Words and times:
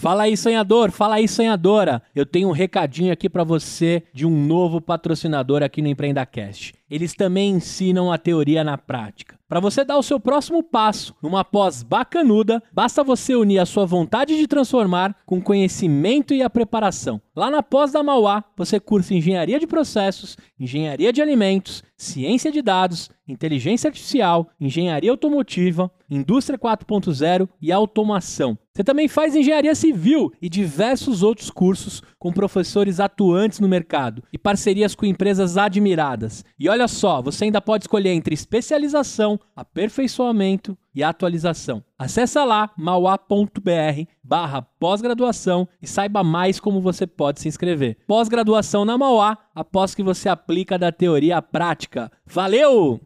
Fala 0.00 0.22
aí, 0.22 0.34
sonhador, 0.34 0.90
fala 0.90 1.16
aí, 1.16 1.28
sonhadora. 1.28 2.02
Eu 2.14 2.24
tenho 2.24 2.48
um 2.48 2.52
recadinho 2.52 3.12
aqui 3.12 3.28
para 3.28 3.44
você 3.44 4.02
de 4.14 4.24
um 4.24 4.30
novo 4.30 4.80
patrocinador 4.80 5.62
aqui 5.62 5.82
no 5.82 5.88
EmpreendaCast. 5.88 6.72
Eles 6.90 7.12
também 7.12 7.50
ensinam 7.50 8.10
a 8.10 8.16
teoria 8.16 8.64
na 8.64 8.78
prática. 8.78 9.38
Para 9.46 9.60
você 9.60 9.84
dar 9.84 9.98
o 9.98 10.02
seu 10.02 10.18
próximo 10.18 10.62
passo 10.62 11.14
numa 11.22 11.44
pós 11.44 11.82
bacanuda, 11.82 12.62
basta 12.72 13.04
você 13.04 13.34
unir 13.34 13.58
a 13.58 13.66
sua 13.66 13.84
vontade 13.84 14.36
de 14.38 14.46
transformar 14.46 15.14
com 15.26 15.40
conhecimento 15.40 16.32
e 16.32 16.42
a 16.42 16.48
preparação. 16.48 17.20
Lá 17.36 17.50
na 17.50 17.62
pós 17.62 17.92
da 17.92 18.02
Mauá, 18.02 18.42
você 18.56 18.80
cursa 18.80 19.12
engenharia 19.12 19.60
de 19.60 19.66
processos, 19.66 20.36
engenharia 20.58 21.12
de 21.12 21.20
alimentos, 21.20 21.82
ciência 21.96 22.50
de 22.50 22.62
dados, 22.62 23.10
inteligência 23.28 23.88
artificial, 23.88 24.48
engenharia 24.60 25.10
automotiva, 25.10 25.90
indústria 26.08 26.58
4.0 26.58 27.48
e 27.60 27.70
automação. 27.70 28.56
Você 28.80 28.84
também 28.84 29.08
faz 29.08 29.36
engenharia 29.36 29.74
civil 29.74 30.32
e 30.40 30.48
diversos 30.48 31.22
outros 31.22 31.50
cursos 31.50 32.02
com 32.18 32.32
professores 32.32 32.98
atuantes 32.98 33.60
no 33.60 33.68
mercado 33.68 34.22
e 34.32 34.38
parcerias 34.38 34.94
com 34.94 35.04
empresas 35.04 35.58
admiradas. 35.58 36.42
E 36.58 36.66
olha 36.66 36.88
só, 36.88 37.20
você 37.20 37.44
ainda 37.44 37.60
pode 37.60 37.84
escolher 37.84 38.08
entre 38.08 38.32
especialização, 38.32 39.38
aperfeiçoamento 39.54 40.78
e 40.94 41.02
atualização. 41.02 41.84
Acesse 41.98 42.42
lá 42.42 42.70
mauá.br 42.74 44.06
barra 44.24 44.62
pós-graduação 44.62 45.68
e 45.82 45.86
saiba 45.86 46.24
mais 46.24 46.58
como 46.58 46.80
você 46.80 47.06
pode 47.06 47.38
se 47.38 47.48
inscrever. 47.48 47.98
Pós-graduação 48.06 48.86
na 48.86 48.96
Mauá, 48.96 49.36
após 49.54 49.94
que 49.94 50.02
você 50.02 50.26
aplica 50.30 50.78
da 50.78 50.90
teoria 50.90 51.36
à 51.36 51.42
prática. 51.42 52.10
Valeu! 52.24 52.98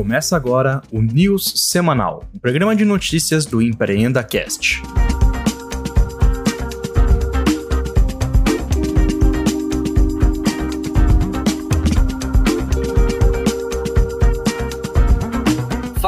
Começa 0.00 0.34
agora 0.34 0.80
o 0.90 1.02
News 1.02 1.52
Semanal, 1.56 2.24
o 2.32 2.40
programa 2.40 2.74
de 2.74 2.86
notícias 2.86 3.44
do 3.44 3.60
Empreenda 3.60 4.24
Cast. 4.24 4.80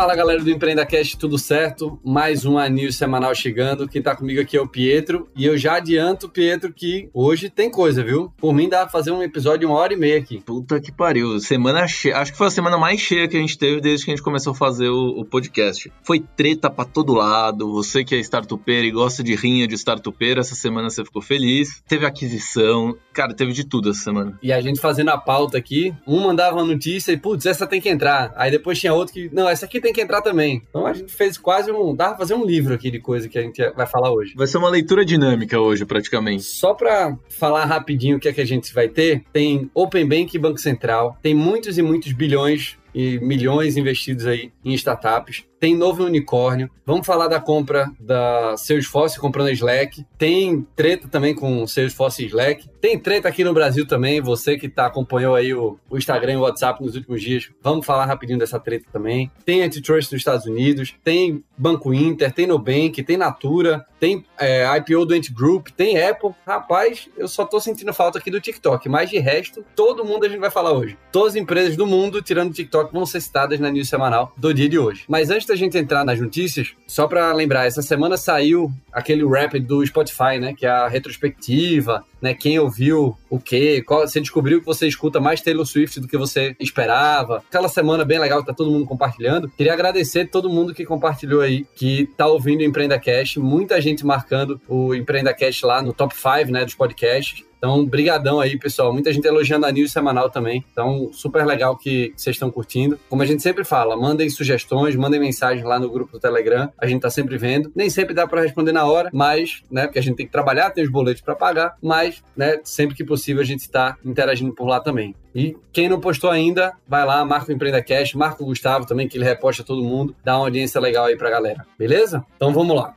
Fala 0.03 0.17
galera 0.17 0.43
do 0.43 0.51
Empreenda 0.51 0.85
Cast, 0.85 1.17
tudo 1.17 1.39
certo? 1.39 1.97
Mais 2.05 2.45
um 2.45 2.59
anil 2.59 2.93
semanal 2.93 3.33
chegando. 3.37 3.87
Quem 3.87 4.03
tá 4.03 4.17
comigo 4.17 4.41
aqui 4.41 4.57
é 4.57 4.61
o 4.61 4.67
Pietro. 4.67 5.29
E 5.37 5.47
eu 5.47 5.57
já 5.57 5.77
adianto, 5.77 6.29
Pietro, 6.29 6.73
que 6.73 7.09
hoje 7.15 7.49
tem 7.49 7.71
coisa, 7.71 8.03
viu? 8.03 8.33
Por 8.37 8.53
mim 8.53 8.69
dá 8.69 8.79
pra 8.79 8.89
fazer 8.89 9.13
um 9.13 9.23
episódio 9.23 9.61
de 9.61 9.67
uma 9.67 9.77
hora 9.77 9.93
e 9.93 9.97
meia 9.97 10.19
aqui. 10.19 10.41
Puta 10.41 10.81
que 10.81 10.91
pariu. 10.91 11.39
Semana 11.39 11.87
cheia. 11.87 12.17
Acho 12.17 12.33
que 12.33 12.39
foi 12.39 12.49
a 12.49 12.51
semana 12.51 12.77
mais 12.77 13.01
cheia 13.01 13.29
que 13.29 13.37
a 13.37 13.41
gente 13.41 13.57
teve 13.57 13.81
desde 13.81 14.05
que 14.05 14.11
a 14.11 14.17
gente 14.17 14.25
começou 14.25 14.53
a 14.53 14.57
fazer 14.57 14.89
o, 14.89 15.21
o 15.21 15.25
podcast. 15.25 15.93
Foi 16.03 16.19
treta 16.19 16.69
pra 16.69 16.85
todo 16.85 17.15
lado. 17.15 17.71
Você 17.71 18.03
que 18.03 18.17
é 18.17 18.19
startupeiro 18.19 18.85
e 18.85 18.91
gosta 18.91 19.23
de 19.23 19.37
rinha 19.37 19.69
de 19.69 19.77
startupeiro, 19.77 20.41
essa 20.41 20.57
semana 20.57 20.91
você 20.91 21.05
ficou 21.05 21.23
feliz. 21.23 21.81
Teve 21.87 22.05
aquisição. 22.07 22.97
Cara, 23.13 23.33
teve 23.35 23.53
de 23.53 23.63
tudo 23.63 23.91
essa 23.91 24.01
semana. 24.01 24.37
E 24.43 24.53
a 24.53 24.61
gente 24.61 24.81
fazendo 24.81 25.11
a 25.11 25.19
pauta 25.19 25.57
aqui, 25.57 25.95
um 26.05 26.19
mandava 26.19 26.57
uma 26.57 26.65
notícia 26.65 27.13
e, 27.13 27.17
putz, 27.17 27.47
essa 27.47 27.69
tem 27.69 27.81
que 27.81 27.89
entrar. 27.89 28.33
Aí 28.35 28.51
depois 28.51 28.81
tinha 28.81 28.93
outro 28.93 29.15
que, 29.15 29.31
não, 29.33 29.49
essa 29.49 29.65
aqui 29.65 29.81
tem 29.81 29.92
que 29.93 30.01
entrar 30.01 30.23
também. 30.23 30.63
Então 30.69 30.87
a 30.87 30.93
gente 30.93 31.13
fez 31.13 31.37
quase 31.39 31.71
um. 31.71 31.95
Dá 31.95 32.09
pra 32.09 32.19
fazer 32.19 32.35
um 32.35 32.45
livro 32.45 32.75
aqui 32.75 32.91
de 32.91 32.99
coisa 32.99 33.29
que 33.29 33.39
a 33.39 33.43
gente 33.43 33.63
vai 33.71 33.87
falar 33.87 34.13
hoje. 34.13 34.35
Vai 34.37 34.47
ser 34.47 34.59
uma 34.59 34.69
leitura 34.69 35.05
dinâmica 35.05 35.61
hoje, 35.61 35.85
praticamente. 35.85 36.43
Só 36.43 36.75
pra 36.75 37.17
falar 37.29 37.65
rapidinho 37.65 38.17
o 38.17 38.21
que 38.21 38.29
é 38.29 38.33
que 38.33 38.41
a 38.41 38.47
gente 38.47 38.73
vai 38.75 38.89
ter, 38.89 39.25
tem 39.33 39.71
Open 39.75 40.07
Bank 40.07 40.35
e 40.35 40.39
Banco 40.39 40.59
Central, 40.59 41.17
tem 41.23 41.35
muitos 41.35 41.79
e 41.79 41.83
muitos 41.83 42.13
bilhões 42.13 42.77
e 42.95 43.19
milhões 43.21 43.77
investidos 43.77 44.27
aí 44.27 44.53
em 44.65 44.75
startups. 44.75 45.45
Tem 45.63 45.77
novo 45.77 46.03
unicórnio. 46.03 46.69
Vamos 46.85 47.07
falar 47.07 47.29
da 47.29 47.39
compra 47.39 47.89
da 48.01 48.57
Salesforce 48.57 49.21
comprando 49.21 49.47
a 49.47 49.53
Slack. 49.53 50.05
Tem 50.19 50.67
treta 50.75 51.07
também 51.07 51.37
com 51.37 51.65
Salesforce 51.69 52.25
e 52.25 52.27
Slack. 52.27 52.69
Tem 52.81 52.99
treta 52.99 53.29
aqui 53.29 53.45
no 53.45 53.55
Brasil 53.55 53.87
também. 53.87 54.21
Você 54.21 54.59
que 54.59 54.69
tá, 54.69 54.87
acompanhou 54.87 55.37
aí 55.37 55.55
o, 55.55 55.79
o 55.89 55.97
Instagram 55.97 56.33
e 56.33 56.37
o 56.37 56.41
WhatsApp 56.41 56.83
nos 56.83 56.97
últimos 56.97 57.23
dias, 57.23 57.49
vamos 57.63 57.87
falar 57.87 58.07
rapidinho 58.07 58.41
dessa 58.41 58.59
treta 58.59 58.87
também. 58.93 59.31
Tem 59.45 59.63
antitrust 59.63 60.11
nos 60.11 60.21
Estados 60.21 60.47
Unidos. 60.47 60.97
Tem 61.05 61.45
Banco 61.57 61.95
Inter, 61.95 62.33
tem 62.33 62.45
Nubank, 62.45 63.01
tem 63.05 63.17
Natura, 63.17 63.87
tem 64.01 64.25
é, 64.37 64.67
IPO 64.79 65.07
do 65.07 65.15
Ant 65.15 65.31
Group, 65.33 65.69
tem 65.69 66.03
Apple. 66.03 66.31
Rapaz, 66.45 67.09
eu 67.17 67.29
só 67.29 67.45
tô 67.45 67.61
sentindo 67.61 67.95
falta 67.95 68.19
aqui 68.19 68.33
do 68.33 68.41
TikTok. 68.41 68.89
Mas 68.89 69.11
de 69.11 69.21
resto, 69.21 69.65
todo 69.77 70.05
mundo 70.05 70.27
a 70.27 70.29
gente 70.29 70.41
vai 70.41 70.51
falar 70.51 70.73
hoje. 70.73 70.99
Todas 71.13 71.35
as 71.35 71.37
empresas 71.37 71.77
do 71.77 71.87
mundo, 71.87 72.21
tirando 72.21 72.51
o 72.51 72.53
TikTok, 72.53 72.93
vão 72.93 73.07
ser 73.07 73.21
citadas 73.21 73.61
na 73.61 73.71
news 73.71 73.89
semanal 73.89 74.33
do 74.37 74.53
dia 74.53 74.69
de 74.69 74.77
hoje. 74.77 75.05
Mas 75.07 75.31
antes 75.31 75.52
da 75.53 75.57
gente 75.57 75.77
entrar 75.77 76.05
nas 76.05 76.19
notícias, 76.19 76.73
só 76.87 77.07
para 77.07 77.31
lembrar, 77.33 77.67
essa 77.67 77.83
semana 77.83 78.17
saiu 78.17 78.73
aquele 78.91 79.27
rap 79.27 79.61
do 79.61 79.87
Spotify, 79.87 80.39
né? 80.41 80.55
Que 80.55 80.65
é 80.65 80.71
a 80.71 80.89
retrospectiva, 80.89 82.05
né? 82.21 82.33
Quem 82.33 82.59
ouviu 82.59 83.17
o 83.29 83.39
quê? 83.39 83.83
Qual, 83.87 84.01
você 84.01 84.21
descobriu 84.21 84.61
que 84.61 84.67
você 84.67 84.87
escuta 84.89 85.21
mais 85.21 85.43
Taylor 85.43 85.67
Swift 85.67 86.01
do 86.01 86.09
que 86.09 86.17
você 86.17 86.57
esperava. 86.59 87.43
Aquela 87.49 87.69
semana 87.69 88.05
bem 88.05 88.19
legal 88.19 88.41
que 88.41 88.47
tá 88.47 88.55
todo 88.55 88.71
mundo 88.71 88.87
compartilhando. 88.87 89.51
Queria 89.51 89.75
agradecer 89.75 90.31
todo 90.31 90.49
mundo 90.49 90.75
que 90.75 90.87
compartilhou 90.87 91.43
aí, 91.43 91.67
que 91.77 92.09
tá 92.17 92.27
ouvindo 92.27 92.61
o 92.61 92.65
Empreenda 92.65 92.99
Cash. 92.99 93.37
Muita 93.37 93.81
gente 93.81 94.07
marcando 94.07 94.61
o 94.67 94.95
Empreenda 94.95 95.35
Cash 95.35 95.63
lá 95.63 95.83
no 95.83 95.93
top 95.93 96.15
5, 96.17 96.51
né? 96.51 96.65
Dos 96.65 96.75
podcasts. 96.75 97.45
Então, 97.63 97.87
brigadão 97.87 98.41
aí, 98.41 98.59
pessoal. 98.59 98.93
Muita 98.93 99.13
gente 99.13 99.25
elogiando 99.25 99.65
a 99.67 99.71
news 99.71 99.93
semanal 99.93 100.29
também. 100.29 100.65
Então, 100.73 101.11
super 101.13 101.47
legal 101.47 101.77
que 101.77 102.13
vocês 102.17 102.35
estão 102.35 102.51
curtindo. 102.51 102.99
Como 103.09 103.23
a 103.23 103.25
gente 103.25 103.41
sempre 103.41 103.63
fala, 103.63 103.97
mandem 103.97 104.29
sugestões, 104.29 104.97
mandem 104.97 105.21
mensagens 105.21 105.65
lá 105.65 105.79
no 105.79 105.89
grupo 105.89 106.11
do 106.11 106.19
Telegram. 106.19 106.69
A 106.77 106.89
gente 106.89 107.03
tá 107.03 107.09
sempre 107.09 107.39
vendo. 107.39 107.71
Nem 107.73 107.89
sempre 107.89 108.15
dá 108.15 108.27
para 108.27 108.41
responder 108.41 108.73
na 108.73 108.85
hora, 108.85 109.11
mas, 109.13 109.63
né, 109.71 109.83
porque 109.87 110.01
a 110.01 110.03
gente 110.03 110.17
tem 110.17 110.27
que 110.27 110.33
trabalhar, 110.33 110.71
tem 110.71 110.83
os 110.83 110.91
boletos 110.91 111.23
para 111.23 111.37
pagar, 111.37 111.77
mas, 111.81 112.21
né, 112.37 112.59
sempre 112.65 112.97
que 112.97 113.05
possível 113.05 113.41
a 113.41 113.47
gente 113.47 113.61
está 113.61 113.97
interagindo 114.05 114.53
por 114.53 114.67
lá 114.67 114.81
também. 114.81 115.15
E 115.33 115.57
quem 115.73 115.89
não 115.89 116.01
postou 116.01 116.31
ainda, 116.31 116.73
vai 116.87 117.07
lá, 117.07 117.25
marca 117.25 117.53
o 117.53 117.55
Empreenda 117.55 117.81
Cash, 117.81 118.15
marca 118.15 118.43
o 118.43 118.47
Gustavo 118.47 118.87
também, 118.87 119.07
que 119.07 119.17
ele 119.17 119.25
reposta 119.25 119.63
todo 119.63 119.85
mundo, 119.85 120.17
dá 120.25 120.37
uma 120.37 120.47
audiência 120.47 120.81
legal 120.81 121.05
aí 121.05 121.17
pra 121.17 121.31
galera. 121.31 121.65
Beleza? 121.79 122.25
Então 122.37 122.53
vamos 122.53 122.75
lá. 122.75 122.97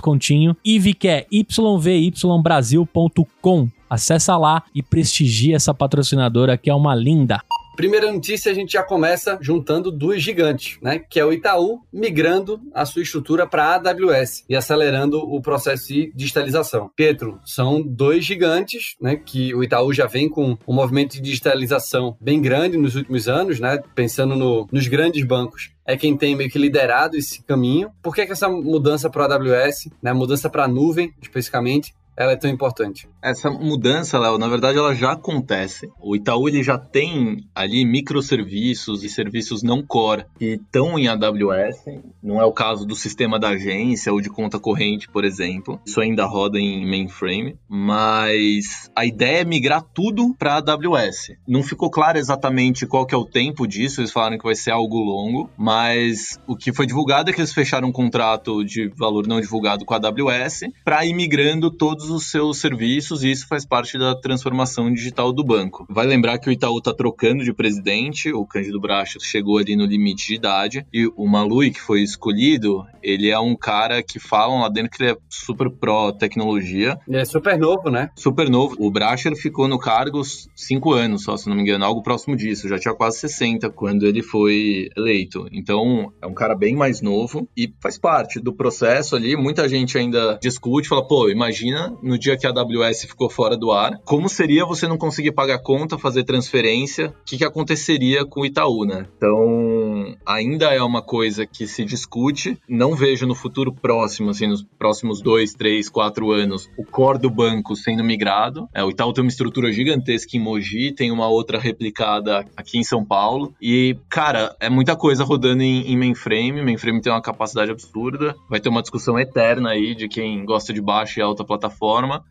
descontinho. 0.00 0.56
Que 0.64 1.08
é 1.08 1.26
yvybrasil.com. 1.30 3.68
Acessa 3.88 4.36
lá 4.36 4.64
e 4.74 4.82
prestigia 4.82 5.54
essa 5.56 5.72
patrocinadora 5.74 6.56
que 6.56 6.70
é 6.70 6.74
uma 6.74 6.94
linda. 6.94 7.40
Primeira 7.76 8.12
notícia, 8.12 8.50
a 8.52 8.54
gente 8.54 8.72
já 8.72 8.82
começa 8.82 9.38
juntando 9.40 9.90
duas 9.90 10.22
gigantes, 10.22 10.76
né? 10.82 10.98
Que 10.98 11.18
é 11.18 11.24
o 11.24 11.32
Itaú 11.32 11.80
migrando 11.90 12.60
a 12.74 12.84
sua 12.84 13.00
estrutura 13.00 13.46
para 13.46 13.64
a 13.64 13.76
AWS 13.76 14.44
e 14.48 14.54
acelerando 14.54 15.18
o 15.18 15.40
processo 15.40 15.88
de 15.88 16.12
digitalização. 16.14 16.90
Pedro, 16.94 17.40
são 17.42 17.80
dois 17.80 18.22
gigantes, 18.24 18.96
né? 19.00 19.16
Que 19.16 19.54
o 19.54 19.64
Itaú 19.64 19.94
já 19.94 20.06
vem 20.06 20.28
com 20.28 20.58
um 20.68 20.74
movimento 20.74 21.12
de 21.12 21.22
digitalização 21.22 22.18
bem 22.20 22.42
grande 22.42 22.76
nos 22.76 22.96
últimos 22.96 23.28
anos, 23.28 23.58
né? 23.58 23.78
Pensando 23.94 24.36
no, 24.36 24.68
nos 24.70 24.86
grandes 24.86 25.24
bancos 25.24 25.70
é 25.90 25.96
quem 25.96 26.16
tem 26.16 26.36
meio 26.36 26.48
que 26.48 26.58
liderado 26.58 27.16
esse 27.16 27.42
caminho. 27.42 27.90
Por 28.02 28.14
que, 28.14 28.24
que 28.24 28.32
essa 28.32 28.48
mudança 28.48 29.10
para 29.10 29.24
a 29.24 29.34
AWS, 29.34 29.90
né, 30.02 30.12
mudança 30.12 30.48
para 30.48 30.64
a 30.64 30.68
nuvem 30.68 31.12
especificamente, 31.20 31.94
ela 32.20 32.32
é 32.32 32.36
tão 32.36 32.50
importante? 32.50 33.08
Essa 33.22 33.50
mudança, 33.50 34.18
Léo, 34.18 34.36
na 34.36 34.46
verdade 34.46 34.76
ela 34.76 34.94
já 34.94 35.12
acontece. 35.12 35.90
O 35.98 36.14
Itaú 36.14 36.50
ele 36.50 36.62
já 36.62 36.76
tem 36.76 37.38
ali 37.54 37.82
microserviços 37.82 39.02
e 39.02 39.08
serviços 39.08 39.62
não 39.62 39.82
core 39.82 40.26
que 40.38 40.56
estão 40.56 40.98
em 40.98 41.08
AWS. 41.08 41.82
Não 42.22 42.38
é 42.38 42.44
o 42.44 42.52
caso 42.52 42.84
do 42.84 42.94
sistema 42.94 43.38
da 43.38 43.48
agência 43.48 44.12
ou 44.12 44.20
de 44.20 44.28
conta 44.28 44.58
corrente, 44.58 45.08
por 45.08 45.24
exemplo. 45.24 45.80
Isso 45.86 45.98
ainda 45.98 46.26
roda 46.26 46.58
em 46.58 46.86
mainframe, 46.86 47.56
mas 47.66 48.90
a 48.94 49.06
ideia 49.06 49.40
é 49.40 49.44
migrar 49.44 49.82
tudo 49.82 50.34
para 50.38 50.56
AWS. 50.56 51.38
Não 51.48 51.62
ficou 51.62 51.90
claro 51.90 52.18
exatamente 52.18 52.86
qual 52.86 53.06
que 53.06 53.14
é 53.14 53.18
o 53.18 53.24
tempo 53.24 53.66
disso, 53.66 54.02
eles 54.02 54.12
falaram 54.12 54.36
que 54.36 54.44
vai 54.44 54.54
ser 54.54 54.72
algo 54.72 54.98
longo, 54.98 55.48
mas 55.56 56.38
o 56.46 56.54
que 56.54 56.70
foi 56.70 56.84
divulgado 56.84 57.30
é 57.30 57.32
que 57.32 57.40
eles 57.40 57.54
fecharam 57.54 57.88
um 57.88 57.92
contrato 57.92 58.62
de 58.62 58.88
valor 58.94 59.26
não 59.26 59.40
divulgado 59.40 59.86
com 59.86 59.94
a 59.94 59.96
AWS 59.96 60.64
para 60.84 61.06
ir 61.06 61.14
migrando 61.14 61.70
todos 61.70 62.09
os 62.10 62.30
seus 62.30 62.58
serviços 62.58 63.22
e 63.22 63.30
isso 63.30 63.46
faz 63.46 63.64
parte 63.64 63.98
da 63.98 64.14
transformação 64.14 64.92
digital 64.92 65.32
do 65.32 65.44
banco. 65.44 65.86
Vai 65.88 66.06
lembrar 66.06 66.38
que 66.38 66.48
o 66.48 66.52
Itaú 66.52 66.78
está 66.78 66.92
trocando 66.92 67.44
de 67.44 67.52
presidente, 67.52 68.32
o 68.32 68.46
Cândido 68.46 68.80
Bracho 68.80 69.18
chegou 69.20 69.58
ali 69.58 69.76
no 69.76 69.84
limite 69.84 70.26
de 70.26 70.34
idade 70.34 70.86
e 70.92 71.06
o 71.16 71.26
Malui, 71.26 71.70
que 71.70 71.80
foi 71.80 72.02
escolhido, 72.02 72.84
ele 73.02 73.30
é 73.30 73.38
um 73.38 73.56
cara 73.56 74.02
que 74.02 74.18
falam 74.18 74.60
lá 74.60 74.68
dentro 74.68 74.90
que 74.90 75.02
ele 75.02 75.12
é 75.12 75.16
super 75.28 75.70
pró 75.70 76.12
tecnologia. 76.12 76.98
Ele 77.06 77.18
é 77.18 77.24
super 77.24 77.58
novo, 77.58 77.90
né? 77.90 78.10
Super 78.14 78.48
novo. 78.48 78.76
O 78.78 78.90
Bracher 78.90 79.34
ficou 79.36 79.68
no 79.68 79.78
cargo 79.78 80.22
cinco 80.54 80.92
anos, 80.92 81.24
só 81.24 81.36
se 81.36 81.48
não 81.48 81.56
me 81.56 81.62
engano, 81.62 81.84
algo 81.84 82.02
próximo 82.02 82.36
disso. 82.36 82.68
Já 82.68 82.78
tinha 82.78 82.94
quase 82.94 83.18
60 83.18 83.70
quando 83.70 84.06
ele 84.06 84.22
foi 84.22 84.88
eleito. 84.96 85.46
Então, 85.52 86.12
é 86.20 86.26
um 86.26 86.34
cara 86.34 86.54
bem 86.54 86.76
mais 86.76 87.00
novo 87.00 87.48
e 87.56 87.72
faz 87.80 87.98
parte 87.98 88.40
do 88.40 88.52
processo 88.52 89.16
ali. 89.16 89.36
Muita 89.36 89.68
gente 89.68 89.96
ainda 89.96 90.38
discute, 90.40 90.88
fala, 90.88 91.06
pô, 91.06 91.28
imagina 91.28 91.96
no 92.02 92.18
dia 92.18 92.36
que 92.36 92.46
a 92.46 92.50
AWS 92.50 93.04
ficou 93.04 93.30
fora 93.30 93.56
do 93.56 93.70
ar, 93.72 93.98
como 94.04 94.28
seria 94.28 94.64
você 94.64 94.86
não 94.86 94.98
conseguir 94.98 95.32
pagar 95.32 95.58
conta, 95.58 95.98
fazer 95.98 96.24
transferência, 96.24 97.08
o 97.08 97.24
que, 97.24 97.38
que 97.38 97.44
aconteceria 97.44 98.24
com 98.24 98.40
o 98.40 98.46
Itaú, 98.46 98.84
né? 98.84 99.06
Então, 99.16 100.16
ainda 100.26 100.72
é 100.74 100.82
uma 100.82 101.02
coisa 101.02 101.46
que 101.46 101.66
se 101.66 101.84
discute. 101.84 102.58
Não 102.68 102.94
vejo 102.94 103.26
no 103.26 103.34
futuro 103.34 103.72
próximo, 103.72 104.30
assim, 104.30 104.46
nos 104.46 104.62
próximos 104.78 105.20
dois, 105.20 105.54
três, 105.54 105.88
quatro 105.88 106.30
anos, 106.30 106.68
o 106.78 106.84
core 106.84 107.18
do 107.18 107.30
banco 107.30 107.76
sendo 107.76 108.04
migrado. 108.04 108.68
É, 108.74 108.82
o 108.82 108.90
Itaú 108.90 109.12
tem 109.12 109.22
uma 109.24 109.30
estrutura 109.30 109.72
gigantesca 109.72 110.36
em 110.36 110.40
Mogi, 110.40 110.92
tem 110.92 111.10
uma 111.10 111.28
outra 111.28 111.58
replicada 111.58 112.44
aqui 112.56 112.78
em 112.78 112.84
São 112.84 113.04
Paulo. 113.04 113.54
E, 113.60 113.96
cara, 114.08 114.54
é 114.60 114.68
muita 114.68 114.96
coisa 114.96 115.24
rodando 115.24 115.62
em, 115.62 115.92
em 115.92 115.96
mainframe. 115.96 116.62
Mainframe 116.62 117.00
tem 117.00 117.12
uma 117.12 117.22
capacidade 117.22 117.70
absurda. 117.70 118.34
Vai 118.48 118.60
ter 118.60 118.68
uma 118.68 118.82
discussão 118.82 119.18
eterna 119.18 119.70
aí 119.70 119.94
de 119.94 120.08
quem 120.08 120.44
gosta 120.44 120.72
de 120.72 120.80
baixa 120.80 121.20
e 121.20 121.22
alta 121.22 121.44
plataforma. 121.44 121.79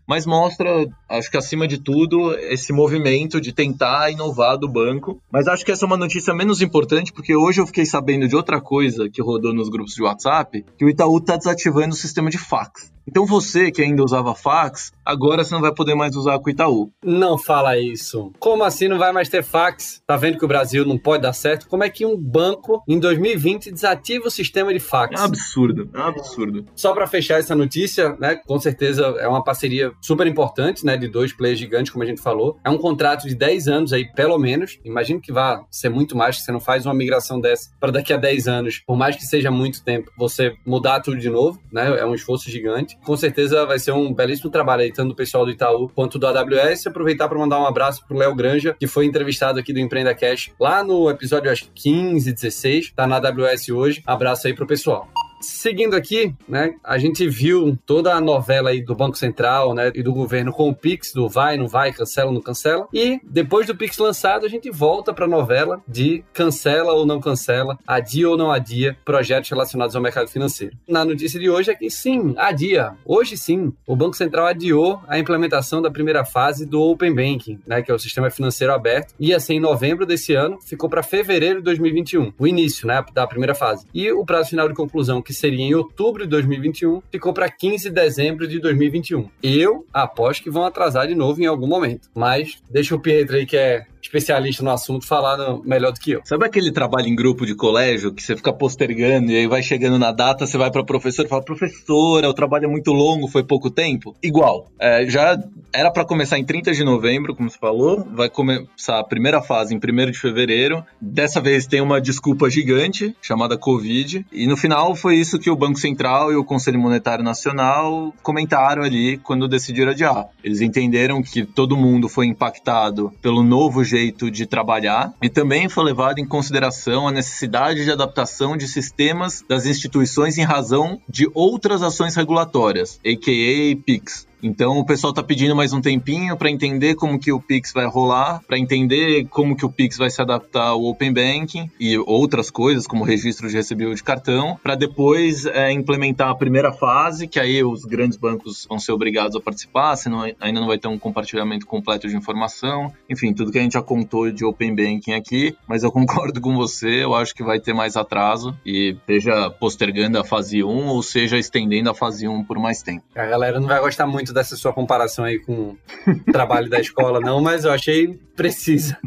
Mas 0.08 0.26
mostra, 0.26 0.88
acho 1.10 1.32
que 1.32 1.38
acima 1.38 1.68
de 1.68 1.78
tudo, 1.78 2.34
esse 2.36 2.72
movimento 2.72 3.42
de 3.42 3.52
tentar 3.52 4.12
inovar 4.12 4.58
do 4.58 4.70
banco. 4.70 5.22
Mas 5.32 5.48
acho 5.48 5.66
que 5.66 5.72
essa 5.72 5.86
é 5.86 5.88
uma 5.88 5.98
notícia 5.98 6.34
menos 6.34 6.62
importante, 6.62 7.12
porque 7.12 7.36
hoje 7.36 7.60
eu 7.60 7.68
fiquei 7.68 7.86
sabendo 7.86 8.28
de 8.28 8.36
outra 8.36 8.62
coisa 8.62 9.10
que 9.10 9.22
rodou 9.22 9.54
nos 9.54 9.70
grupos 9.70 9.94
de 9.94 10.04
WhatsApp, 10.04 10.64
que 10.78 10.86
o 10.86 10.90
Itaú 10.90 11.18
está 11.18 11.36
desativando 11.36 11.94
o 11.94 11.98
sistema 11.98 12.30
de 12.30 12.38
fax. 12.38 12.92
Então 13.10 13.26
você 13.26 13.72
que 13.72 13.82
ainda 13.82 14.04
usava 14.04 14.36
fax, 14.36 14.92
agora 15.04 15.44
você 15.44 15.52
não 15.52 15.62
vai 15.62 15.74
poder 15.74 15.96
mais 15.96 16.16
usar 16.16 16.38
com 16.38 16.46
o 16.46 16.50
Itaú. 16.52 16.92
Não 17.04 17.40
fala 17.40 17.76
isso. 17.80 18.32
Como 18.38 18.64
assim 18.64 18.88
não 18.88 19.00
vai 19.00 19.12
mais 19.12 19.28
ter 19.28 19.44
fax? 19.44 20.00
Tá 20.06 20.16
vendo 20.16 20.38
que 20.38 20.46
o 20.46 20.48
Brasil 20.48 20.86
não 20.86 20.96
pode 20.96 21.24
dar 21.24 21.34
certo? 21.34 21.68
Como 21.68 21.84
é 21.84 21.90
que 21.90 22.06
um 22.06 22.16
banco 22.16 22.84
em 22.88 23.00
2020 23.00 23.72
desativa 23.72 24.28
o 24.28 24.32
sistema 24.32 24.72
de 24.72 24.80
fax? 24.80 25.20
É 25.20 25.24
um 25.24 25.26
absurdo, 25.26 25.90
é 25.92 25.98
um 25.98 26.04
absurdo. 26.04 26.66
Só 26.76 26.94
para 26.94 27.08
fechar 27.08 27.40
essa 27.40 27.56
notícia, 27.56 28.16
né, 28.20 28.36
com 28.36 28.60
certeza 28.60 29.04
é 29.18 29.28
uma 29.28 29.44
parceria 29.44 29.92
super 30.00 30.28
importante, 30.28 30.86
né, 30.86 30.96
de 30.96 31.08
dois 31.08 31.34
players 31.34 31.58
gigantes, 31.58 31.92
como 31.92 32.04
a 32.04 32.08
gente 32.08 32.22
falou. 32.22 32.60
É 32.64 32.70
um 32.70 32.78
contrato 32.78 33.28
de 33.28 33.34
10 33.34 33.68
anos 33.68 33.92
aí, 33.92 34.06
pelo 34.14 34.38
menos. 34.38 34.78
Imagino 34.86 35.20
que 35.20 35.34
vá 35.34 35.66
ser 35.72 35.90
muito 35.90 36.16
mais, 36.16 36.38
que 36.38 36.44
você 36.44 36.52
não 36.52 36.60
faz 36.60 36.86
uma 36.86 36.94
migração 36.94 37.42
dessa 37.42 37.72
para 37.80 37.92
daqui 37.92 38.14
a 38.14 38.18
10 38.18 38.48
anos, 38.48 38.84
por 38.86 38.96
mais 38.96 39.16
que 39.16 39.24
seja 39.24 39.50
muito 39.50 39.84
tempo, 39.84 40.12
você 40.16 40.54
mudar 40.64 41.00
tudo 41.00 41.18
de 41.18 41.30
novo, 41.30 41.60
né? 41.72 42.00
É 42.00 42.06
um 42.06 42.14
esforço 42.14 42.52
gigante 42.52 42.99
com 43.04 43.16
certeza 43.18 43.66
vai 43.66 43.80
ser 43.80 43.92
um 43.92 44.14
belíssimo 44.14 44.50
trabalho 44.50 44.84
aí, 44.84 44.92
tanto 44.92 45.10
do 45.10 45.16
pessoal 45.16 45.46
do 45.46 45.52
Itaú 45.52 45.90
quanto 45.90 46.20
do 46.20 46.28
AWS. 46.28 46.88
Aproveitar 46.88 47.28
para 47.28 47.38
mandar 47.38 47.60
um 47.60 47.66
abraço 47.66 48.06
pro 48.08 48.18
Léo 48.18 48.36
Granja, 48.36 48.76
que 48.80 48.88
foi 48.88 49.06
entrevistado 49.06 49.60
aqui 49.60 49.74
do 49.74 49.80
Empreenda 49.80 50.14
Cash 50.14 50.52
lá 50.60 50.84
no 50.84 51.10
episódio, 51.10 51.52
acho 51.52 51.66
que 51.66 51.90
15, 51.90 52.34
16, 52.34 52.94
tá 52.96 53.08
na 53.08 53.18
AWS 53.18 53.70
hoje. 53.70 54.04
Abraço 54.06 54.48
aí 54.48 54.54
pro 54.54 54.68
pessoal. 54.68 55.08
Seguindo 55.42 55.96
aqui, 55.96 56.34
né, 56.48 56.76
a 56.84 56.98
gente 56.98 57.28
viu 57.28 57.78
toda 57.86 58.14
a 58.14 58.22
novela 58.22 58.70
aí 58.72 58.84
do 58.84 58.96
Banco 58.96 59.18
Central, 59.18 59.74
né, 59.74 59.92
e 59.96 60.04
do 60.04 60.12
governo 60.12 60.52
com 60.52 60.70
o 60.70 60.76
Pix, 60.76 61.14
do 61.14 61.30
vai, 61.30 61.58
não 61.58 61.68
vai, 61.68 61.94
cancela, 61.94 62.32
não 62.32 62.42
cancela. 62.42 62.88
E 62.94 63.20
depois 63.24 63.66
do 63.66 63.76
Pix 63.76 63.98
lançado, 63.98 64.46
a 64.46 64.50
gente 64.50 64.70
volta 64.70 65.14
para 65.14 65.26
a 65.26 65.28
novela 65.28 65.82
de 65.88 66.24
cancela 66.34 66.94
ou 66.94 67.06
não 67.06 67.20
cancela, 67.20 67.78
adia 67.88 68.30
ou 68.30 68.38
não 68.38 68.52
adia 68.52 68.98
projetos 69.06 69.50
relacionados 69.50 69.96
ao 69.96 70.02
mercado 70.02 70.30
financeiro. 70.30 70.76
Na 70.88 71.06
notícia 71.06 71.40
de 71.40 71.50
hoje 71.50 71.72
é 71.72 71.76
que 71.76 71.90
sim, 71.90 72.34
adia. 72.38 72.94
Hoje 73.06 73.38
sim, 73.38 73.74
o 73.88 73.96
Banco 73.96 74.16
Central 74.16 74.48
adiou 74.48 75.00
a 75.08 75.18
implementação 75.18 75.82
da 75.82 75.90
primeira 75.90 76.26
fase 76.26 76.66
do 76.66 76.82
Open 76.82 77.14
Banking, 77.14 77.60
né, 77.66 77.82
que 77.82 77.92
é 77.92 77.94
o 77.94 78.00
sistema 78.00 78.30
financeiro 78.30 78.74
aberto. 78.74 79.14
Ia 79.20 79.40
ser 79.40 79.54
em 79.54 79.60
novembro 79.60 80.06
desse 80.06 80.34
ano, 80.34 80.60
ficou 80.62 80.90
para 80.90 81.02
fevereiro 81.02 81.60
de 81.60 81.66
2021, 81.66 82.34
o 82.38 82.48
início, 82.48 82.88
né, 82.88 83.04
da 83.14 83.26
primeira 83.26 83.56
fase. 83.56 83.86
E 83.94 84.12
o 84.12 84.26
prazo 84.26 84.50
final 84.50 84.68
de 84.68 84.74
conclusão 84.74 85.22
que 85.30 85.34
seria 85.36 85.64
em 85.64 85.76
outubro 85.76 86.24
de 86.24 86.30
2021, 86.32 87.04
ficou 87.12 87.32
para 87.32 87.48
15 87.48 87.90
de 87.90 87.94
dezembro 87.94 88.48
de 88.48 88.60
2021. 88.60 89.30
Eu 89.44 89.86
aposto 89.94 90.42
que 90.42 90.50
vão 90.50 90.66
atrasar 90.66 91.08
de 91.08 91.14
novo 91.14 91.40
em 91.40 91.46
algum 91.46 91.68
momento. 91.68 92.10
Mas 92.16 92.58
deixa 92.68 92.96
o 92.96 93.00
Pietro 93.00 93.36
aí, 93.36 93.46
que 93.46 93.56
é 93.56 93.86
especialista 94.02 94.64
no 94.64 94.72
assunto 94.72 95.06
falar 95.06 95.38
no, 95.38 95.64
melhor 95.64 95.92
do 95.92 96.00
que 96.00 96.12
eu. 96.12 96.22
Sabe 96.24 96.46
aquele 96.46 96.72
trabalho 96.72 97.08
em 97.08 97.16
grupo 97.16 97.46
de 97.46 97.56
colégio 97.56 98.14
que 98.14 98.24
você 98.24 98.36
fica 98.36 98.54
postergando 98.54 99.32
e 99.32 99.38
aí 99.38 99.48
vai 99.48 99.62
chegando 99.62 100.00
na 100.00 100.12
data, 100.12 100.46
você 100.46 100.58
vai 100.58 100.72
para 100.72 100.84
professor 100.84 101.26
e 101.26 101.30
fala: 101.30 101.44
professora, 101.44 102.30
o 102.30 102.34
trabalho 102.34 102.66
é 102.66 102.68
muito 102.68 102.92
longo, 102.92 103.28
foi 103.28 103.44
pouco 103.44 103.70
tempo? 103.70 104.16
Igual. 104.22 104.68
É, 104.80 105.06
já 105.08 105.38
era 105.74 105.92
para 105.92 106.06
começar 106.06 106.38
em 106.38 106.46
30 106.46 106.72
de 106.74 106.84
novembro, 106.84 107.36
como 107.36 107.50
você 107.50 107.58
falou, 107.58 108.08
vai 108.14 108.30
começar 108.30 109.00
a 109.00 109.04
primeira 109.04 109.42
fase 109.42 109.74
em 109.74 109.78
1 109.78 110.12
de 110.12 110.20
fevereiro. 110.20 110.84
Dessa 111.00 111.42
vez 111.42 111.68
tem 111.68 111.82
uma 111.82 112.02
desculpa 112.02 112.50
gigante 112.50 113.16
chamada 113.22 113.58
Covid, 113.58 114.26
e 114.32 114.48
no 114.48 114.58
final 114.58 114.96
foi 114.96 115.16
isso 115.16 115.40
que 115.40 115.50
o 115.50 115.56
Banco 115.56 115.80
Central 115.80 116.32
e 116.32 116.36
o 116.36 116.44
Conselho 116.44 116.80
Monetário 116.80 117.24
Nacional 117.24 118.14
comentaram 118.24 118.84
ali 118.84 119.18
quando 119.18 119.48
decidiram 119.48 119.92
adiar. 119.92 120.28
Eles 120.44 120.62
entenderam 120.62 121.22
que 121.22 121.46
todo 121.46 121.78
mundo 121.78 122.10
foi 122.10 122.26
impactado 122.26 123.12
pelo 123.22 123.44
novo 123.44 123.84
jeito 123.90 124.30
de 124.30 124.46
trabalhar 124.46 125.14
e 125.22 125.30
também 125.30 125.68
foi 125.68 125.84
levado 125.84 126.20
em 126.20 126.26
consideração 126.26 127.08
a 127.08 127.12
necessidade 127.12 127.84
de 127.84 127.92
adaptação 127.92 128.56
de 128.56 128.68
sistemas 128.68 129.44
das 129.48 129.66
instituições 129.66 130.38
em 130.38 130.44
razão 130.44 131.02
de 131.10 131.30
outras 131.34 131.82
ações 131.82 132.16
regulatórias, 132.16 133.00
a.k.a. 133.06 133.84
PIX. 133.84 134.29
Então 134.42 134.80
o 134.80 134.86
pessoal 134.86 135.12
está 135.12 135.22
pedindo 135.22 135.56
mais 135.56 135.74
um 135.74 135.82
tempinho 135.82 136.38
para 136.38 136.50
entender 136.50 136.96
como 136.96 137.20
que 137.20 137.32
o 137.32 137.42
Pix 137.42 137.74
vai 137.74 137.86
rolar, 137.86 138.42
para 138.48 138.58
entender 138.58 139.26
como 139.30 139.56
que 139.56 139.66
o 139.66 139.70
Pix 139.70 139.98
vai 139.98 140.10
se 140.10 140.22
adaptar 140.22 140.70
ao 140.70 140.84
Open 140.84 141.14
Banking 141.14 141.70
e 141.80 141.98
outras 141.98 142.50
coisas, 142.50 142.88
como 142.88 143.04
registro 143.04 143.50
de 143.50 143.56
recebível 143.56 143.94
de 143.94 144.04
cartão, 144.04 144.58
para 144.64 144.76
depois 144.76 145.46
é, 145.46 145.72
implementar 145.72 146.30
a 146.30 146.36
primeira 146.36 146.72
fase, 146.72 147.28
que 147.28 147.40
aí 147.40 147.64
os 147.64 147.84
grandes 147.84 148.18
bancos 148.18 148.66
vão 148.68 148.80
ser 148.80 148.94
obrigados 148.94 149.36
a 149.36 149.42
participar, 149.42 149.96
senão 149.98 150.22
ainda 150.40 150.60
não 150.60 150.68
vai 150.68 150.78
ter 150.78 150.88
um 150.88 150.98
compartilhamento 150.98 151.66
completo 151.66 152.08
de 152.08 152.16
informação. 152.16 152.94
Enfim, 153.10 153.34
tudo 153.34 153.52
que 153.52 153.60
a 153.60 153.62
gente 153.62 153.74
já 153.74 153.82
contou 153.82 154.32
de 154.32 154.46
Open 154.46 154.74
Banking 154.74 155.14
aqui, 155.14 155.56
mas 155.68 155.84
eu 155.84 155.92
concordo 156.00 156.40
com 156.40 156.56
você, 156.56 157.04
eu 157.04 157.14
acho 157.14 157.36
que 157.36 157.44
vai 157.44 157.60
ter 157.60 157.74
mais 157.74 157.98
atraso 157.98 158.58
e 158.66 158.96
seja 159.06 159.50
postergando 159.50 160.18
a 160.18 160.24
fase 160.24 160.64
1 160.64 160.88
ou 160.88 161.04
seja 161.04 161.38
estendendo 161.38 161.90
a 161.90 161.94
fase 161.94 162.28
1 162.28 162.44
por 162.46 162.58
mais 162.58 162.82
tempo. 162.82 163.04
A 163.16 163.26
galera 163.26 163.60
não 163.60 163.68
vai 163.68 163.80
gostar 163.82 164.08
muito 164.08 164.29
muito 164.30 164.34
dessa 164.34 164.56
sua 164.56 164.72
comparação 164.72 165.26
aí 165.26 165.40
com 165.40 165.76
o 166.08 166.32
trabalho 166.32 166.70
da 166.70 166.80
escola, 166.80 167.20
não, 167.20 167.42
mas 167.42 167.66
eu 167.66 167.72
achei 167.72 168.20
precisa. 168.36 168.98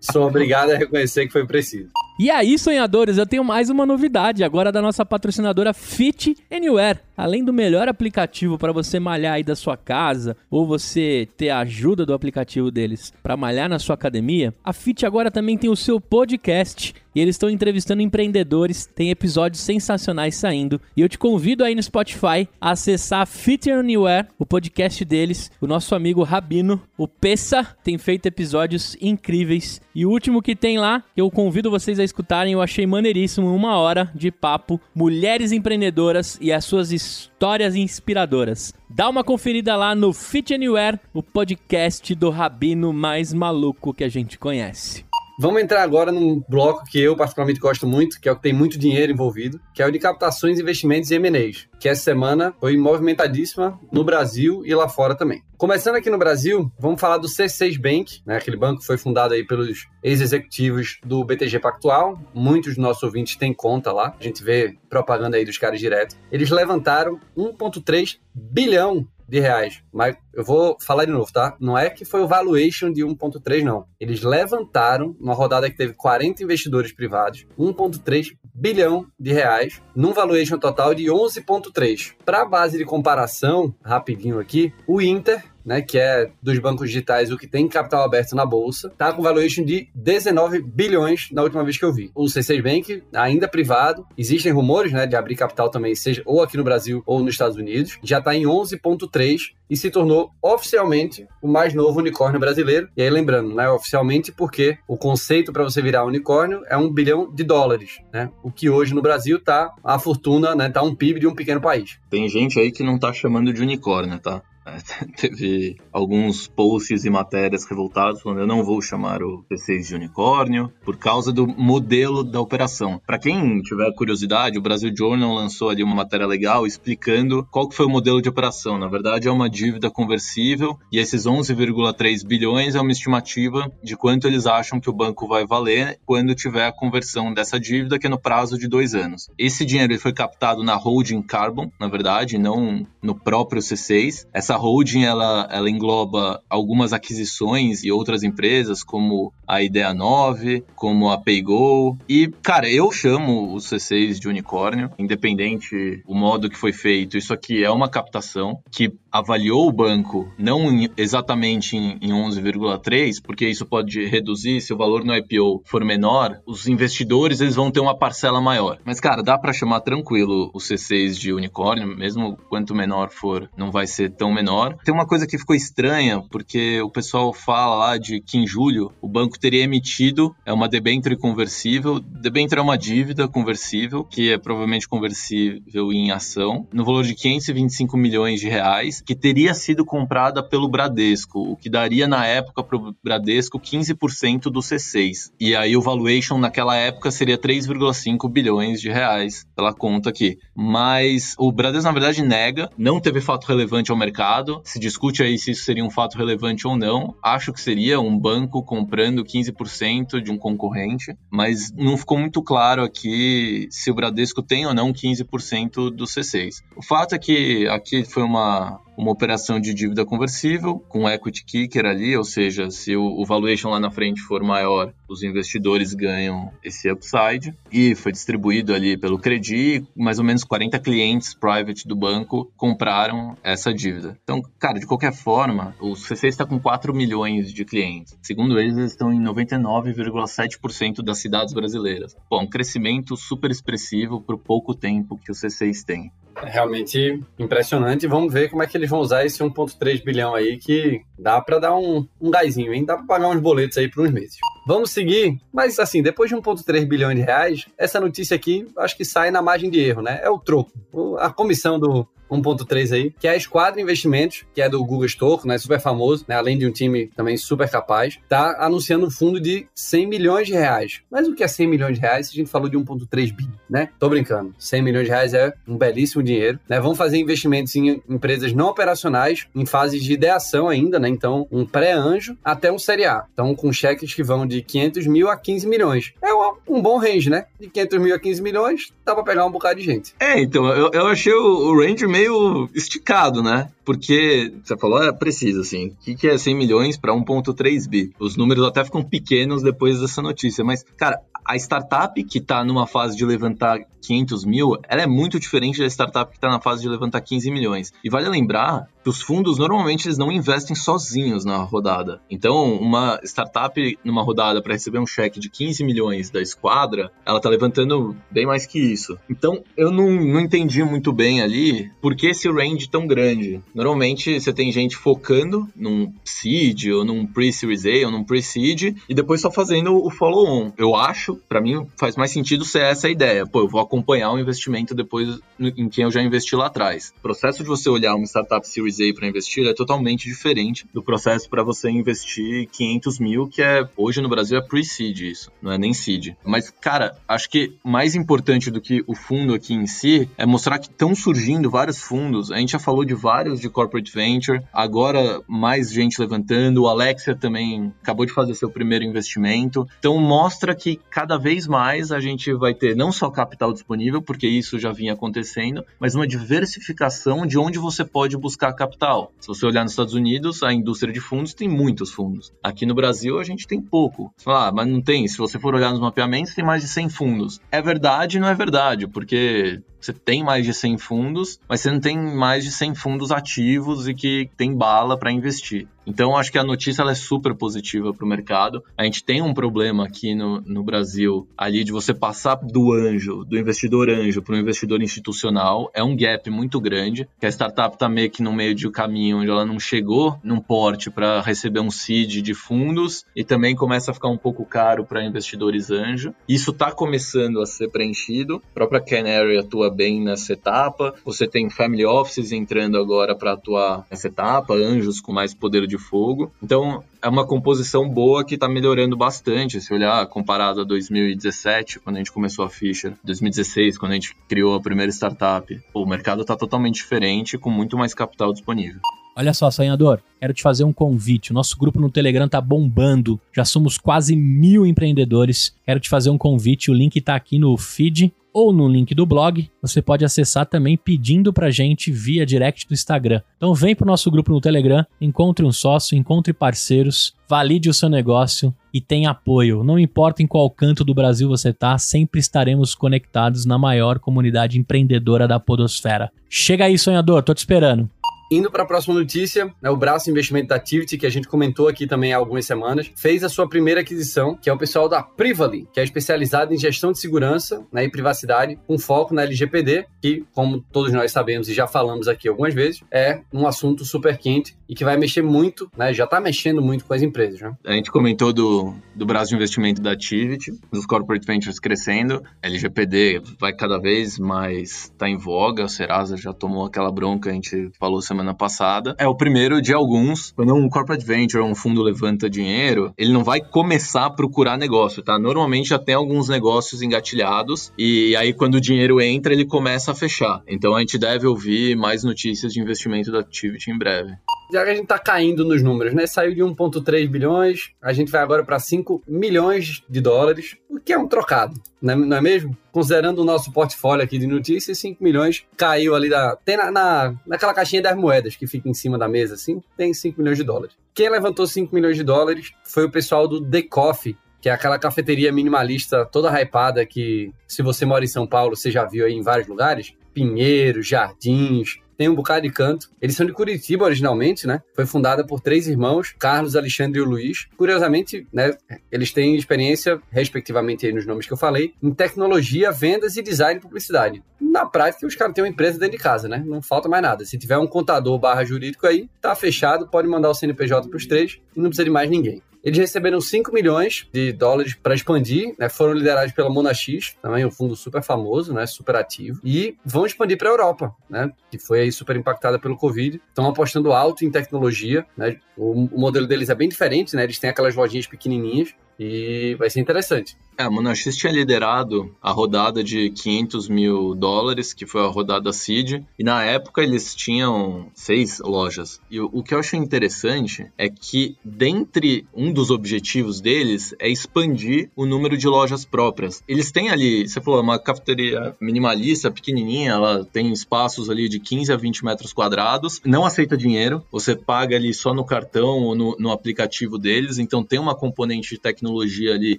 Sou 0.00 0.26
obrigado 0.26 0.70
a 0.70 0.76
reconhecer 0.76 1.26
que 1.26 1.32
foi 1.32 1.46
preciso. 1.46 1.90
E 2.22 2.30
aí, 2.30 2.58
sonhadores, 2.58 3.16
eu 3.16 3.24
tenho 3.24 3.42
mais 3.42 3.70
uma 3.70 3.86
novidade 3.86 4.44
agora 4.44 4.70
da 4.70 4.82
nossa 4.82 5.06
patrocinadora 5.06 5.72
Fit 5.72 6.36
Anywhere. 6.50 6.98
Além 7.16 7.42
do 7.42 7.50
melhor 7.50 7.88
aplicativo 7.88 8.58
para 8.58 8.74
você 8.74 9.00
malhar 9.00 9.36
aí 9.36 9.42
da 9.42 9.56
sua 9.56 9.74
casa 9.74 10.36
ou 10.50 10.66
você 10.66 11.26
ter 11.38 11.48
a 11.48 11.60
ajuda 11.60 12.04
do 12.04 12.12
aplicativo 12.12 12.70
deles 12.70 13.10
para 13.22 13.38
malhar 13.38 13.70
na 13.70 13.78
sua 13.78 13.94
academia, 13.94 14.54
a 14.62 14.70
Fit 14.70 15.06
agora 15.06 15.30
também 15.30 15.56
tem 15.56 15.70
o 15.70 15.76
seu 15.76 15.98
podcast 15.98 16.94
e 17.14 17.20
eles 17.20 17.34
estão 17.34 17.50
entrevistando 17.50 18.02
empreendedores, 18.02 18.86
tem 18.86 19.10
episódios 19.10 19.62
sensacionais 19.62 20.36
saindo. 20.36 20.80
E 20.96 21.00
eu 21.00 21.08
te 21.08 21.18
convido 21.18 21.64
aí 21.64 21.74
no 21.74 21.82
Spotify 21.82 22.48
a 22.60 22.70
acessar 22.70 23.26
Fit 23.26 23.70
Anywhere, 23.70 24.28
o 24.38 24.46
podcast 24.46 25.04
deles. 25.04 25.50
O 25.60 25.66
nosso 25.66 25.94
amigo 25.94 26.22
Rabino, 26.22 26.80
o 26.96 27.08
Pessa, 27.08 27.64
tem 27.82 27.98
feito 27.98 28.26
episódios 28.26 28.96
incríveis. 29.00 29.80
E 29.92 30.06
o 30.06 30.10
último 30.10 30.40
que 30.40 30.54
tem 30.54 30.78
lá, 30.78 31.02
eu 31.16 31.28
convido 31.30 31.70
vocês 31.70 31.98
a 31.98 32.04
escutarem, 32.10 32.52
eu 32.52 32.60
achei 32.60 32.86
maneiríssimo, 32.86 33.54
uma 33.54 33.78
hora 33.78 34.10
de 34.14 34.30
papo, 34.30 34.80
mulheres 34.94 35.52
empreendedoras 35.52 36.36
e 36.40 36.52
as 36.52 36.64
suas 36.64 36.92
histórias 36.92 37.74
inspiradoras. 37.74 38.74
Dá 38.88 39.08
uma 39.08 39.24
conferida 39.24 39.76
lá 39.76 39.94
no 39.94 40.12
Fit 40.12 40.52
Anywhere, 40.52 40.98
o 41.14 41.22
podcast 41.22 42.14
do 42.14 42.30
rabino 42.30 42.92
mais 42.92 43.32
maluco 43.32 43.94
que 43.94 44.04
a 44.04 44.08
gente 44.08 44.38
conhece. 44.38 45.04
Vamos 45.38 45.62
entrar 45.62 45.82
agora 45.82 46.12
num 46.12 46.42
bloco 46.46 46.84
que 46.84 47.00
eu 47.00 47.16
particularmente 47.16 47.60
gosto 47.60 47.86
muito, 47.86 48.20
que 48.20 48.28
é 48.28 48.32
o 48.32 48.36
que 48.36 48.42
tem 48.42 48.52
muito 48.52 48.78
dinheiro 48.78 49.10
envolvido, 49.10 49.58
que 49.72 49.82
é 49.82 49.86
o 49.86 49.90
de 49.90 49.98
captações, 49.98 50.58
investimentos 50.58 51.10
e 51.10 51.14
M&As, 51.14 51.66
que 51.78 51.88
essa 51.88 52.02
semana 52.02 52.52
foi 52.60 52.76
movimentadíssima 52.76 53.80
no 53.90 54.04
Brasil 54.04 54.62
e 54.66 54.74
lá 54.74 54.86
fora 54.86 55.14
também. 55.14 55.42
Começando 55.60 55.96
aqui 55.96 56.08
no 56.08 56.16
Brasil, 56.16 56.72
vamos 56.78 56.98
falar 56.98 57.18
do 57.18 57.28
C6 57.28 57.78
Bank, 57.78 58.22
né? 58.24 58.38
Aquele 58.38 58.56
banco 58.56 58.80
que 58.80 58.86
foi 58.86 58.96
fundado 58.96 59.34
aí 59.34 59.46
pelos 59.46 59.86
ex-executivos 60.02 60.98
do 61.04 61.22
BTG 61.22 61.58
Pactual. 61.58 62.18
Muitos 62.32 62.76
dos 62.76 62.82
nossos 62.82 63.02
ouvintes 63.02 63.36
têm 63.36 63.52
conta 63.52 63.92
lá. 63.92 64.16
A 64.18 64.22
gente 64.22 64.42
vê 64.42 64.78
propaganda 64.88 65.36
aí 65.36 65.44
dos 65.44 65.58
caras 65.58 65.78
direto. 65.78 66.16
Eles 66.32 66.48
levantaram 66.48 67.20
1,3 67.36 68.16
bilhão 68.34 69.06
de 69.28 69.38
reais. 69.38 69.82
Mas 69.92 70.16
eu 70.32 70.42
vou 70.42 70.76
falar 70.80 71.04
de 71.04 71.12
novo, 71.12 71.32
tá? 71.32 71.56
Não 71.60 71.78
é 71.78 71.88
que 71.88 72.04
foi 72.04 72.20
o 72.22 72.26
valuation 72.26 72.90
de 72.90 73.02
1.3, 73.02 73.62
não. 73.62 73.86
Eles 74.00 74.22
levantaram, 74.22 75.14
numa 75.20 75.34
rodada 75.34 75.70
que 75.70 75.76
teve 75.76 75.92
40 75.92 76.42
investidores 76.42 76.90
privados, 76.90 77.46
1.3 77.58 78.36
bilhão 78.52 79.06
de 79.18 79.32
reais, 79.32 79.80
num 79.94 80.12
valuation 80.12 80.58
total 80.58 80.94
de 80.94 81.04
11.3. 81.04 82.14
Para 82.24 82.44
base 82.44 82.76
de 82.76 82.84
comparação, 82.84 83.74
rapidinho 83.84 84.40
aqui, 84.40 84.72
o 84.86 85.00
Inter 85.00 85.44
né, 85.64 85.80
que 85.80 85.98
é 85.98 86.30
dos 86.42 86.58
bancos 86.58 86.88
digitais 86.88 87.30
o 87.30 87.36
que 87.36 87.46
tem 87.46 87.68
capital 87.68 88.04
aberto 88.04 88.34
na 88.34 88.44
bolsa, 88.44 88.90
tá 88.96 89.12
com 89.12 89.22
valuation 89.22 89.64
de 89.64 89.88
19 89.94 90.62
bilhões 90.62 91.28
na 91.32 91.42
última 91.42 91.64
vez 91.64 91.78
que 91.78 91.84
eu 91.84 91.92
vi. 91.92 92.10
O 92.14 92.24
C6 92.24 92.62
Bank, 92.62 93.02
ainda 93.14 93.48
privado, 93.48 94.06
existem 94.16 94.52
rumores, 94.52 94.92
né, 94.92 95.06
de 95.06 95.16
abrir 95.16 95.36
capital 95.36 95.70
também, 95.70 95.94
seja 95.94 96.22
ou 96.24 96.42
aqui 96.42 96.56
no 96.56 96.64
Brasil 96.64 97.02
ou 97.06 97.20
nos 97.20 97.34
Estados 97.34 97.56
Unidos, 97.56 97.98
já 98.02 98.18
está 98.18 98.34
em 98.34 98.44
11.3 98.44 99.52
e 99.70 99.76
se 99.76 99.88
tornou 99.88 100.32
oficialmente 100.42 101.26
o 101.40 101.46
mais 101.46 101.72
novo 101.72 102.00
unicórnio 102.00 102.40
brasileiro. 102.40 102.88
E 102.96 103.02
aí 103.02 103.08
lembrando, 103.08 103.54
né, 103.54 103.68
oficialmente 103.70 104.32
porque 104.32 104.76
o 104.88 104.96
conceito 104.96 105.52
para 105.52 105.62
você 105.62 105.80
virar 105.80 106.04
unicórnio 106.04 106.62
é 106.68 106.76
um 106.76 106.92
bilhão 106.92 107.32
de 107.32 107.44
dólares, 107.44 107.98
né? 108.12 108.30
O 108.42 108.50
que 108.50 108.68
hoje 108.68 108.92
no 108.92 109.00
Brasil 109.00 109.40
tá 109.42 109.72
a 109.84 109.98
fortuna, 109.98 110.56
né, 110.56 110.68
tá 110.68 110.82
um 110.82 110.94
PIB 110.94 111.20
de 111.20 111.26
um 111.28 111.34
pequeno 111.34 111.60
país. 111.60 112.00
Tem 112.10 112.28
gente 112.28 112.58
aí 112.58 112.72
que 112.72 112.82
não 112.82 112.98
tá 112.98 113.12
chamando 113.12 113.52
de 113.52 113.62
unicórnio, 113.62 114.18
tá? 114.18 114.42
teve 115.16 115.76
alguns 115.92 116.46
posts 116.46 117.04
e 117.04 117.10
matérias 117.10 117.64
revoltados 117.64 118.20
falando 118.20 118.40
eu 118.40 118.46
não 118.46 118.62
vou 118.62 118.80
chamar 118.80 119.22
o 119.22 119.44
P6 119.50 119.88
de 119.88 119.94
unicórnio 119.94 120.72
por 120.84 120.96
causa 120.96 121.32
do 121.32 121.46
modelo 121.46 122.22
da 122.22 122.40
operação. 122.40 123.00
Para 123.06 123.18
quem 123.18 123.60
tiver 123.62 123.92
curiosidade, 123.94 124.58
o 124.58 124.62
Brasil 124.62 124.92
Journal 124.96 125.34
lançou 125.34 125.70
ali 125.70 125.82
uma 125.82 125.94
matéria 125.94 126.26
legal 126.26 126.66
explicando 126.66 127.46
qual 127.50 127.68
que 127.68 127.76
foi 127.76 127.86
o 127.86 127.90
modelo 127.90 128.20
de 128.20 128.28
operação. 128.28 128.78
Na 128.78 128.88
verdade, 128.88 129.28
é 129.28 129.30
uma 129.30 129.48
dívida 129.48 129.90
conversível 129.90 130.78
e 130.92 130.98
esses 130.98 131.24
11,3 131.24 132.26
bilhões 132.26 132.74
é 132.74 132.80
uma 132.80 132.92
estimativa 132.92 133.70
de 133.82 133.96
quanto 133.96 134.26
eles 134.26 134.46
acham 134.46 134.80
que 134.80 134.90
o 134.90 134.94
banco 134.94 135.26
vai 135.26 135.46
valer 135.46 135.98
quando 136.04 136.34
tiver 136.34 136.66
a 136.66 136.72
conversão 136.72 137.32
dessa 137.32 137.58
dívida, 137.58 137.98
que 137.98 138.06
é 138.06 138.10
no 138.10 138.20
prazo 138.20 138.58
de 138.58 138.68
dois 138.68 138.94
anos. 138.94 139.28
Esse 139.38 139.64
dinheiro 139.64 139.98
foi 139.98 140.12
captado 140.12 140.62
na 140.62 140.74
holding 140.74 141.22
Carbon, 141.22 141.70
na 141.78 141.88
verdade, 141.88 142.38
não 142.38 142.86
no 143.02 143.14
próprio 143.14 143.60
C6. 143.60 144.26
Essa 144.32 144.49
holding 144.56 145.04
ela, 145.04 145.48
ela 145.50 145.70
engloba 145.70 146.42
algumas 146.48 146.92
aquisições 146.92 147.84
e 147.84 147.90
outras 147.90 148.22
empresas, 148.22 148.82
como 148.82 149.32
a 149.46 149.62
Idea 149.62 149.92
9, 149.92 150.64
como 150.74 151.10
a 151.10 151.18
PayGo. 151.18 151.96
E, 152.08 152.28
cara, 152.42 152.68
eu 152.68 152.90
chamo 152.90 153.54
o 153.54 153.56
C6 153.56 154.18
de 154.18 154.28
unicórnio, 154.28 154.90
independente 154.98 156.02
o 156.06 156.14
modo 156.14 156.48
que 156.48 156.56
foi 156.56 156.72
feito. 156.72 157.16
Isso 157.16 157.32
aqui 157.32 157.62
é 157.64 157.70
uma 157.70 157.88
captação 157.88 158.60
que 158.70 158.92
avaliou 159.10 159.68
o 159.68 159.72
banco 159.72 160.32
não 160.38 160.68
exatamente 160.96 161.76
em, 161.76 161.98
em 162.00 162.10
11,3, 162.10 163.16
porque 163.22 163.48
isso 163.48 163.66
pode 163.66 164.06
reduzir 164.06 164.60
se 164.60 164.72
o 164.72 164.76
valor 164.76 165.04
no 165.04 165.14
IPO 165.14 165.62
for 165.64 165.84
menor, 165.84 166.40
os 166.46 166.66
investidores 166.68 167.40
eles 167.40 167.56
vão 167.56 167.70
ter 167.70 167.80
uma 167.80 167.96
parcela 167.96 168.40
maior. 168.40 168.78
Mas 168.84 169.00
cara, 169.00 169.22
dá 169.22 169.38
para 169.38 169.52
chamar 169.52 169.80
tranquilo 169.80 170.50
o 170.54 170.58
C6 170.58 171.18
de 171.18 171.32
unicórnio, 171.32 171.86
mesmo 171.86 172.36
quanto 172.48 172.74
menor 172.74 173.10
for, 173.10 173.50
não 173.56 173.70
vai 173.70 173.86
ser 173.86 174.10
tão 174.10 174.32
menor. 174.32 174.76
Tem 174.84 174.94
uma 174.94 175.06
coisa 175.06 175.26
que 175.26 175.38
ficou 175.38 175.56
estranha, 175.56 176.22
porque 176.30 176.80
o 176.80 176.90
pessoal 176.90 177.32
fala 177.32 177.74
lá 177.76 177.98
de 177.98 178.20
que 178.20 178.38
em 178.38 178.46
julho 178.46 178.92
o 179.00 179.08
banco 179.08 179.38
teria 179.38 179.64
emitido 179.64 180.34
é 180.44 180.52
uma 180.52 180.68
debênture 180.68 181.16
conversível. 181.16 182.00
Debênture 182.00 182.60
é 182.60 182.62
uma 182.62 182.78
dívida 182.78 183.28
conversível, 183.28 184.04
que 184.04 184.32
é 184.32 184.38
provavelmente 184.38 184.88
conversível 184.88 185.92
em 185.92 186.10
ação, 186.10 186.66
no 186.72 186.84
valor 186.84 187.04
de 187.04 187.14
525 187.14 187.96
milhões 187.96 188.40
de 188.40 188.48
reais 188.48 188.99
que 189.00 189.14
teria 189.14 189.54
sido 189.54 189.84
comprada 189.84 190.42
pelo 190.42 190.68
Bradesco, 190.68 191.40
o 191.40 191.56
que 191.56 191.70
daria 191.70 192.06
na 192.06 192.26
época 192.26 192.62
para 192.62 192.76
o 192.76 192.94
Bradesco 193.02 193.58
15% 193.58 194.44
do 194.44 194.60
C6. 194.60 195.30
E 195.38 195.54
aí 195.54 195.76
o 195.76 195.82
valuation 195.82 196.38
naquela 196.38 196.76
época 196.76 197.10
seria 197.10 197.38
3,5 197.38 198.30
bilhões 198.30 198.80
de 198.80 198.90
reais 198.90 199.44
pela 199.54 199.72
conta 199.72 200.10
aqui. 200.10 200.38
Mas 200.54 201.34
o 201.38 201.50
Bradesco, 201.50 201.86
na 201.86 201.92
verdade, 201.92 202.22
nega, 202.22 202.70
não 202.76 203.00
teve 203.00 203.20
fato 203.20 203.46
relevante 203.46 203.90
ao 203.90 203.96
mercado. 203.96 204.60
Se 204.64 204.78
discute 204.78 205.22
aí 205.22 205.38
se 205.38 205.52
isso 205.52 205.64
seria 205.64 205.84
um 205.84 205.90
fato 205.90 206.16
relevante 206.16 206.66
ou 206.66 206.76
não. 206.76 207.14
Acho 207.22 207.52
que 207.52 207.60
seria 207.60 208.00
um 208.00 208.18
banco 208.18 208.62
comprando 208.62 209.24
15% 209.24 210.20
de 210.20 210.30
um 210.30 210.38
concorrente, 210.38 211.14
mas 211.30 211.72
não 211.72 211.96
ficou 211.96 212.18
muito 212.18 212.42
claro 212.42 212.82
aqui 212.82 213.68
se 213.70 213.90
o 213.90 213.94
Bradesco 213.94 214.42
tem 214.42 214.66
ou 214.66 214.74
não 214.74 214.92
15% 214.92 215.90
do 215.90 216.04
C6. 216.04 216.56
O 216.76 216.82
fato 216.82 217.14
é 217.14 217.18
que 217.18 217.66
aqui 217.68 218.04
foi 218.04 218.22
uma, 218.22 218.80
uma 219.00 219.12
operação 219.12 219.58
de 219.58 219.72
dívida 219.72 220.04
conversível 220.04 220.78
com 220.78 221.08
equity 221.08 221.42
kicker 221.44 221.86
ali, 221.86 222.14
ou 222.14 222.22
seja, 222.22 222.70
se 222.70 222.94
o, 222.94 223.02
o 223.02 223.24
valuation 223.24 223.70
lá 223.70 223.80
na 223.80 223.90
frente 223.90 224.20
for 224.20 224.42
maior, 224.42 224.92
os 225.08 225.22
investidores 225.22 225.94
ganham 225.94 226.52
esse 226.62 226.90
upside 226.90 227.54
e 227.72 227.94
foi 227.94 228.12
distribuído 228.12 228.74
ali 228.74 228.98
pelo 228.98 229.18
Credi, 229.18 229.86
mais 229.96 230.18
ou 230.18 230.24
menos 230.24 230.44
40 230.44 230.78
clientes 230.78 231.32
private 231.32 231.88
do 231.88 231.96
banco 231.96 232.52
compraram 232.56 233.36
essa 233.42 233.72
dívida. 233.72 234.18
Então, 234.22 234.42
cara, 234.58 234.78
de 234.78 234.86
qualquer 234.86 235.14
forma, 235.14 235.74
o 235.80 235.96
CC 235.96 236.28
está 236.28 236.44
com 236.44 236.60
4 236.60 236.94
milhões 236.94 237.52
de 237.52 237.64
clientes. 237.64 238.18
Segundo 238.22 238.58
eles, 238.58 238.76
eles 238.76 238.92
estão 238.92 239.10
em 239.10 239.22
99,7% 239.22 241.02
das 241.02 241.18
cidades 241.18 241.54
brasileiras. 241.54 242.14
Bom, 242.28 242.42
um 242.42 242.48
crescimento 242.48 243.16
super 243.16 243.50
expressivo 243.50 244.20
por 244.20 244.38
pouco 244.38 244.74
tempo 244.74 245.18
que 245.18 245.32
o 245.32 245.34
C6 245.34 245.84
tem. 245.84 246.12
Realmente 246.36 247.20
impressionante. 247.38 248.06
Vamos 248.06 248.32
ver 248.32 248.48
como 248.48 248.62
é 248.62 248.66
que 248.66 248.76
eles 248.76 248.88
vão 248.88 249.00
usar 249.00 249.24
esse 249.24 249.42
1,3 249.42 250.02
bilhão 250.02 250.34
aí, 250.34 250.56
que 250.58 251.02
dá 251.20 251.40
para 251.40 251.58
dar 251.58 251.76
um, 251.76 252.06
um 252.20 252.30
gásinho, 252.30 252.72
hein? 252.72 252.84
Dá 252.84 252.96
para 252.96 253.06
pagar 253.06 253.28
uns 253.28 253.40
boletos 253.40 253.78
aí 253.78 253.88
por 253.88 254.04
uns 254.04 254.12
meses. 254.12 254.36
Vamos 254.66 254.90
seguir, 254.90 255.38
mas 255.52 255.78
assim, 255.78 256.02
depois 256.02 256.30
de 256.30 256.36
1,3 256.36 256.86
bilhão 256.86 257.14
de 257.14 257.20
reais, 257.20 257.66
essa 257.76 258.00
notícia 258.00 258.34
aqui 258.34 258.66
acho 258.76 258.96
que 258.96 259.04
sai 259.04 259.30
na 259.30 259.42
margem 259.42 259.70
de 259.70 259.80
erro, 259.80 260.02
né? 260.02 260.20
É 260.22 260.30
o 260.30 260.38
troco. 260.38 260.70
A 261.18 261.30
comissão 261.30 261.78
do, 261.78 262.06
1.3 262.30 262.92
aí, 262.94 263.10
que 263.18 263.26
é 263.26 263.32
a 263.32 263.36
Esquadra 263.36 263.80
Investimentos, 263.80 264.44
que 264.54 264.62
é 264.62 264.68
do 264.68 264.78
Google 264.84 265.06
Store, 265.06 265.46
né, 265.46 265.58
super 265.58 265.80
famoso, 265.80 266.24
né, 266.28 266.36
além 266.36 266.56
de 266.56 266.66
um 266.66 266.70
time 266.70 267.08
também 267.08 267.36
super 267.36 267.68
capaz, 267.68 268.18
tá 268.28 268.56
anunciando 268.60 269.06
um 269.06 269.10
fundo 269.10 269.40
de 269.40 269.66
100 269.74 270.06
milhões 270.06 270.46
de 270.46 270.52
reais. 270.52 271.00
Mas 271.10 271.26
o 271.26 271.34
que 271.34 271.42
é 271.42 271.48
100 271.48 271.66
milhões 271.66 271.94
de 271.94 272.00
reais 272.00 272.28
se 272.28 272.34
a 272.34 272.36
gente 272.36 272.50
falou 272.50 272.68
de 272.68 272.78
1.3 272.78 273.34
bi, 273.34 273.48
né? 273.68 273.88
Tô 273.98 274.08
brincando. 274.08 274.54
100 274.58 274.82
milhões 274.82 275.04
de 275.04 275.10
reais 275.10 275.34
é 275.34 275.52
um 275.66 275.76
belíssimo 275.76 276.22
dinheiro, 276.22 276.58
né? 276.68 276.78
Vão 276.80 276.94
fazer 276.94 277.18
investimentos 277.18 277.74
em 277.74 278.02
empresas 278.08 278.52
não 278.52 278.68
operacionais, 278.68 279.46
em 279.54 279.66
fases 279.66 280.02
de 280.02 280.12
ideação 280.12 280.68
ainda, 280.68 280.98
né? 280.98 281.08
Então, 281.10 281.46
um 281.50 281.66
pré-anjo 281.66 282.36
até 282.44 282.72
um 282.72 282.78
série 282.78 283.04
A. 283.04 283.24
Então, 283.32 283.54
com 283.54 283.72
cheques 283.72 284.14
que 284.14 284.22
vão 284.22 284.46
de 284.46 284.62
500 284.62 285.06
mil 285.06 285.28
a 285.28 285.36
15 285.36 285.66
milhões. 285.66 286.12
É 286.22 286.32
um, 286.68 286.80
bom 286.80 286.98
range, 286.98 287.28
né? 287.28 287.46
De 287.58 287.68
500 287.68 288.00
mil 288.00 288.14
a 288.14 288.18
15 288.18 288.42
milhões, 288.42 288.92
dá 289.04 289.14
pra 289.14 289.24
pegar 289.24 289.44
um 289.44 289.50
bocado 289.50 289.78
de 289.80 289.84
gente. 289.84 290.14
É, 290.18 290.40
então, 290.40 290.66
eu, 290.68 290.90
eu 290.92 291.06
achei 291.06 291.32
o, 291.32 291.76
range 291.76 292.06
meio 292.06 292.68
esticado, 292.74 293.42
né? 293.42 293.70
Porque 293.84 294.52
você 294.62 294.76
falou, 294.76 295.02
é 295.02 295.12
preciso, 295.12 295.60
assim, 295.60 295.88
o 295.88 295.96
que, 296.04 296.14
que 296.14 296.28
é 296.28 296.38
100 296.38 296.54
milhões 296.54 296.96
para 296.96 297.12
1,3 297.12 297.88
bi? 297.88 298.12
Os 298.18 298.36
números 298.36 298.64
até 298.64 298.84
ficam 298.84 299.02
pequenos 299.02 299.62
depois 299.62 300.00
dessa 300.00 300.22
notícia, 300.22 300.64
mas, 300.64 300.84
cara, 300.96 301.20
a 301.44 301.56
startup 301.56 302.22
que 302.22 302.38
está 302.38 302.64
numa 302.64 302.86
fase 302.86 303.16
de 303.16 303.24
levantar 303.24 303.80
500 304.00 304.44
mil, 304.44 304.76
ela 304.88 305.02
é 305.02 305.06
muito 305.06 305.38
diferente 305.38 305.80
da 305.80 305.86
startup 305.86 306.30
que 306.30 306.36
está 306.36 306.48
na 306.48 306.60
fase 306.60 306.82
de 306.82 306.88
levantar 306.88 307.20
15 307.20 307.50
milhões. 307.50 307.92
E 308.04 308.08
vale 308.08 308.28
lembrar 308.28 308.88
os 309.04 309.22
fundos 309.22 309.58
normalmente 309.58 310.06
eles 310.06 310.18
não 310.18 310.30
investem 310.30 310.74
sozinhos 310.74 311.44
na 311.44 311.58
rodada. 311.58 312.20
Então, 312.30 312.74
uma 312.74 313.20
startup 313.24 313.98
numa 314.04 314.22
rodada 314.22 314.62
para 314.62 314.74
receber 314.74 314.98
um 314.98 315.06
cheque 315.06 315.40
de 315.40 315.48
15 315.48 315.84
milhões 315.84 316.30
da 316.30 316.40
esquadra, 316.40 317.10
ela 317.24 317.38
está 317.38 317.48
levantando 317.48 318.16
bem 318.30 318.46
mais 318.46 318.66
que 318.66 318.78
isso. 318.78 319.18
Então, 319.28 319.62
eu 319.76 319.90
não, 319.90 320.10
não 320.10 320.40
entendi 320.40 320.82
muito 320.82 321.12
bem 321.12 321.40
ali 321.40 321.90
por 322.00 322.14
que 322.14 322.28
esse 322.28 322.48
range 322.48 322.88
tão 322.88 323.06
grande. 323.06 323.60
Normalmente 323.74 324.40
você 324.40 324.52
tem 324.52 324.70
gente 324.72 324.96
focando 324.96 325.68
num 325.74 326.12
seed 326.24 326.86
ou 326.88 327.04
num 327.04 327.26
pre-series 327.26 327.84
A 327.86 328.06
ou 328.06 328.10
num 328.10 328.24
pre-seed 328.24 328.96
e 329.08 329.14
depois 329.14 329.40
só 329.40 329.50
fazendo 329.50 329.96
o 329.96 330.10
follow-on. 330.10 330.72
Eu 330.76 330.94
acho, 330.94 331.36
para 331.48 331.60
mim, 331.60 331.86
faz 331.98 332.16
mais 332.16 332.30
sentido 332.30 332.64
ser 332.64 332.82
essa 332.82 333.06
a 333.06 333.10
ideia. 333.10 333.46
Pô, 333.46 333.60
eu 333.60 333.68
vou 333.68 333.80
acompanhar 333.80 334.32
o 334.32 334.38
investimento 334.38 334.94
depois 334.94 335.38
em 335.58 335.88
quem 335.88 336.04
eu 336.04 336.10
já 336.10 336.22
investi 336.22 336.54
lá 336.56 336.66
atrás. 336.66 337.12
O 337.18 337.22
processo 337.22 337.62
de 337.62 337.68
você 337.68 337.88
olhar 337.88 338.14
uma 338.14 338.26
startup 338.26 338.66
Series 338.66 338.89
Para 339.14 339.28
investir 339.28 339.66
é 339.66 339.74
totalmente 339.74 340.28
diferente 340.28 340.86
do 340.92 341.02
processo 341.02 341.48
para 341.48 341.62
você 341.62 341.90
investir 341.90 342.68
500 342.68 343.18
mil, 343.18 343.48
que 343.48 343.62
é 343.62 343.88
hoje 343.96 344.20
no 344.20 344.28
Brasil 344.28 344.58
é 344.58 344.62
pre-seed 344.62 345.20
isso, 345.20 345.50
não 345.62 345.72
é 345.72 345.78
nem 345.78 345.94
seed. 345.94 346.34
Mas, 346.44 346.70
cara, 346.70 347.16
acho 347.28 347.48
que 347.48 347.74
mais 347.84 348.14
importante 348.14 348.70
do 348.70 348.80
que 348.80 349.02
o 349.06 349.14
fundo 349.14 349.54
aqui 349.54 349.74
em 349.74 349.86
si 349.86 350.28
é 350.36 350.44
mostrar 350.44 350.78
que 350.78 350.88
estão 350.88 351.14
surgindo 351.14 351.70
vários 351.70 351.98
fundos. 351.98 352.50
A 352.50 352.56
gente 352.56 352.72
já 352.72 352.78
falou 352.78 353.04
de 353.04 353.14
vários 353.14 353.60
de 353.60 353.68
corporate 353.68 354.12
venture, 354.12 354.62
agora 354.72 355.40
mais 355.46 355.92
gente 355.92 356.20
levantando. 356.20 356.82
O 356.82 356.88
Alexia 356.88 357.34
também 357.34 357.92
acabou 358.02 358.26
de 358.26 358.32
fazer 358.32 358.54
seu 358.54 358.70
primeiro 358.70 359.04
investimento. 359.04 359.86
Então, 359.98 360.18
mostra 360.18 360.74
que 360.74 361.00
cada 361.10 361.38
vez 361.38 361.66
mais 361.66 362.12
a 362.12 362.20
gente 362.20 362.52
vai 362.52 362.74
ter 362.74 362.96
não 362.96 363.12
só 363.12 363.30
capital 363.30 363.72
disponível, 363.72 364.20
porque 364.20 364.46
isso 364.46 364.78
já 364.78 364.92
vinha 364.92 365.12
acontecendo, 365.12 365.84
mas 365.98 366.14
uma 366.14 366.26
diversificação 366.26 367.46
de 367.46 367.58
onde 367.58 367.78
você 367.78 368.04
pode 368.04 368.36
buscar 368.36 368.72
capital. 368.80 369.32
Se 369.38 369.46
você 369.46 369.66
olhar 369.66 369.82
nos 369.82 369.92
Estados 369.92 370.14
Unidos, 370.14 370.62
a 370.62 370.72
indústria 370.72 371.12
de 371.12 371.20
fundos 371.20 371.52
tem 371.52 371.68
muitos 371.68 372.10
fundos. 372.10 372.50
Aqui 372.62 372.86
no 372.86 372.94
Brasil, 372.94 373.38
a 373.38 373.44
gente 373.44 373.66
tem 373.66 373.80
pouco. 373.80 374.32
Ah, 374.46 374.72
mas 374.74 374.88
não 374.88 375.02
tem. 375.02 375.28
Se 375.28 375.36
você 375.36 375.58
for 375.58 375.74
olhar 375.74 375.90
nos 375.90 376.00
mapeamentos, 376.00 376.54
tem 376.54 376.64
mais 376.64 376.82
de 376.82 376.88
100 376.88 377.10
fundos. 377.10 377.60
É 377.70 377.82
verdade 377.82 378.40
não 378.40 378.48
é 378.48 378.54
verdade, 378.54 379.06
porque 379.06 379.82
você 380.00 380.12
tem 380.12 380.42
mais 380.42 380.64
de 380.64 380.72
100 380.72 380.98
fundos, 380.98 381.60
mas 381.68 381.80
você 381.80 381.90
não 381.90 382.00
tem 382.00 382.18
mais 382.18 382.64
de 382.64 382.70
100 382.70 382.94
fundos 382.94 383.30
ativos 383.30 384.08
e 384.08 384.14
que 384.14 384.50
tem 384.56 384.74
bala 384.74 385.18
para 385.18 385.32
investir. 385.32 385.86
Então, 386.06 386.36
acho 386.36 386.50
que 386.50 386.58
a 386.58 386.64
notícia 386.64 387.02
é 387.02 387.14
super 387.14 387.54
positiva 387.54 388.12
para 388.12 388.24
o 388.24 388.28
mercado. 388.28 388.82
A 388.96 389.04
gente 389.04 389.22
tem 389.22 389.42
um 389.42 389.54
problema 389.54 390.04
aqui 390.04 390.34
no, 390.34 390.60
no 390.62 390.82
Brasil, 390.82 391.46
ali 391.56 391.84
de 391.84 391.92
você 391.92 392.12
passar 392.12 392.56
do 392.56 392.92
anjo, 392.92 393.44
do 393.44 393.58
investidor 393.58 394.10
anjo, 394.10 394.42
para 394.42 394.54
o 394.54 394.58
investidor 394.58 395.02
institucional. 395.02 395.90
É 395.94 396.02
um 396.02 396.16
gap 396.16 396.50
muito 396.50 396.80
grande, 396.80 397.28
que 397.38 397.46
a 397.46 397.48
startup 397.48 397.94
está 397.94 398.08
meio 398.08 398.30
que 398.30 398.42
no 398.42 398.52
meio 398.52 398.74
de 398.74 398.88
um 398.88 398.90
caminho 398.90 399.38
onde 399.38 399.50
ela 399.50 399.64
não 399.64 399.78
chegou 399.78 400.38
num 400.42 400.60
porte 400.60 401.10
para 401.10 401.40
receber 401.42 401.80
um 401.80 401.90
seed 401.90 402.42
de 402.42 402.54
fundos 402.54 403.24
e 403.36 403.44
também 403.44 403.76
começa 403.76 404.10
a 404.10 404.14
ficar 404.14 404.28
um 404.28 404.38
pouco 404.38 404.64
caro 404.64 405.04
para 405.04 405.24
investidores 405.24 405.90
anjo. 405.90 406.34
Isso 406.48 406.70
está 406.70 406.90
começando 406.90 407.60
a 407.60 407.66
ser 407.66 407.88
preenchido. 407.88 408.62
A 408.70 408.74
própria 408.74 409.00
Canary 409.00 409.58
atua 409.58 409.89
bem 409.90 410.20
nessa 410.20 410.52
etapa. 410.52 411.14
Você 411.24 411.46
tem 411.46 411.68
family 411.68 412.04
offices 412.04 412.52
entrando 412.52 412.98
agora 412.98 413.34
para 413.34 413.52
atuar 413.52 414.06
nessa 414.10 414.28
etapa, 414.28 414.74
anjos 414.74 415.20
com 415.20 415.32
mais 415.32 415.52
poder 415.52 415.86
de 415.86 415.98
fogo. 415.98 416.52
Então, 416.62 417.02
é 417.22 417.28
uma 417.28 417.46
composição 417.46 418.08
boa 418.08 418.44
que 418.44 418.54
está 418.54 418.68
melhorando 418.68 419.16
bastante. 419.16 419.80
Se 419.80 419.92
olhar 419.92 420.26
comparado 420.26 420.80
a 420.80 420.84
2017, 420.84 422.00
quando 422.00 422.16
a 422.16 422.18
gente 422.18 422.32
começou 422.32 422.64
a 422.64 422.68
Fischer, 422.68 423.14
2016, 423.24 423.98
quando 423.98 424.12
a 424.12 424.14
gente 424.14 424.34
criou 424.48 424.74
a 424.74 424.80
primeira 424.80 425.12
startup, 425.12 425.80
o 425.92 426.06
mercado 426.06 426.42
está 426.42 426.56
totalmente 426.56 426.96
diferente, 426.96 427.58
com 427.58 427.70
muito 427.70 427.96
mais 427.96 428.14
capital 428.14 428.52
disponível. 428.52 429.00
Olha 429.36 429.54
só, 429.54 429.70
sonhador, 429.70 430.20
quero 430.38 430.52
te 430.52 430.62
fazer 430.62 430.84
um 430.84 430.92
convite. 430.92 431.50
O 431.50 431.54
nosso 431.54 431.78
grupo 431.78 432.00
no 432.00 432.10
Telegram 432.10 432.48
tá 432.48 432.60
bombando. 432.60 433.40
Já 433.54 433.64
somos 433.64 433.96
quase 433.96 434.34
mil 434.34 434.84
empreendedores. 434.84 435.74
Quero 435.86 436.00
te 436.00 436.08
fazer 436.08 436.30
um 436.30 436.36
convite. 436.36 436.90
O 436.90 436.94
link 436.94 437.20
tá 437.20 437.36
aqui 437.36 437.58
no 437.58 437.76
feed 437.76 438.32
ou 438.52 438.72
no 438.72 438.88
link 438.88 439.14
do 439.14 439.26
blog. 439.26 439.70
Você 439.82 440.02
pode 440.02 440.24
acessar 440.24 440.66
também 440.66 440.96
pedindo 440.96 441.52
pra 441.52 441.70
gente 441.70 442.10
via 442.10 442.46
direct 442.46 442.86
do 442.86 442.94
Instagram. 442.94 443.40
Então 443.56 443.74
vem 443.74 443.94
pro 443.94 444.06
nosso 444.06 444.30
grupo 444.30 444.52
no 444.52 444.60
Telegram, 444.60 445.04
encontre 445.20 445.64
um 445.64 445.72
sócio, 445.72 446.16
encontre 446.16 446.52
parceiros, 446.52 447.34
valide 447.48 447.88
o 447.88 447.94
seu 447.94 448.08
negócio 448.08 448.74
e 448.92 449.00
tenha 449.00 449.30
apoio. 449.30 449.82
Não 449.82 449.98
importa 449.98 450.42
em 450.42 450.46
qual 450.46 450.70
canto 450.70 451.04
do 451.04 451.14
Brasil 451.14 451.48
você 451.48 451.72
tá, 451.72 451.96
sempre 451.98 452.40
estaremos 452.40 452.94
conectados 452.94 453.64
na 453.64 453.78
maior 453.78 454.18
comunidade 454.18 454.78
empreendedora 454.78 455.46
da 455.46 455.58
podosfera. 455.58 456.30
Chega 456.48 456.84
aí, 456.84 456.98
sonhador, 456.98 457.42
tô 457.42 457.54
te 457.54 457.58
esperando. 457.58 458.08
Indo 458.52 458.68
para 458.68 458.82
a 458.82 458.86
próxima 458.86 459.14
notícia, 459.14 459.72
né, 459.80 459.88
o 459.90 459.96
braço 459.96 460.28
investimento 460.28 460.66
da 460.66 460.74
Activity, 460.74 461.16
que 461.16 461.24
a 461.24 461.30
gente 461.30 461.46
comentou 461.46 461.86
aqui 461.86 462.04
também 462.04 462.32
há 462.32 462.36
algumas 462.36 462.66
semanas, 462.66 463.08
fez 463.14 463.44
a 463.44 463.48
sua 463.48 463.68
primeira 463.68 464.00
aquisição, 464.00 464.56
que 464.56 464.68
é 464.68 464.72
o 464.72 464.76
pessoal 464.76 465.08
da 465.08 465.22
Privali, 465.22 465.86
que 465.92 466.00
é 466.00 466.02
especializado 466.02 466.74
em 466.74 466.76
gestão 466.76 467.12
de 467.12 467.20
segurança 467.20 467.86
né, 467.92 468.02
e 468.02 468.10
privacidade, 468.10 468.76
com 468.88 468.98
foco 468.98 469.32
na 469.32 469.42
LGPD, 469.42 470.04
que, 470.20 470.44
como 470.52 470.80
todos 470.80 471.12
nós 471.12 471.30
sabemos 471.30 471.68
e 471.68 471.74
já 471.74 471.86
falamos 471.86 472.26
aqui 472.26 472.48
algumas 472.48 472.74
vezes, 472.74 473.04
é 473.08 473.40
um 473.52 473.68
assunto 473.68 474.04
super 474.04 474.36
quente 474.36 474.76
e 474.88 474.96
que 474.96 475.04
vai 475.04 475.16
mexer 475.16 475.42
muito, 475.42 475.88
né, 475.96 476.12
já 476.12 476.24
está 476.24 476.40
mexendo 476.40 476.82
muito 476.82 477.04
com 477.04 477.14
as 477.14 477.22
empresas. 477.22 477.60
Né? 477.60 477.72
A 477.86 477.92
gente 477.92 478.10
comentou 478.10 478.52
do, 478.52 478.92
do 479.14 479.24
braço 479.24 479.50
de 479.50 479.54
investimento 479.54 480.02
da 480.02 480.10
Activity, 480.10 480.72
dos 480.92 481.06
corporate 481.06 481.46
ventures 481.46 481.78
crescendo, 481.78 482.42
LGPD 482.60 483.42
vai 483.60 483.72
cada 483.72 484.00
vez 484.00 484.40
mais 484.40 485.04
estar 485.04 485.18
tá 485.18 485.28
em 485.28 485.36
voga, 485.36 485.84
o 485.84 485.88
Serasa 485.88 486.36
já 486.36 486.52
tomou 486.52 486.84
aquela 486.84 487.12
bronca, 487.12 487.48
a 487.48 487.52
gente 487.52 487.92
falou 487.96 488.20
semana 488.20 488.39
semana 488.40 488.54
passada. 488.54 489.14
É 489.18 489.28
o 489.28 489.34
primeiro 489.34 489.80
de 489.80 489.92
alguns. 489.92 490.52
Quando 490.52 490.74
um 490.74 490.88
corporate 490.88 491.24
venture, 491.24 491.62
um 491.62 491.74
fundo 491.74 492.02
levanta 492.02 492.48
dinheiro, 492.48 493.12
ele 493.16 493.32
não 493.32 493.44
vai 493.44 493.60
começar 493.60 494.26
a 494.26 494.30
procurar 494.30 494.78
negócio, 494.78 495.22
tá? 495.22 495.38
Normalmente 495.38 495.90
já 495.90 495.98
tem 495.98 496.14
alguns 496.14 496.48
negócios 496.48 497.02
engatilhados 497.02 497.92
e 497.96 498.34
aí 498.36 498.52
quando 498.52 498.76
o 498.76 498.80
dinheiro 498.80 499.20
entra, 499.20 499.52
ele 499.52 499.64
começa 499.64 500.12
a 500.12 500.14
fechar. 500.14 500.62
Então 500.66 500.94
a 500.94 501.00
gente 501.00 501.18
deve 501.18 501.46
ouvir 501.46 501.96
mais 501.96 502.24
notícias 502.24 502.72
de 502.72 502.80
investimento 502.80 503.30
da 503.30 503.40
Activity 503.40 503.90
em 503.90 503.98
breve 503.98 504.32
já 504.72 504.84
que 504.84 504.90
a 504.90 504.94
gente 504.94 505.06
tá 505.06 505.18
caindo 505.18 505.64
nos 505.64 505.82
números, 505.82 506.14
né? 506.14 506.26
Saiu 506.26 506.54
de 506.54 506.62
1,3 506.62 507.28
bilhões, 507.28 507.90
a 508.00 508.12
gente 508.12 508.30
vai 508.30 508.40
agora 508.40 508.64
para 508.64 508.78
5 508.78 509.22
milhões 509.26 510.02
de 510.08 510.20
dólares, 510.20 510.76
o 510.88 510.98
que 510.98 511.12
é 511.12 511.18
um 511.18 511.28
trocado, 511.28 511.74
né? 512.00 512.14
não 512.14 512.36
é 512.36 512.40
mesmo? 512.40 512.76
Considerando 512.92 513.40
o 513.40 513.44
nosso 513.44 513.72
portfólio 513.72 514.24
aqui 514.24 514.38
de 514.38 514.46
notícias, 514.46 514.98
5 514.98 515.22
milhões 515.22 515.64
caiu 515.76 516.14
ali 516.14 516.28
da. 516.28 516.56
Tem 516.56 516.76
na, 516.76 516.90
na, 516.90 517.34
naquela 517.46 517.74
caixinha 517.74 518.02
das 518.02 518.16
moedas 518.16 518.56
que 518.56 518.66
fica 518.66 518.88
em 518.88 518.94
cima 518.94 519.18
da 519.18 519.28
mesa, 519.28 519.54
assim, 519.54 519.82
tem 519.96 520.12
5 520.12 520.40
milhões 520.40 520.58
de 520.58 520.64
dólares. 520.64 520.96
Quem 521.14 521.28
levantou 521.28 521.66
5 521.66 521.94
milhões 521.94 522.16
de 522.16 522.22
dólares 522.22 522.72
foi 522.84 523.04
o 523.04 523.10
pessoal 523.10 523.46
do 523.46 523.64
The 523.64 523.82
Coffee, 523.82 524.36
que 524.60 524.68
é 524.68 524.72
aquela 524.72 524.98
cafeteria 524.98 525.52
minimalista 525.52 526.26
toda 526.26 526.50
hypada 526.60 527.06
que, 527.06 527.52
se 527.66 527.82
você 527.82 528.04
mora 528.04 528.24
em 528.24 528.28
São 528.28 528.46
Paulo, 528.46 528.76
você 528.76 528.90
já 528.90 529.04
viu 529.04 529.24
aí 529.24 529.32
em 529.32 529.42
vários 529.42 529.66
lugares. 529.66 530.14
Pinheiros, 530.34 531.08
Jardins, 531.08 531.98
tem 532.20 532.28
um 532.28 532.34
bocado 532.34 532.60
de 532.60 532.70
canto. 532.70 533.08
Eles 533.18 533.34
são 533.34 533.46
de 533.46 533.52
Curitiba 533.54 534.04
originalmente, 534.04 534.66
né? 534.66 534.82
Foi 534.94 535.06
fundada 535.06 535.42
por 535.42 535.58
três 535.58 535.88
irmãos, 535.88 536.34
Carlos, 536.38 536.76
Alexandre 536.76 537.18
e 537.18 537.24
Luiz. 537.24 537.66
Curiosamente, 537.78 538.46
né, 538.52 538.76
eles 539.10 539.32
têm 539.32 539.56
experiência, 539.56 540.20
respectivamente 540.30 541.06
aí 541.06 541.14
nos 541.14 541.24
nomes 541.24 541.46
que 541.46 541.52
eu 541.54 541.56
falei, 541.56 541.94
em 542.02 542.12
tecnologia, 542.12 542.92
vendas 542.92 543.38
e 543.38 543.42
design 543.42 543.78
e 543.78 543.82
publicidade. 543.82 544.44
Na 544.60 544.84
prática, 544.84 545.26
os 545.26 545.34
caras 545.34 545.54
têm 545.54 545.64
uma 545.64 545.70
empresa 545.70 545.98
dentro 545.98 546.18
de 546.18 546.22
casa, 546.22 546.46
né? 546.46 546.62
Não 546.66 546.82
falta 546.82 547.08
mais 547.08 547.22
nada. 547.22 547.42
Se 547.46 547.56
tiver 547.56 547.78
um 547.78 547.86
contador 547.86 548.38
barra 548.38 548.66
jurídico 548.66 549.06
aí, 549.06 549.26
tá 549.40 549.54
fechado, 549.54 550.06
pode 550.06 550.28
mandar 550.28 550.50
o 550.50 550.54
CNPJ 550.54 551.08
para 551.08 551.16
os 551.16 551.26
três 551.26 551.58
e 551.74 551.80
não 551.80 551.88
precisa 551.88 552.04
de 552.04 552.10
mais 552.10 552.28
ninguém. 552.28 552.60
Eles 552.82 552.98
receberam 552.98 553.40
5 553.40 553.72
milhões 553.72 554.26
de 554.32 554.52
dólares 554.52 554.94
para 554.94 555.14
expandir, 555.14 555.74
né? 555.78 555.88
Foram 555.88 556.14
liderados 556.14 556.52
pela 556.52 556.70
Monax, 556.70 557.36
também 557.42 557.64
um 557.64 557.70
fundo 557.70 557.94
super 557.94 558.22
famoso, 558.22 558.72
né? 558.72 558.86
Super 558.86 559.16
ativo. 559.16 559.60
E 559.62 559.96
vão 560.04 560.24
expandir 560.24 560.56
para 560.56 560.68
a 560.68 560.72
Europa, 560.72 561.14
né? 561.28 561.50
Que 561.70 561.78
foi 561.78 562.00
aí 562.00 562.12
super 562.12 562.36
impactada 562.36 562.78
pelo 562.78 562.96
Covid. 562.96 563.40
Estão 563.48 563.66
apostando 563.68 564.12
alto 564.12 564.44
em 564.44 564.50
tecnologia, 564.50 565.26
né? 565.36 565.58
O, 565.76 566.06
o 566.06 566.20
modelo 566.20 566.46
deles 566.46 566.70
é 566.70 566.74
bem 566.74 566.88
diferente, 566.88 567.36
né? 567.36 567.44
Eles 567.44 567.58
têm 567.58 567.70
aquelas 567.70 567.94
lojinhas 567.94 568.26
pequenininhas 568.26 568.94
e 569.20 569.74
vai 569.74 569.90
ser 569.90 570.00
interessante. 570.00 570.56
É, 570.78 570.84
a 570.84 570.90
Monaxis 570.90 571.36
tinha 571.36 571.52
liderado 571.52 572.34
a 572.40 572.50
rodada 572.52 573.04
de 573.04 573.28
500 573.28 573.86
mil 573.86 574.34
dólares, 574.34 574.94
que 574.94 575.04
foi 575.04 575.20
a 575.20 575.26
rodada 575.26 575.74
seed, 575.74 576.24
e 576.38 576.42
na 576.42 576.64
época 576.64 577.02
eles 577.02 577.34
tinham 577.34 578.10
seis 578.14 578.60
lojas. 578.60 579.20
E 579.30 579.38
o, 579.38 579.62
que 579.62 579.74
eu 579.74 579.78
achei 579.78 579.98
interessante 579.98 580.86
é 580.96 581.10
que, 581.10 581.54
dentre 581.62 582.46
um 582.54 582.72
dos 582.72 582.90
objetivos 582.90 583.60
deles, 583.60 584.14
é 584.18 584.30
expandir 584.30 585.10
o 585.14 585.26
número 585.26 585.54
de 585.54 585.68
lojas 585.68 586.06
próprias. 586.06 586.64
Eles 586.66 586.90
têm 586.90 587.10
ali, 587.10 587.46
você 587.46 587.60
falou, 587.60 587.82
uma 587.82 587.98
cafeteria 587.98 588.74
minimalista, 588.80 589.50
pequenininha, 589.50 590.12
ela 590.12 590.46
tem 590.46 590.72
espaços 590.72 591.28
ali 591.28 591.46
de 591.46 591.60
15 591.60 591.92
a 591.92 591.96
20 591.96 592.24
metros 592.24 592.54
quadrados, 592.54 593.20
não 593.22 593.44
aceita 593.44 593.76
dinheiro, 593.76 594.24
você 594.32 594.56
paga 594.56 594.96
ali 594.96 595.12
só 595.12 595.34
no 595.34 595.44
cartão 595.44 596.04
ou 596.04 596.14
no, 596.14 596.36
no 596.38 596.50
aplicativo 596.50 597.18
deles, 597.18 597.58
então 597.58 597.84
tem 597.84 597.98
uma 597.98 598.14
componente 598.14 598.76
de 598.76 598.80
tecnologia 599.10 599.54
ali 599.54 599.78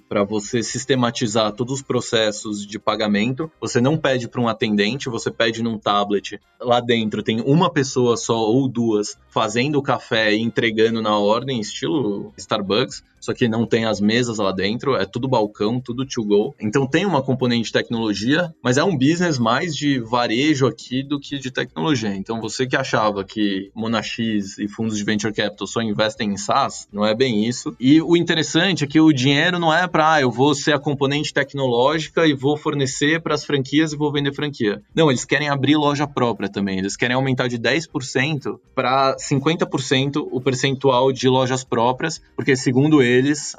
para 0.00 0.22
você 0.22 0.62
sistematizar 0.62 1.52
todos 1.52 1.74
os 1.74 1.82
processos 1.82 2.66
de 2.66 2.78
pagamento. 2.78 3.50
Você 3.60 3.80
não 3.80 3.96
pede 3.96 4.28
para 4.28 4.40
um 4.40 4.48
atendente, 4.48 5.08
você 5.08 5.30
pede 5.30 5.62
num 5.62 5.78
tablet. 5.78 6.38
Lá 6.60 6.80
dentro 6.80 7.22
tem 7.22 7.40
uma 7.40 7.70
pessoa 7.70 8.16
só 8.16 8.38
ou 8.38 8.68
duas 8.68 9.16
fazendo 9.28 9.78
o 9.78 9.82
café 9.82 10.34
e 10.34 10.40
entregando 10.40 11.00
na 11.00 11.16
ordem, 11.18 11.60
estilo 11.60 12.32
Starbucks. 12.36 13.02
Só 13.22 13.32
que 13.32 13.48
não 13.48 13.64
tem 13.64 13.84
as 13.84 14.00
mesas 14.00 14.38
lá 14.38 14.50
dentro, 14.50 14.96
é 14.96 15.06
tudo 15.06 15.28
balcão, 15.28 15.80
tudo 15.80 16.04
to 16.04 16.24
go. 16.24 16.54
Então 16.60 16.86
tem 16.86 17.06
uma 17.06 17.22
componente 17.22 17.66
de 17.66 17.72
tecnologia, 17.72 18.52
mas 18.62 18.76
é 18.76 18.84
um 18.84 18.98
business 18.98 19.38
mais 19.38 19.74
de 19.76 20.00
varejo 20.00 20.66
aqui 20.66 21.02
do 21.02 21.20
que 21.20 21.38
de 21.38 21.50
tecnologia. 21.50 22.14
Então 22.14 22.40
você 22.40 22.66
que 22.66 22.76
achava 22.76 23.24
que 23.24 23.70
Monax 23.74 24.18
e 24.58 24.66
fundos 24.68 24.98
de 24.98 25.04
venture 25.04 25.32
capital 25.32 25.66
só 25.66 25.80
investem 25.80 26.32
em 26.32 26.36
SaaS, 26.36 26.88
não 26.92 27.06
é 27.06 27.14
bem 27.14 27.46
isso. 27.46 27.74
E 27.78 28.02
o 28.02 28.16
interessante 28.16 28.82
é 28.84 28.86
que 28.86 29.00
o 29.00 29.12
dinheiro 29.12 29.58
não 29.58 29.72
é 29.72 29.86
para, 29.86 30.14
ah, 30.14 30.20
eu 30.20 30.30
vou 30.30 30.54
ser 30.54 30.74
a 30.74 30.78
componente 30.78 31.32
tecnológica 31.32 32.26
e 32.26 32.34
vou 32.34 32.56
fornecer 32.56 33.22
para 33.22 33.34
as 33.34 33.44
franquias 33.44 33.92
e 33.92 33.96
vou 33.96 34.12
vender 34.12 34.34
franquia. 34.34 34.82
Não, 34.94 35.10
eles 35.10 35.24
querem 35.24 35.48
abrir 35.48 35.76
loja 35.76 36.06
própria 36.06 36.48
também. 36.48 36.78
Eles 36.78 36.96
querem 36.96 37.14
aumentar 37.14 37.46
de 37.46 37.58
10% 37.58 38.58
para 38.74 39.16
50% 39.16 40.28
o 40.30 40.40
percentual 40.40 41.12
de 41.12 41.28
lojas 41.28 41.62
próprias, 41.62 42.20
porque 42.34 42.56
segundo 42.56 43.00
eles, 43.02 43.11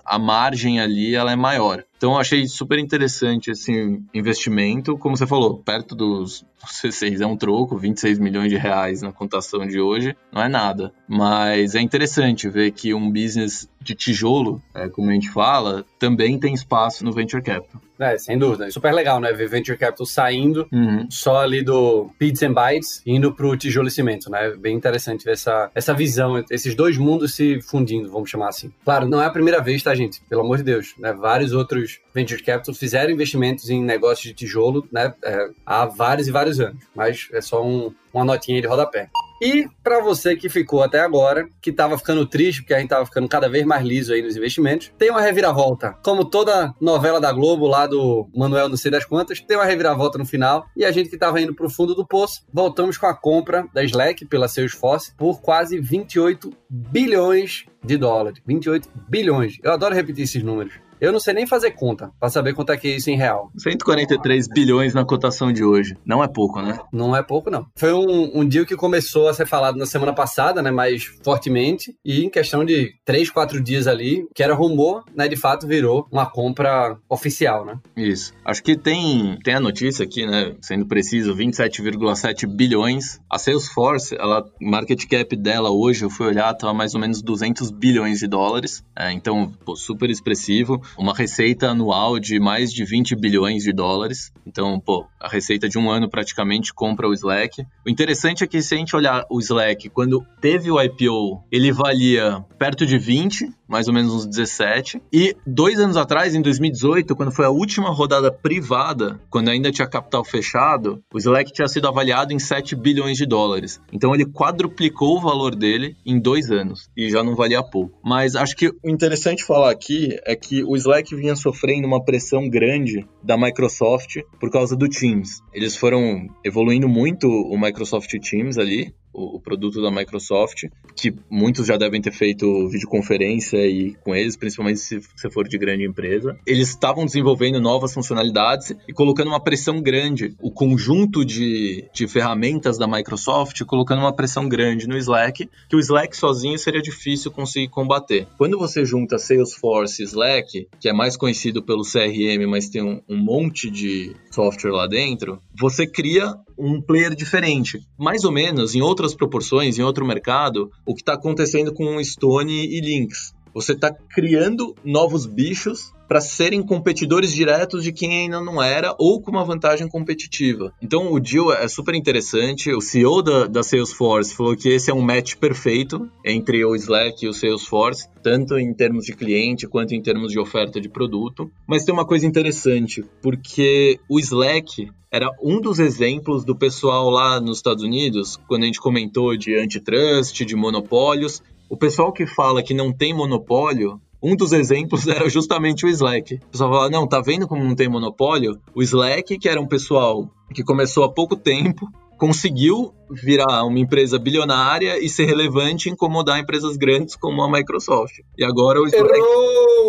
a 0.06 0.18
margem 0.18 0.80
ali 0.80 1.16
ela 1.16 1.32
é 1.32 1.36
maior. 1.36 1.84
Então, 2.04 2.18
achei 2.18 2.46
super 2.50 2.78
interessante 2.80 3.52
esse 3.52 3.72
investimento. 4.14 4.98
Como 4.98 5.16
você 5.16 5.26
falou, 5.26 5.60
perto 5.60 5.96
dos, 5.96 6.46
C6 6.68 7.22
é 7.22 7.26
um 7.26 7.38
troco, 7.38 7.78
26 7.78 8.20
milhões 8.20 8.50
de 8.50 8.58
reais 8.58 9.02
na 9.02 9.14
contação 9.14 9.66
de 9.66 9.80
hoje, 9.80 10.14
não 10.30 10.44
é 10.44 10.50
nada. 10.50 10.92
Mas 11.08 11.76
é 11.76 11.80
interessante 11.80 12.50
ver 12.50 12.72
que 12.72 12.94
um 12.94 13.10
business 13.10 13.70
de 13.80 13.96
tijolo, 13.96 14.62
é, 14.74 14.88
como 14.88 15.10
a 15.10 15.14
gente 15.14 15.30
fala, 15.30 15.86
também 16.00 16.40
tem 16.40 16.54
espaço 16.54 17.04
no 17.04 17.12
Venture 17.12 17.44
Capital. 17.44 17.82
É, 18.00 18.18
sem 18.18 18.38
dúvida. 18.38 18.70
Super 18.72 18.94
legal, 18.94 19.20
né? 19.20 19.32
Ver 19.32 19.48
Venture 19.48 19.78
Capital 19.78 20.06
saindo 20.06 20.68
uhum. 20.72 21.06
só 21.10 21.38
ali 21.38 21.64
do 21.64 22.10
Bits 22.20 22.42
and 22.44 22.54
Bytes, 22.54 23.02
indo 23.06 23.34
pro 23.34 23.56
tijolo 23.56 23.88
e 23.88 23.92
cimento, 23.92 24.30
né? 24.30 24.52
Bem 24.58 24.76
interessante 24.76 25.24
ver 25.24 25.34
essa, 25.34 25.70
essa 25.76 25.94
visão, 25.94 26.44
esses 26.50 26.76
dois 26.76 26.98
mundos 26.98 27.36
se 27.36 27.62
fundindo, 27.62 28.10
vamos 28.10 28.30
chamar 28.30 28.50
assim. 28.50 28.72
Claro, 28.84 29.08
não 29.08 29.22
é 29.22 29.26
a 29.26 29.30
primeira 29.30 29.62
vez, 29.62 29.84
tá, 29.84 29.94
gente? 29.94 30.22
Pelo 30.28 30.42
amor 30.42 30.58
de 30.58 30.64
Deus, 30.64 30.96
né? 30.98 31.14
Vários 31.14 31.54
outros 31.54 31.93
Venture 32.14 32.44
Capital 32.44 32.76
fizeram 32.76 33.12
investimentos 33.12 33.70
em 33.70 33.84
negócios 33.84 34.24
de 34.24 34.34
tijolo, 34.34 34.88
né? 34.92 35.14
É, 35.24 35.50
há 35.66 35.86
vários 35.86 36.28
e 36.28 36.32
vários 36.32 36.60
anos. 36.60 36.84
Mas 36.96 37.28
é 37.32 37.42
só 37.42 37.66
um, 37.66 37.94
uma 38.14 38.24
notinha 38.24 38.62
de 38.62 38.68
rodapé. 38.68 39.10
E 39.42 39.68
para 39.84 40.00
você 40.00 40.38
que 40.38 40.48
ficou 40.48 40.82
até 40.84 41.02
agora, 41.02 41.50
que 41.62 41.70
estava 41.70 41.98
ficando 41.98 42.26
triste, 42.26 42.62
porque 42.62 42.74
a 42.74 42.78
gente 42.78 42.86
estava 42.86 43.06
ficando 43.06 43.28
cada 43.28 43.50
vez 43.50 43.66
mais 43.66 43.86
liso 43.86 44.14
aí 44.14 44.22
nos 44.22 44.38
investimentos, 44.38 44.94
tem 44.98 45.10
uma 45.10 45.20
reviravolta. 45.20 45.98
Como 46.02 46.24
toda 46.24 46.74
novela 46.80 47.20
da 47.20 47.30
Globo 47.34 47.68
lá 47.68 47.86
do 47.86 48.26
Manuel 48.34 48.70
não 48.70 48.78
sei 48.78 48.90
das 48.90 49.04
quantas, 49.04 49.42
tem 49.42 49.58
uma 49.58 49.66
reviravolta 49.66 50.18
no 50.18 50.26
final. 50.26 50.66
E 50.78 50.86
a 50.86 50.92
gente 50.92 51.10
que 51.10 51.16
estava 51.16 51.42
indo 51.42 51.54
para 51.54 51.66
o 51.66 51.70
fundo 51.70 51.94
do 51.94 52.08
poço, 52.08 52.46
voltamos 52.54 52.98
com 52.98 53.06
a 53.06 53.14
compra 53.14 53.68
da 53.74 53.84
Slack 53.84 54.26
pela 54.28 54.48
Salesforce 54.48 55.14
por 55.18 55.42
quase 55.42 55.78
28 55.78 56.50
bilhões 56.70 57.66
de 57.84 57.98
dólares. 57.98 58.42
28 58.48 58.88
bilhões. 59.10 59.58
Eu 59.62 59.74
adoro 59.74 59.94
repetir 59.94 60.24
esses 60.24 60.42
números. 60.42 60.74
Eu 61.04 61.12
não 61.12 61.20
sei 61.20 61.34
nem 61.34 61.46
fazer 61.46 61.72
conta 61.72 62.12
para 62.18 62.30
saber 62.30 62.54
quanto 62.54 62.72
é 62.72 62.78
que 62.78 62.88
é 62.88 62.96
isso 62.96 63.10
em 63.10 63.18
real. 63.18 63.52
143 63.58 64.48
bilhões 64.48 64.94
na 64.94 65.04
cotação 65.04 65.52
de 65.52 65.62
hoje. 65.62 65.98
Não 66.06 66.24
é 66.24 66.30
pouco, 66.30 66.62
né? 66.62 66.80
Não 66.94 67.14
é 67.14 67.22
pouco, 67.22 67.52
não. 67.52 67.68
Foi 67.76 67.92
um, 67.92 68.40
um 68.40 68.48
deal 68.48 68.66
que 68.66 68.78
começou 68.78 69.28
a 69.28 69.34
ser 69.34 69.46
falado 69.46 69.78
na 69.78 69.86
semana 69.86 70.14
passada, 70.14 70.62
né? 70.62 70.72
Mais 70.72 71.04
fortemente. 71.22 71.94
E 72.06 72.24
em 72.24 72.30
questão 72.30 72.64
de 72.64 72.94
3, 73.04 73.30
4 73.30 73.62
dias 73.62 73.86
ali, 73.86 74.26
que 74.34 74.42
era 74.42 74.56
rumor, 74.56 75.04
né? 75.14 75.28
De 75.28 75.36
fato 75.36 75.68
virou 75.68 76.08
uma 76.10 76.26
compra 76.26 76.98
oficial, 77.10 77.66
né? 77.66 77.78
Isso. 77.98 78.34
Acho 78.46 78.64
que 78.64 78.78
tem, 78.78 79.38
tem 79.44 79.56
a 79.56 79.60
notícia 79.60 80.06
aqui, 80.06 80.26
né? 80.26 80.56
Sendo 80.62 80.86
preciso, 80.86 81.36
27,7 81.36 82.48
bilhões. 82.48 83.20
A 83.30 83.38
Salesforce, 83.38 84.16
ela, 84.16 84.50
market 84.62 85.06
cap 85.06 85.36
dela 85.36 85.70
hoje, 85.70 86.06
eu 86.06 86.10
fui 86.10 86.28
olhar, 86.28 86.54
tá 86.54 86.74
mais 86.74 86.96
ou 86.96 87.02
menos 87.02 87.22
200 87.22 87.72
bilhões 87.72 88.20
de 88.20 88.28
dólares. 88.28 88.86
É, 88.98 89.12
então, 89.12 89.52
pô, 89.66 89.76
super 89.76 90.10
expressivo 90.10 90.82
uma 90.98 91.14
receita 91.14 91.70
anual 91.70 92.20
de 92.20 92.40
mais 92.40 92.72
de 92.72 92.86
20 92.86 93.16
bilhões 93.16 93.64
de 93.64 93.74
dólares. 93.74 94.32
Então, 94.46 94.80
pô, 94.80 95.06
a 95.20 95.28
receita 95.28 95.68
de 95.68 95.78
um 95.78 95.90
ano 95.90 96.10
praticamente 96.10 96.74
compra 96.74 97.08
o 97.08 97.14
Slack. 97.14 97.66
O 97.86 97.90
interessante 97.90 98.44
é 98.44 98.48
que 98.48 98.62
se 98.62 98.76
a 98.76 98.78
gente 98.78 98.96
olhar 98.96 99.26
o 99.30 99.40
Slack, 99.40 99.90
quando 99.90 100.26
teve 100.42 100.70
o 100.70 100.82
IPO, 100.82 101.44
ele 101.52 101.72
valia 101.72 102.44
perto 102.58 102.86
de 102.86 102.98
20, 102.98 103.50
mais 103.74 103.88
ou 103.88 103.94
menos 103.94 104.14
uns 104.14 104.28
17. 104.28 105.02
E 105.12 105.36
dois 105.48 105.80
anos 105.80 105.98
atrás, 105.98 106.36
em 106.36 106.44
2018, 106.44 107.16
quando 107.16 107.32
foi 107.32 107.44
a 107.44 107.50
última 107.50 107.90
rodada 107.90 108.32
privada, 108.32 109.20
quando 109.32 109.50
ainda 109.50 109.72
tinha 109.72 109.88
capital 109.88 110.24
fechado, 110.24 111.02
o 111.12 111.18
Slack 111.18 111.52
tinha 111.52 111.68
sido 111.68 111.88
avaliado 111.88 112.34
em 112.34 112.38
7 112.38 112.76
bilhões 112.76 113.18
de 113.18 113.26
dólares. 113.26 113.82
Então 113.92 114.14
ele 114.14 114.28
quadruplicou 114.28 115.18
o 115.18 115.22
valor 115.22 115.56
dele 115.56 115.98
em 116.06 116.20
dois 116.20 116.52
anos 116.52 116.88
e 116.96 117.10
já 117.10 117.24
não 117.24 117.36
valia 117.36 117.64
pouco. 117.64 117.98
Mas 118.06 118.36
acho 118.36 118.56
que 118.56 118.70
o 118.70 118.90
interessante 118.92 119.44
falar 119.44 119.72
aqui 119.72 120.20
é 120.24 120.36
que 120.36 120.64
o 120.64 120.76
Slack 120.76 121.16
vinha 121.16 121.36
sofrendo 121.36 121.88
uma 121.88 122.06
pressão 122.06 122.48
grande 122.48 123.08
da 123.24 123.36
Microsoft 123.36 124.18
por 124.40 124.52
causa 124.52 124.76
do 124.76 124.88
Teams. 124.88 125.42
Eles 125.52 125.76
foram 125.76 126.28
evoluindo 126.46 126.88
muito 126.88 127.28
o 127.28 127.60
Microsoft 127.60 128.12
Teams 128.20 128.60
ali, 128.60 128.94
o, 129.14 129.38
o, 129.38 129.40
produto 129.40 129.82
da 129.82 129.92
Microsoft, 129.92 130.66
que 130.96 131.14
muitos 131.30 131.68
já 131.68 131.78
devem 131.78 132.02
ter 132.02 132.12
feito 132.12 132.68
videoconferência 132.70 133.58
e 133.66 133.94
com 134.04 134.16
eles, 134.16 134.36
principalmente 134.36 134.80
se 134.80 135.00
você 135.00 135.30
for 135.30 135.48
de 135.48 135.58
grande 135.58 135.86
empresa. 135.86 136.38
Eles 136.46 136.70
estavam 136.70 137.06
desenvolvendo 137.06 137.60
novas 137.60 137.94
funcionalidades 137.94 138.76
e 138.88 138.94
colocando 138.94 139.28
uma 139.28 139.40
pressão 139.40 139.82
grande. 139.82 140.36
O 140.42 140.52
conjunto 140.52 141.24
de, 141.26 141.86
de 141.94 142.08
ferramentas 142.08 142.78
da 142.78 142.88
Microsoft 142.88 143.64
colocando 143.66 144.00
uma 144.00 144.14
pressão 144.14 144.48
grande 144.48 144.88
no 144.88 144.98
Slack, 144.98 145.50
que 145.70 145.76
o 145.76 145.80
Slack 145.80 146.16
sozinho 146.16 146.58
seria 146.58 146.82
difícil 146.82 147.32
conseguir 147.32 147.70
combater. 147.70 148.28
Quando 148.38 148.58
você 148.58 148.86
junta 148.86 149.18
Salesforce 149.18 150.02
e 150.02 150.06
Slack, 150.06 150.68
que 150.80 150.90
é 150.90 150.94
mais 150.94 151.18
conhecido 151.18 151.62
pelo 151.62 151.84
CRM, 151.84 152.48
mas 152.48 152.70
tem 152.70 152.82
um, 152.82 153.02
um 153.08 153.18
monte 153.18 153.70
de 153.70 154.16
software 154.34 154.72
lá 154.72 154.88
dentro, 154.88 155.40
você 155.58 155.86
cria 155.86 156.34
um 156.58 156.82
player 156.82 157.16
diferente. 157.16 157.80
Mais 157.98 158.24
ou 158.24 158.32
menos, 158.32 158.74
em 158.74 158.82
outras 158.82 159.14
proporções, 159.14 159.78
em 159.78 159.84
outro 159.84 160.06
mercado, 160.06 160.72
o 160.86 160.96
que 160.96 161.02
está 161.02 161.14
acontecendo 161.14 161.74
com 161.74 162.04
Stone 162.04 162.66
e 162.66 162.82
Lynx. 162.82 163.34
Você 163.54 163.74
está 163.74 163.92
criando 163.92 164.74
novos 164.84 165.28
bichos 165.28 165.94
para 166.14 166.22
serem 166.22 166.62
competidores 166.62 167.34
diretos 167.34 167.84
de 167.84 167.92
quem 167.92 168.12
ainda 168.12 168.40
não 168.40 168.62
era 168.62 168.94
ou 169.00 169.20
com 169.20 169.32
uma 169.32 169.44
vantagem 169.44 169.88
competitiva. 169.88 170.72
Então 170.80 171.12
o 171.12 171.20
deal 171.20 171.52
é 171.52 171.68
super 171.68 171.96
interessante. 171.96 172.72
O 172.72 172.80
CEO 172.80 173.24
da, 173.24 173.48
da 173.48 173.64
Salesforce 173.64 174.36
falou 174.36 174.56
que 174.56 174.70
esse 174.70 174.92
é 174.92 174.94
um 174.94 175.02
match 175.02 175.34
perfeito 175.38 176.08
entre 176.24 176.64
o 176.64 176.76
Slack 176.76 177.26
e 177.26 177.28
o 177.28 177.34
Salesforce, 177.34 178.08
tanto 178.22 178.60
em 178.60 178.72
termos 178.76 179.06
de 179.06 179.14
cliente 179.14 179.68
quanto 179.68 179.96
em 179.96 180.04
termos 180.04 180.32
de 180.32 180.40
oferta 180.40 180.80
de 180.80 180.88
produto. 180.88 181.50
Mas 181.66 181.84
tem 181.84 181.92
uma 181.92 182.06
coisa 182.06 182.28
interessante, 182.28 183.04
porque 183.20 184.00
o 184.08 184.20
Slack 184.20 184.92
era 185.12 185.32
um 185.42 185.60
dos 185.60 185.80
exemplos 185.80 186.46
do 186.46 186.56
pessoal 186.56 187.10
lá 187.10 187.42
nos 187.42 187.58
Estados 187.58 187.84
Unidos, 187.84 188.38
quando 188.48 188.62
a 188.62 188.66
gente 188.68 188.80
comentou 188.80 189.36
de 189.36 189.56
antitrust, 189.56 190.46
de 190.46 190.56
monopólios. 190.56 191.42
O 191.68 191.76
pessoal 191.76 192.14
que 192.14 192.28
fala 192.28 192.62
que 192.62 192.76
não 192.76 192.94
tem 192.94 193.16
monopólio 193.16 194.00
um 194.24 194.36
dos 194.36 194.54
exemplos 194.54 195.06
era 195.10 195.30
justamente 195.30 195.86
o 195.86 195.90
Slack. 195.90 196.36
O 196.36 196.48
pessoal 196.52 196.72
fala, 196.72 196.90
não, 196.90 197.06
tá 197.06 197.20
vendo 197.20 197.48
como 197.48 197.64
não 197.64 197.76
tem 197.76 197.90
monopólio? 197.90 198.60
O 198.74 198.82
Slack, 198.82 199.38
que 199.38 199.50
era 199.50 199.60
um 199.60 199.68
pessoal 199.68 200.30
que 200.54 200.64
começou 200.64 201.04
há 201.04 201.12
pouco 201.12 201.36
tempo, 201.36 201.88
conseguiu 202.18 202.94
virar 203.12 203.64
uma 203.66 203.80
empresa 203.80 204.18
bilionária 204.18 205.04
e 205.04 205.10
ser 205.10 205.26
relevante 205.26 205.90
e 205.90 205.92
incomodar 205.92 206.40
empresas 206.40 206.78
grandes 206.78 207.16
como 207.16 207.42
a 207.42 207.52
Microsoft. 207.52 208.20
E 208.38 208.44
agora 208.44 208.82
o 208.82 208.86
Slack. 208.86 209.20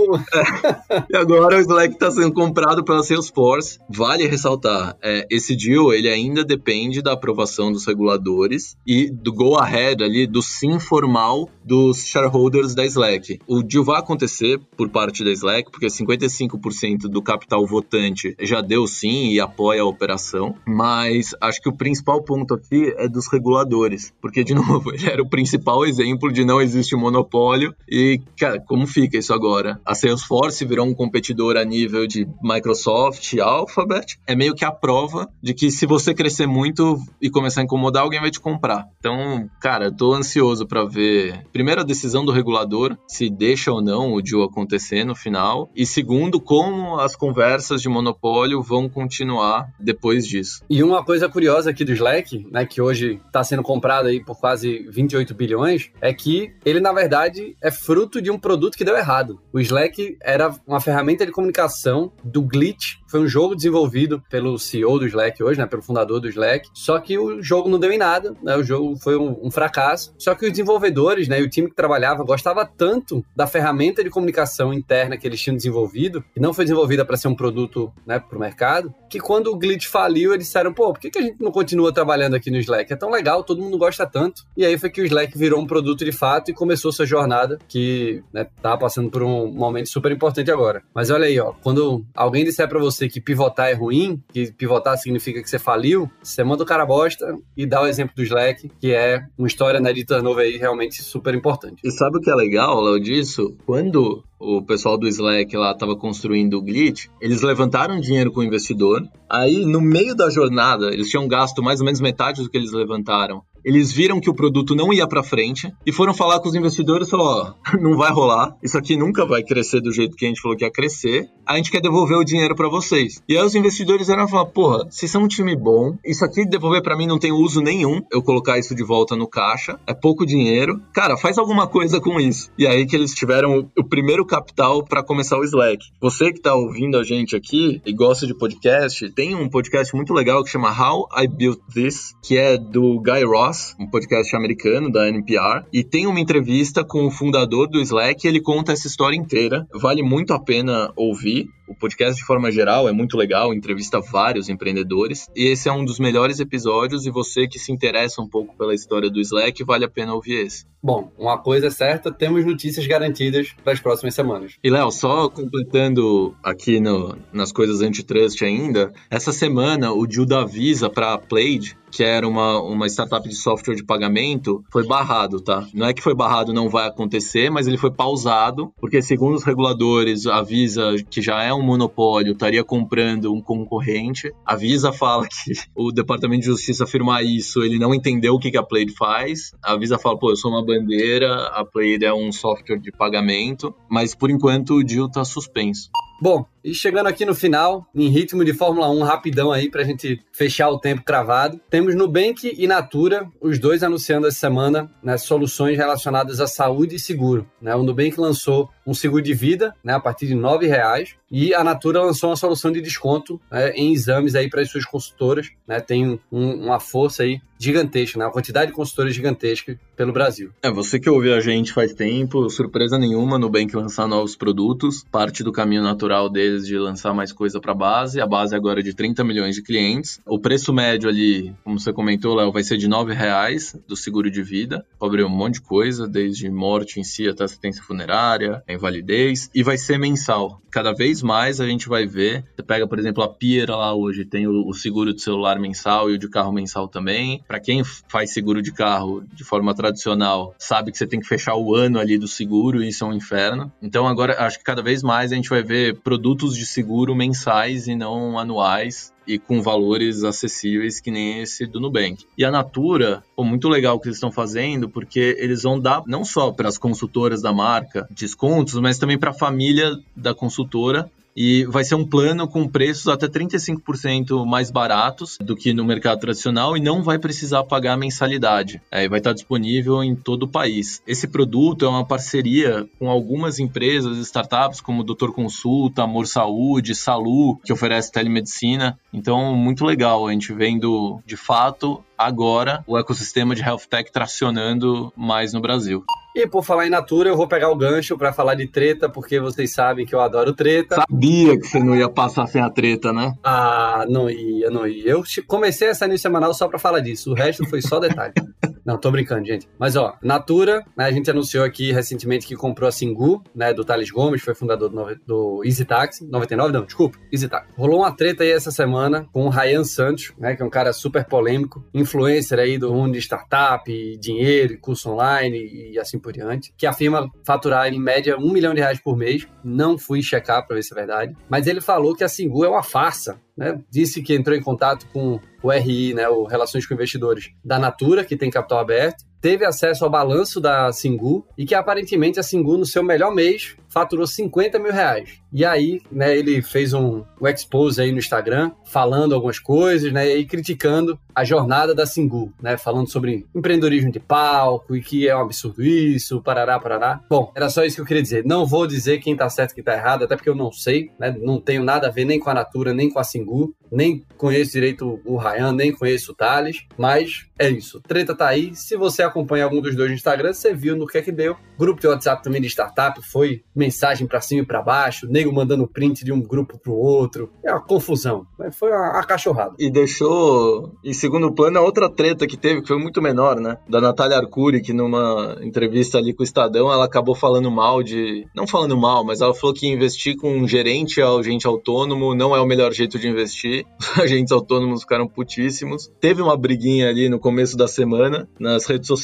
e 1.11 1.17
agora 1.17 1.57
o 1.57 1.61
Slack 1.61 1.95
está 1.95 2.11
sendo 2.11 2.33
comprado 2.33 2.85
pela 2.85 3.03
Salesforce. 3.03 3.79
Vale 3.89 4.27
ressaltar, 4.27 4.97
é, 5.03 5.27
esse 5.31 5.57
deal 5.57 5.93
ele 5.93 6.09
ainda 6.09 6.45
depende 6.45 7.03
da 7.03 7.13
aprovação 7.13 7.73
dos 7.73 7.87
reguladores 7.87 8.77
e 8.87 9.11
do 9.11 9.33
go 9.33 9.57
ahead 9.57 10.03
ali, 10.03 10.27
do 10.27 10.43
sim 10.43 10.79
formal 10.79 11.49
dos 11.65 12.07
shareholders 12.07 12.75
da 12.75 12.85
Slack. 12.85 13.39
O 13.47 13.63
deal 13.63 13.85
vai 13.85 13.99
acontecer 13.99 14.61
por 14.77 14.89
parte 14.89 15.25
da 15.25 15.31
Slack, 15.33 15.71
porque 15.71 15.87
55% 15.87 17.09
do 17.09 17.23
capital 17.23 17.67
votante 17.67 18.35
já 18.41 18.61
deu 18.61 18.87
sim 18.87 19.31
e 19.31 19.41
apoia 19.41 19.83
a 19.83 19.87
operação, 19.87 20.55
mas 20.67 21.35
acho 21.41 21.61
que 21.61 21.69
o 21.69 21.77
principal 21.77 22.23
ponto 22.23 22.55
aqui 22.55 22.93
é 22.97 23.04
dos 23.09 23.31
reguladores, 23.31 24.13
porque, 24.21 24.45
de 24.45 24.55
novo, 24.55 24.93
ele 24.93 25.09
era 25.09 25.23
o 25.23 25.29
principal 25.29 25.85
exemplo 25.85 26.33
de 26.33 26.45
não 26.45 26.61
existe 26.61 26.97
monopólio 26.97 27.75
e, 27.89 28.21
cara, 28.39 28.61
como 28.61 28.87
fica 28.87 29.19
isso 29.19 29.33
agora? 29.33 29.81
A 29.85 29.95
Salesforce 29.95 30.65
virou 30.65 30.87
um 30.87 30.95
competidor 30.95 31.57
a 31.57 31.65
nível 31.65 32.07
de 32.07 32.27
Microsoft, 32.43 33.35
Alphabet, 33.39 34.19
é 34.27 34.35
meio 34.35 34.55
que 34.55 34.65
a 34.65 34.73
prova 34.73 35.29
de 35.43 35.55
que 35.55 35.71
se 35.71 35.87
você 35.87 36.15
crescer 36.15 36.47
muito 36.47 36.99
e 37.21 37.31
começar 37.31 37.61
a 37.61 37.65
incomodar, 37.65 38.03
alguém 38.03 38.21
vai 38.21 38.31
te 38.31 38.41
comprar. 38.41 38.87
Então, 38.99 39.49
cara, 39.61 39.87
eu 39.87 39.97
tô 39.97 40.15
ansioso 40.15 40.67
para 40.67 40.85
ver, 40.85 41.45
primeiro, 41.53 41.81
a 41.81 41.85
decisão 41.85 42.25
do 42.25 42.33
regulador, 42.33 42.97
se 43.07 43.29
deixa 43.29 43.73
ou 43.73 43.83
não 43.83 44.13
o 44.13 44.23
deal 44.23 44.43
acontecer 44.43 45.05
no 45.05 45.15
final, 45.15 45.71
e 45.75 45.85
segundo, 45.87 46.41
como 46.41 46.99
as 46.99 47.17
conversas 47.17 47.83
de 47.83 47.89
monopólio 47.89 48.63
vão 48.63 48.89
continuar 48.89 49.69
depois 49.79 50.27
disso. 50.27 50.63
E 50.69 50.83
uma 50.83 51.05
coisa 51.05 51.29
curiosa 51.29 51.71
aqui 51.71 51.85
do 51.85 51.93
Slack, 51.93 52.47
né, 52.51 52.65
que 52.65 52.81
hoje 52.81 52.94
hoje 52.95 53.21
está 53.27 53.43
sendo 53.43 53.63
comprado 53.63 54.07
aí 54.07 54.25
por 54.25 54.39
quase 54.39 54.87
28 54.89 55.35
bilhões, 55.35 55.91
é 56.01 56.15
que 56.15 56.55
ele, 56.65 56.81
na 56.81 56.93
verdade, 56.93 57.57
é 57.61 57.71
fruto 57.71 58.23
de 58.23 58.31
um 58.31 58.39
produto 58.39 58.79
que 58.79 58.85
deu 58.85 58.97
errado. 58.97 59.41
O 59.53 59.59
Slack 59.59 60.17
era 60.23 60.55
uma 60.67 60.81
ferramenta 60.81 61.27
de 61.27 61.33
comunicação 61.33 62.13
do 62.23 62.41
Glitch, 62.41 62.95
foi 63.15 63.21
um 63.21 63.29
jogo 63.29 63.55
desenvolvido 63.55 64.21
pelo 64.29 64.59
CEO 64.59 64.99
do 64.99 65.07
Slack 65.07 65.41
hoje, 65.41 65.61
né, 65.61 65.67
pelo 65.67 65.81
fundador 65.81 66.19
do 66.19 66.29
Slack, 66.29 66.69
só 66.75 66.99
que 66.99 67.17
o 67.17 67.41
jogo 67.41 67.69
não 67.69 67.79
deu 67.79 67.93
em 67.93 67.97
nada, 67.97 68.35
né, 68.43 68.57
o 68.57 68.65
jogo 68.65 68.97
foi 68.97 69.17
um, 69.17 69.39
um 69.41 69.53
fracasso, 69.53 70.13
só 70.19 70.35
que 70.35 70.45
os 70.45 70.51
desenvolvedores, 70.51 71.29
né, 71.29 71.39
e 71.39 71.45
o 71.45 71.49
time 71.49 71.69
que 71.69 71.77
trabalhava 71.77 72.25
gostava 72.25 72.67
tanto 72.67 73.25
da 73.37 73.47
ferramenta 73.47 74.03
de 74.03 74.11
comunicação 74.11 74.75
interna 74.75 75.17
que 75.17 75.29
eles 75.29 75.41
tinham 75.41 75.55
desenvolvido, 75.55 76.25
que 76.35 76.41
não 76.41 76.53
foi 76.53 76.65
desenvolvida 76.65 77.05
para 77.05 77.17
ser 77.17 77.29
um 77.29 77.37
produto 77.37 77.93
né, 78.05 78.19
para 78.19 78.37
o 78.37 78.41
mercado, 78.41 78.93
que 79.09 79.21
quando 79.21 79.47
o 79.47 79.57
Glitch 79.57 79.87
faliu, 79.87 80.35
eles 80.35 80.47
disseram, 80.47 80.75
pô, 80.75 80.93
por 80.93 80.99
que, 80.99 81.09
que 81.09 81.19
a 81.21 81.23
gente 81.23 81.41
não 81.41 81.53
continua 81.53 81.95
trabalhando 81.95 82.35
aqui 82.35 82.51
no 82.51 82.59
Slack? 82.59 82.93
É 82.93 82.97
tão 82.97 83.13
legal, 83.13 83.45
todo 83.45 83.63
mundo 83.63 83.79
gosta 83.79 84.05
tanto. 84.05 84.43
E 84.57 84.67
aí 84.67 84.77
foi 84.77 84.91
que 84.91 85.01
o 85.01 85.05
Slack 85.05 85.39
virou 85.39 85.61
um 85.61 85.69
produto 85.69 86.05
de 86.05 86.11
fato 86.11 86.51
e 86.51 86.55
começou 86.55 86.91
sua 86.91 87.07
jornada, 87.07 87.57
que 87.69 88.25
né, 88.33 88.45
tá 88.61 88.77
passando 88.77 89.09
por 89.09 89.23
um 89.23 89.47
momento 89.47 89.89
super 89.89 90.11
importante 90.11 90.51
agora. 90.51 90.83
Mas 90.93 91.11
olha 91.11 91.27
aí, 91.27 91.39
ó, 91.39 91.53
quando 91.63 92.05
alguém 92.13 92.43
disser 92.43 92.69
para 92.69 92.81
você 92.81 93.04
que 93.09 93.21
pivotar 93.21 93.69
é 93.69 93.75
ruim, 93.75 94.23
que 94.33 94.53
pivotar 94.53 94.97
significa 94.99 95.43
que 95.43 95.49
você 95.49 95.59
faliu, 95.59 96.11
você 96.23 96.43
manda 96.45 96.63
o 96.63 96.67
cara 96.67 96.87
bosta 96.87 97.37
e 97.57 97.67
dá 97.67 97.83
o 97.83 97.87
exemplo 97.87 98.15
do 98.15 98.23
Slack, 98.23 98.71
que 98.81 98.93
é 98.93 99.25
uma 99.37 99.47
história 99.47 99.81
né, 99.81 99.93
de 99.93 100.05
aí 100.39 100.57
realmente 100.57 101.03
super 101.03 101.35
importante. 101.35 101.81
E 101.85 101.91
sabe 101.91 102.19
o 102.19 102.21
que 102.21 102.31
é 102.31 102.35
legal, 102.35 102.81
Léo, 102.81 103.01
disso? 103.01 103.57
Quando 103.67 104.23
o 104.39 104.63
pessoal 104.63 104.99
do 104.99 105.09
Slack 105.09 105.57
lá 105.57 105.73
estava 105.73 105.97
construindo 105.97 106.55
o 106.55 106.63
Glitch, 106.63 107.07
eles 107.21 107.43
levantaram 107.43 108.01
dinheiro 108.01 108.31
com 108.31 108.41
o 108.41 108.45
investidor. 108.45 109.03
Aí, 109.29 109.65
no 109.65 109.81
meio 109.81 110.15
da 110.15 110.29
jornada, 110.31 110.93
eles 110.93 111.09
tinham 111.09 111.27
gasto 111.27 111.63
mais 111.63 111.81
ou 111.81 111.87
menos 111.87 112.01
metade 112.01 112.43
do 112.43 112.51
que 112.51 112.57
eles 112.57 112.73
levantaram 112.73 113.43
eles 113.65 113.93
viram 113.93 114.21
que 114.21 114.29
o 114.29 114.35
produto 114.35 114.75
não 114.75 114.93
ia 114.93 115.07
para 115.07 115.23
frente 115.23 115.73
e 115.87 115.93
foram 115.93 116.13
falar 116.13 116.41
com 116.41 116.49
os 116.49 116.55
investidores 116.55 117.09
e 117.09 117.11
falaram: 117.11 117.55
ó, 117.67 117.77
não 117.81 117.97
vai 117.97 118.13
rolar, 118.13 118.57
isso 118.63 118.77
aqui 118.77 118.97
nunca 118.97 119.25
vai 119.25 119.43
crescer 119.43 119.81
do 119.81 119.93
jeito 119.93 120.17
que 120.17 120.25
a 120.27 120.29
gente 120.29 120.41
falou 120.41 120.57
que 120.57 120.65
ia 120.65 120.71
crescer, 120.71 121.29
a 121.47 121.57
gente 121.57 121.71
quer 121.71 121.81
devolver 121.81 122.19
o 122.19 122.25
dinheiro 122.25 122.55
para 122.55 122.69
vocês. 122.69 123.23
E 123.29 123.37
aí 123.37 123.43
os 123.43 123.55
investidores 123.55 124.09
eram 124.09 124.29
falar: 124.29 124.47
porra, 124.47 124.87
vocês 124.91 125.11
são 125.11 125.23
um 125.23 125.29
time 125.29 125.57
bom, 125.57 125.97
isso 126.05 126.25
aqui 126.25 126.45
devolver 126.47 126.83
para 126.83 126.97
mim 126.97 127.07
não 127.07 127.19
tem 127.19 127.33
uso 127.33 127.61
nenhum, 127.61 128.03
eu 128.13 128.23
colocar 128.23 128.59
isso 128.59 128.75
de 128.75 128.85
volta 128.85 129.17
no 129.17 129.27
caixa, 129.27 129.79
é 129.87 129.95
pouco 129.95 130.27
dinheiro, 130.27 130.81
cara, 130.93 131.17
faz 131.17 131.39
alguma 131.39 131.67
coisa 131.67 132.01
com 132.01 132.21
isso. 132.21 132.51
E 132.59 132.67
aí 132.67 132.87
que 132.87 132.95
eles 132.95 133.15
tiveram 133.15 133.71
o 133.77 133.85
primeiro 133.85 134.27
capital 134.27 134.85
para 134.85 135.03
começar 135.03 135.39
o 135.39 135.45
Slack. 135.45 135.79
Você 136.01 136.33
que 136.33 136.41
tá 136.41 136.55
ouvindo 136.55 136.99
a 136.99 137.05
gente 137.05 137.35
aqui 137.35 137.81
e 137.85 137.93
gosta 137.93 138.27
de 138.27 138.35
podcast, 138.35 139.11
tem 139.13 139.35
um 139.35 139.49
podcast 139.49 139.95
muito 139.95 140.13
legal 140.13 140.43
que 140.45 140.51
chama 140.51 140.71
How 140.71 141.09
I 141.17 141.27
Built 141.27 141.59
This, 141.73 142.15
que 142.23 142.37
é 142.37 142.59
do 142.59 143.01
Guy 143.01 143.25
Ross 143.25 143.54
um 143.79 143.87
podcast 143.87 144.35
americano 144.35 144.91
da 144.91 145.09
NPR, 145.09 145.65
e 145.73 145.83
tem 145.83 146.07
uma 146.07 146.21
entrevista 146.21 146.85
com 146.85 147.07
o 147.07 147.11
fundador 147.11 147.69
do 147.69 147.81
Slack 147.81 148.27
ele 148.27 148.41
conta 148.41 148.73
essa 148.73 148.87
história 148.87 149.17
inteira. 149.17 149.67
Vale 149.73 150.03
muito 150.03 150.33
a 150.33 150.39
pena 150.39 150.93
ouvir. 150.97 151.49
O 151.67 151.75
podcast, 151.75 152.17
de 152.17 152.27
forma 152.27 152.51
geral, 152.51 152.89
é 152.89 152.93
muito 152.93 153.17
legal, 153.17 153.55
entrevista 153.55 154.01
vários 154.01 154.49
empreendedores. 154.49 155.29
E 155.35 155.45
esse 155.47 155.69
é 155.69 155.73
um 155.73 155.85
dos 155.85 155.99
melhores 155.99 156.41
episódios. 156.41 157.07
E 157.07 157.11
você 157.11 157.47
que 157.47 157.59
se 157.59 157.73
interessa 157.73 158.21
um 158.21 158.29
pouco 158.29 158.57
pela 158.57 158.75
história 158.75 159.11
do 159.11 159.21
Slack, 159.21 159.65
vale 159.65 159.85
a 159.85 159.89
pena 159.89 160.15
ouvir 160.15 160.47
esse. 160.47 160.67
Bom, 160.83 161.11
uma 161.19 161.39
coisa 161.39 161.69
é 161.69 161.71
certa, 161.71 162.13
temos 162.13 162.45
notícias 162.45 162.87
garantidas 162.87 163.55
para 163.65 163.73
as 163.73 163.81
próximas 163.81 164.15
semanas. 164.15 164.59
E, 164.63 164.69
Léo, 164.69 164.91
só 164.91 165.31
completando 165.31 166.37
aqui 166.43 166.79
no, 166.79 167.17
nas 167.33 167.51
coisas 167.53 167.81
antitrust 167.81 168.43
ainda, 168.43 168.93
essa 169.11 169.33
semana 169.33 169.93
o 169.93 170.07
deal 170.07 170.27
da 170.27 170.45
Visa 170.45 170.91
para 170.91 171.15
a 171.15 171.19
Plaid 171.19 171.75
que 171.95 172.03
era 172.03 172.27
uma, 172.27 172.61
uma 172.61 172.89
startup 172.89 173.27
de 173.29 173.37
software 173.37 173.77
de 173.77 173.85
pagamento, 173.85 174.65
foi 174.71 174.85
barrado, 174.85 175.41
tá? 175.41 175.65
Não 175.73 175.87
é 175.87 175.95
que 175.95 176.03
foi 176.03 176.13
barrado, 176.13 176.53
não 176.53 176.69
vai 176.69 176.89
acontecer, 176.89 177.51
mas 177.51 177.69
ele 177.69 177.79
foi 177.79 177.93
pausado, 177.93 178.73
porque 178.81 179.01
segundo 179.01 179.37
os 179.37 179.45
reguladores, 179.45 180.27
a 180.27 180.43
Visa, 180.43 180.97
que 181.09 181.23
já 181.23 181.45
é 181.45 181.54
um 181.55 181.63
monopólio, 181.63 182.33
estaria 182.33 182.65
comprando 182.65 183.33
um 183.33 183.41
concorrente. 183.41 184.33
A 184.45 184.57
Visa 184.57 184.93
fala 184.93 185.27
que 185.27 185.53
o 185.75 185.93
Departamento 185.93 186.41
de 186.41 186.47
Justiça 186.47 186.85
afirmar 186.85 187.25
isso, 187.25 187.63
ele 187.63 187.79
não 187.79 187.95
entendeu 187.95 188.35
o 188.35 188.39
que, 188.39 188.57
a 188.57 188.63
Plaid 188.63 188.93
faz. 188.93 189.53
A 189.63 189.77
Visa 189.77 189.99
fala, 189.99 190.19
pô, 190.19 190.31
eu 190.31 190.37
sou 190.37 190.51
uma 190.51 190.65
bandeira, 190.65 191.49
a 191.49 191.65
Plaid 191.65 192.05
é 192.05 192.15
um 192.15 192.31
software 192.31 192.79
de 192.79 192.93
pagamento, 192.93 193.75
mas 193.89 194.15
por 194.15 194.31
enquanto 194.31 194.75
o 194.75 194.85
deal 194.85 195.11
tá 195.11 195.25
suspenso. 195.25 195.91
Bom, 196.21 196.47
e 196.65 196.73
chegando 196.75 197.09
aqui 197.09 197.27
no 197.27 197.35
final, 197.35 197.87
em 197.95 198.09
ritmo 198.09 198.43
de 198.43 198.55
Fórmula 198.55 198.91
1, 198.91 199.03
rapidão 199.03 199.53
aí 199.53 199.71
pra 199.71 199.85
gente 199.85 200.19
fechar 200.33 200.71
o 200.71 200.79
tempo 200.79 201.03
cravado, 201.05 201.61
temos 201.69 201.95
Nubank 201.95 202.55
e 202.57 202.67
Natura, 202.67 203.29
os 203.39 203.59
dois 203.59 203.83
anunciando 203.83 204.27
essa 204.27 204.39
semana 204.39 204.91
né, 205.03 205.19
soluções 205.19 205.77
relacionadas 205.77 206.41
à 206.41 206.47
saúde 206.47 206.97
e 206.97 206.99
seguro. 206.99 207.47
Né? 207.61 207.75
O 207.75 207.83
Nubank 207.83 208.19
lançou 208.19 208.71
um 208.87 208.95
seguro 208.95 209.23
de 209.23 209.35
vida 209.35 209.75
né, 209.85 209.93
a 209.93 210.01
partir 210.01 210.27
de 210.27 210.35
R$ 210.35 210.67
reais 210.67 211.15
e 211.31 211.53
a 211.53 211.63
Natura 211.63 212.01
lançou 212.01 212.31
uma 212.31 212.37
solução 212.37 212.73
de 212.73 212.81
desconto 212.81 213.41
né, 213.51 213.73
em 213.73 213.93
exames 213.93 214.35
aí 214.35 214.49
para 214.49 214.63
as 214.63 214.71
suas 214.71 214.85
consultoras. 214.87 215.51
Né? 215.67 215.81
Tem 215.81 216.19
um, 216.33 216.65
uma 216.65 216.81
força 216.81 217.25
aí 217.25 217.41
gigantesca, 217.59 218.19
né? 218.19 218.25
uma 218.25 218.33
quantidade 218.33 218.71
de 218.71 218.77
consultoras 218.77 219.15
gigantesca 219.15 219.79
pelo 219.97 220.13
Brasil. 220.13 220.51
É, 220.63 220.71
você 220.71 221.01
que 221.01 221.09
ouviu 221.09 221.35
a 221.35 221.41
gente 221.41 221.73
faz 221.73 221.93
tempo, 221.95 222.49
surpresa 222.51 222.99
nenhuma, 222.99 223.39
Nubank 223.39 223.75
lançar 223.75 224.07
novos 224.07 224.37
produtos, 224.37 225.05
parte 225.11 225.43
do 225.43 225.53
caminho 225.53 225.83
natural 225.83 226.29
deles 226.29 226.54
de 226.61 226.79
lançar 226.79 227.15
mais 227.15 227.33
coisa 227.33 227.61
para 227.61 227.73
a 227.73 227.75
base. 227.75 228.21
A 228.21 228.27
base 228.27 228.55
agora 228.55 228.81
é 228.81 228.83
de 228.83 228.95
30 228.95 229.25
milhões 229.25 229.55
de 229.55 229.63
clientes. 229.63 230.21
O 230.27 230.39
preço 230.39 230.73
médio 230.73 231.09
ali, 231.09 231.55
como 231.63 231.79
você 231.79 231.93
comentou, 231.93 232.35
Léo, 232.35 232.53
vai 232.53 232.63
ser 232.63 232.77
de 232.77 232.87
R$ 232.87 233.15
reais 233.15 233.77
do 233.87 233.97
seguro 233.97 234.31
de 234.31 234.43
vida. 234.43 234.85
Cobre 234.99 235.25
um 235.25 235.29
monte 235.29 235.55
de 235.55 235.63
coisa, 235.63 236.07
desde 236.09 236.51
morte 236.51 237.01
em 237.01 237.05
si 237.05 237.29
até 237.29 237.45
assistência 237.45 237.83
funerária, 237.83 238.63
invalidez. 238.69 239.51
E 239.55 239.63
vai 239.63 239.77
ser 239.77 239.99
mensal. 239.99 240.61
Cada 240.71 240.93
vez 240.93 241.23
mais 241.23 241.61
a 241.61 241.67
gente 241.67 241.89
vai 241.89 242.07
ver. 242.07 242.45
Você 242.57 242.63
pega, 242.63 242.87
por 242.87 242.99
exemplo, 242.99 243.23
a 243.23 243.29
Piera 243.29 243.77
lá 243.77 243.95
hoje, 243.95 244.25
tem 244.25 244.47
o, 244.47 244.69
o 244.69 244.75
seguro 244.75 245.15
de 245.15 245.23
celular 245.23 245.59
mensal 245.59 246.11
e 246.11 246.15
o 246.15 246.19
de 246.19 246.29
carro 246.29 246.53
mensal 246.53 246.89
também. 246.89 247.43
Para 247.47 247.61
quem 247.61 247.83
faz 248.09 248.33
seguro 248.33 248.61
de 248.61 248.73
carro 248.73 249.23
de 249.33 249.45
forma 249.45 249.75
tradicional, 249.75 250.55
sabe 250.59 250.91
que 250.91 250.99
você 250.99 251.07
tem 251.07 251.21
que 251.21 251.29
fechar 251.29 251.55
o 251.55 251.75
ano 251.75 251.99
ali 251.99 252.19
do 252.19 252.27
seguro 252.27 252.83
e 252.83 252.89
isso 252.89 253.05
é 253.05 253.09
um 253.09 253.13
inferno. 253.13 253.73
Então 253.81 254.07
agora 254.07 254.45
acho 254.45 254.59
que 254.59 254.65
cada 254.65 254.83
vez 254.83 255.03
mais 255.03 255.33
a 255.33 255.37
gente 255.37 255.49
vai 255.49 255.63
ver 255.63 256.01
produtos 256.01 256.44
produtos 256.45 256.57
de 256.57 256.67
seguro 256.67 257.15
mensais 257.15 257.89
e 257.89 257.95
não 257.95 258.39
anuais 258.39 259.14
e 259.27 259.39
com 259.39 259.63
valores 259.63 260.25
acessíveis 260.25 261.01
que 261.01 261.11
nem 261.11 261.43
esse 261.43 261.67
do 261.67 261.81
Nubank. 261.81 262.25
E 262.37 262.45
a 262.45 262.51
Natura, 262.51 263.23
pô, 263.35 263.45
muito 263.45 263.69
legal 263.69 263.97
o 263.97 264.01
que 264.01 264.09
eles 264.09 264.17
estão 264.17 264.33
fazendo, 264.33 264.89
porque 264.89 265.37
eles 265.39 265.63
vão 265.63 265.79
dar 265.79 266.03
não 266.07 266.25
só 266.25 266.51
para 266.51 266.69
as 266.69 266.79
consultoras 266.79 267.43
da 267.43 267.53
marca 267.53 268.07
descontos, 268.11 268.75
mas 268.75 268.99
também 268.99 269.19
para 269.19 269.31
a 269.31 269.35
família 269.35 269.97
da 270.17 270.35
consultora 270.35 271.11
e 271.37 271.65
vai 271.65 271.85
ser 271.85 271.95
um 271.95 272.07
plano 272.07 272.47
com 272.47 272.69
preços 272.69 273.09
até 273.09 273.27
35% 273.27 274.47
mais 274.47 274.71
baratos 274.71 275.37
do 275.41 275.57
que 275.57 275.73
no 275.73 275.85
mercado 275.85 276.21
tradicional 276.21 276.77
e 276.77 276.81
não 276.81 277.03
vai 277.03 277.19
precisar 277.19 277.65
pagar 277.65 277.97
mensalidade. 277.97 278.81
É, 278.91 279.09
vai 279.09 279.19
estar 279.19 279.33
disponível 279.33 280.03
em 280.03 280.15
todo 280.15 280.45
o 280.45 280.49
país. 280.49 281.03
Esse 281.07 281.27
produto 281.27 281.85
é 281.85 281.89
uma 281.89 282.05
parceria 282.05 282.87
com 282.99 283.11
algumas 283.11 283.59
empresas, 283.59 284.19
startups 284.19 284.81
como 284.81 285.03
Doutor 285.03 285.35
Consulta, 285.35 286.03
Amor 286.03 286.27
Saúde, 286.27 286.95
Salu, 286.95 287.59
que 287.65 287.73
oferece 287.73 288.13
telemedicina. 288.13 288.99
Então, 289.17 289.55
muito 289.55 289.85
legal 289.85 290.27
a 290.27 290.33
gente 290.33 290.53
vendo 290.53 291.23
de 291.25 291.37
fato 291.37 292.05
agora 292.17 292.85
o 292.87 292.99
ecossistema 292.99 293.55
de 293.55 293.63
health 293.63 293.87
tech 293.89 294.11
tracionando 294.11 295.13
mais 295.17 295.53
no 295.53 295.61
Brasil. 295.61 296.05
E 296.35 296.49
por 296.49 296.65
falar 296.65 296.85
em 296.85 296.91
Natura, 296.91 297.29
eu 297.29 297.37
vou 297.37 297.47
pegar 297.47 297.71
o 297.71 297.77
gancho 297.77 298.19
para 298.19 298.33
falar 298.33 298.57
de 298.57 298.67
treta, 298.67 299.09
porque 299.09 299.39
vocês 299.39 299.73
sabem 299.73 300.05
que 300.05 300.13
eu 300.13 300.21
adoro 300.21 300.53
treta. 300.53 300.97
Sabia 300.97 301.57
que 301.57 301.65
você 301.65 301.79
não 301.79 301.95
ia 301.95 302.09
passar 302.09 302.49
sem 302.49 302.61
a 302.61 302.69
treta, 302.69 303.13
né? 303.13 303.33
Ah, 303.45 304.05
não 304.09 304.29
ia, 304.29 304.69
não 304.69 304.85
ia. 304.85 305.11
Eu 305.11 305.23
comecei 305.47 305.87
essa 305.87 306.09
news 306.09 306.21
semanal 306.21 306.53
só 306.53 306.67
para 306.67 306.77
falar 306.77 306.99
disso, 306.99 307.31
o 307.31 307.35
resto 307.35 307.65
foi 307.69 307.81
só 307.81 308.01
detalhe. 308.01 308.35
Não, 308.85 308.99
tô 308.99 309.11
brincando, 309.11 309.47
gente. 309.47 309.67
Mas, 309.79 309.97
ó, 309.97 310.15
Natura, 310.23 310.85
né, 310.95 311.07
a 311.07 311.11
gente 311.11 311.31
anunciou 311.31 311.65
aqui 311.65 311.91
recentemente 311.91 312.47
que 312.47 312.55
comprou 312.55 312.87
a 312.87 312.93
Singu, 312.93 313.43
né, 313.55 313.73
do 313.73 313.83
Thales 313.83 314.11
Gomes, 314.11 314.43
foi 314.43 314.55
fundador 314.55 314.91
do, 314.91 315.17
do 315.27 315.63
Easy 315.65 315.87
Taxi, 315.87 316.27
99, 316.27 316.73
não, 316.73 316.85
desculpa, 316.85 317.19
Easy 317.33 317.49
Taxi. 317.49 317.73
Rolou 317.79 318.01
uma 318.01 318.15
treta 318.15 318.45
aí 318.45 318.51
essa 318.51 318.71
semana 318.71 319.27
com 319.33 319.47
o 319.47 319.49
Ryan 319.49 319.85
Santos, 319.85 320.35
né, 320.39 320.55
que 320.55 320.63
é 320.63 320.67
um 320.67 320.71
cara 320.71 320.93
super 320.93 321.25
polêmico, 321.25 321.83
influencer 322.05 322.59
aí 322.59 322.79
do 322.79 322.93
mundo 322.93 323.13
de 323.13 323.19
startup, 323.19 323.91
dinheiro, 324.19 324.79
curso 324.79 325.11
online 325.11 325.93
e 325.93 325.99
assim 325.99 326.19
por 326.19 326.33
diante, 326.33 326.73
que 326.77 326.87
afirma 326.87 327.29
faturar 327.45 327.93
em 327.93 327.99
média 327.99 328.39
um 328.39 328.53
milhão 328.53 328.73
de 328.73 328.81
reais 328.81 329.01
por 329.01 329.17
mês. 329.17 329.47
Não 329.63 329.99
fui 329.99 330.23
checar 330.23 330.67
para 330.67 330.77
ver 330.77 330.83
se 330.83 330.93
é 330.93 330.97
verdade, 330.97 331.37
mas 331.49 331.67
ele 331.67 331.81
falou 331.81 332.15
que 332.15 332.25
a 332.25 332.29
Singu 332.29 332.65
é 332.65 332.69
uma 332.69 332.83
farsa, 332.83 333.41
né? 333.57 333.81
Disse 333.91 334.23
que 334.23 334.35
entrou 334.35 334.57
em 334.57 334.63
contato 334.63 335.07
com 335.13 335.41
o 335.63 335.71
RI, 335.71 336.15
né, 336.15 336.29
o 336.29 336.45
Relações 336.45 336.87
com 336.87 336.95
Investidores 336.95 337.51
da 337.65 337.79
Natura, 337.79 338.25
que 338.25 338.37
tem 338.37 338.51
capital 338.51 338.79
aberto, 338.79 339.25
teve 339.45 339.67
acesso 339.67 340.07
ao 340.07 340.11
balanço 340.11 340.59
da 340.59 340.91
Singu 340.91 341.47
e 341.59 341.67
que 341.67 341.75
aparentemente 341.75 342.41
a 342.41 342.43
Singu, 342.43 342.79
no 342.79 342.87
seu 342.87 343.03
melhor 343.03 343.31
mês, 343.31 343.77
faturou 343.91 344.27
50 344.27 344.79
mil 344.79 344.91
reais. 344.91 345.39
E 345.53 345.67
aí, 345.67 346.01
né, 346.11 346.37
ele 346.37 346.63
fez 346.63 346.95
um, 346.95 347.23
um 347.41 347.47
expose 347.47 348.01
aí 348.01 348.11
no 348.11 348.19
Instagram, 348.19 348.73
falando 348.87 349.35
algumas 349.35 349.59
coisas, 349.59 350.11
né, 350.13 350.35
e 350.35 350.47
criticando 350.47 351.17
a 351.33 351.45
jornada 351.45 351.95
da 351.95 352.07
Singu, 352.07 352.53
né, 352.61 352.77
falando 352.77 353.09
sobre 353.09 353.47
empreendedorismo 353.55 354.11
de 354.11 354.19
palco 354.19 354.97
e 354.97 355.03
que 355.03 355.29
é 355.29 355.37
um 355.37 355.43
absurdo 355.43 355.85
isso, 355.85 356.41
parará, 356.43 356.81
parará. 356.81 357.21
Bom, 357.29 357.53
era 357.55 357.69
só 357.69 357.85
isso 357.85 357.97
que 357.97 358.03
eu 358.03 358.07
queria 358.07 358.23
dizer. 358.23 358.45
Não 358.45 358.67
vou 358.67 358.87
dizer 358.87 359.21
quem 359.21 359.37
tá 359.37 359.49
certo 359.51 359.73
e 359.73 359.75
quem 359.77 359.85
tá 359.85 359.93
errado, 359.93 360.25
até 360.25 360.35
porque 360.35 360.51
eu 360.51 360.57
não 360.57 360.73
sei, 360.73 361.11
né, 361.21 361.37
não 361.39 361.61
tenho 361.61 361.85
nada 361.85 362.09
a 362.09 362.11
ver 362.11 362.25
nem 362.25 362.41
com 362.41 362.51
a 362.51 362.55
Natura, 362.55 362.95
nem 362.95 363.11
com 363.11 363.21
a 363.21 363.25
Singu, 363.25 363.77
nem 363.93 364.25
conheço 364.37 364.73
direito 364.73 365.21
o 365.25 365.37
Ryan, 365.37 365.73
nem 365.73 365.93
conheço 365.93 366.33
o 366.33 366.35
Thales, 366.35 366.85
mas 366.99 367.47
é 367.57 367.71
isso. 367.71 368.01
Treta 368.01 368.35
tá 368.35 368.49
aí. 368.49 368.75
Se 368.75 368.97
você 368.97 369.23
acompanha 369.35 369.65
algum 369.65 369.81
dos 369.81 369.97
dois 369.97 370.09
no 370.09 370.15
Instagram, 370.15 370.53
você 370.53 370.73
viu 370.73 370.97
no 370.97 371.07
que 371.07 371.19
é 371.19 371.23
que 371.23 371.33
deu. 371.33 371.57
Grupo 371.77 372.01
de 372.01 372.07
WhatsApp 372.07 372.43
também 372.43 372.61
de 372.61 372.69
startup 372.69 373.21
foi 373.23 373.63
mensagem 373.75 374.27
para 374.27 374.41
cima 374.41 374.63
e 374.63 374.67
para 374.67 374.81
baixo, 374.81 375.27
nego 375.29 375.53
mandando 375.53 375.89
print 375.89 376.25
de 376.25 376.33
um 376.33 376.41
grupo 376.41 376.79
pro 376.79 376.95
outro. 376.95 377.51
É 377.65 377.73
uma 377.73 377.81
confusão. 377.81 378.47
Foi 378.73 378.91
uma, 378.91 379.13
uma 379.15 379.25
cachorrada. 379.25 379.75
E 379.79 379.91
deixou 379.91 380.95
em 381.05 381.13
segundo 381.13 381.53
plano 381.53 381.79
a 381.79 381.83
outra 381.83 382.09
treta 382.09 382.47
que 382.47 382.57
teve, 382.57 382.83
que 382.83 382.89
foi 382.89 382.99
muito 382.99 383.21
menor, 383.21 383.59
né? 383.61 383.77
Da 383.89 384.01
Natália 384.01 384.37
Arcuri, 384.37 384.81
que 384.81 384.93
numa 384.93 385.59
entrevista 385.63 386.19
ali 386.19 386.33
com 386.33 386.43
o 386.43 386.45
Estadão, 386.45 386.93
ela 386.93 387.05
acabou 387.05 387.35
falando 387.35 387.71
mal 387.71 388.03
de. 388.03 388.47
Não 388.55 388.67
falando 388.67 388.97
mal, 388.97 389.25
mas 389.25 389.41
ela 389.41 389.55
falou 389.55 389.75
que 389.75 389.87
investir 389.87 390.37
com 390.37 390.57
um 390.57 390.69
gerente 390.69 391.21
agente 391.21 391.67
autônomo 391.67 392.35
não 392.35 392.55
é 392.55 392.61
o 392.61 392.67
melhor 392.67 392.93
jeito 392.93 393.19
de 393.19 393.29
investir. 393.29 393.85
Os 393.99 394.19
agentes 394.21 394.53
autônomos 394.53 395.01
ficaram 395.01 395.27
putíssimos. 395.27 396.11
Teve 396.21 396.41
uma 396.41 396.57
briguinha 396.57 397.09
ali 397.09 397.29
no 397.29 397.41
começo 397.41 397.77
da 397.77 397.89
semana 397.89 398.49
nas 398.61 398.87
redes 398.87 399.07
sociais, 399.07 399.24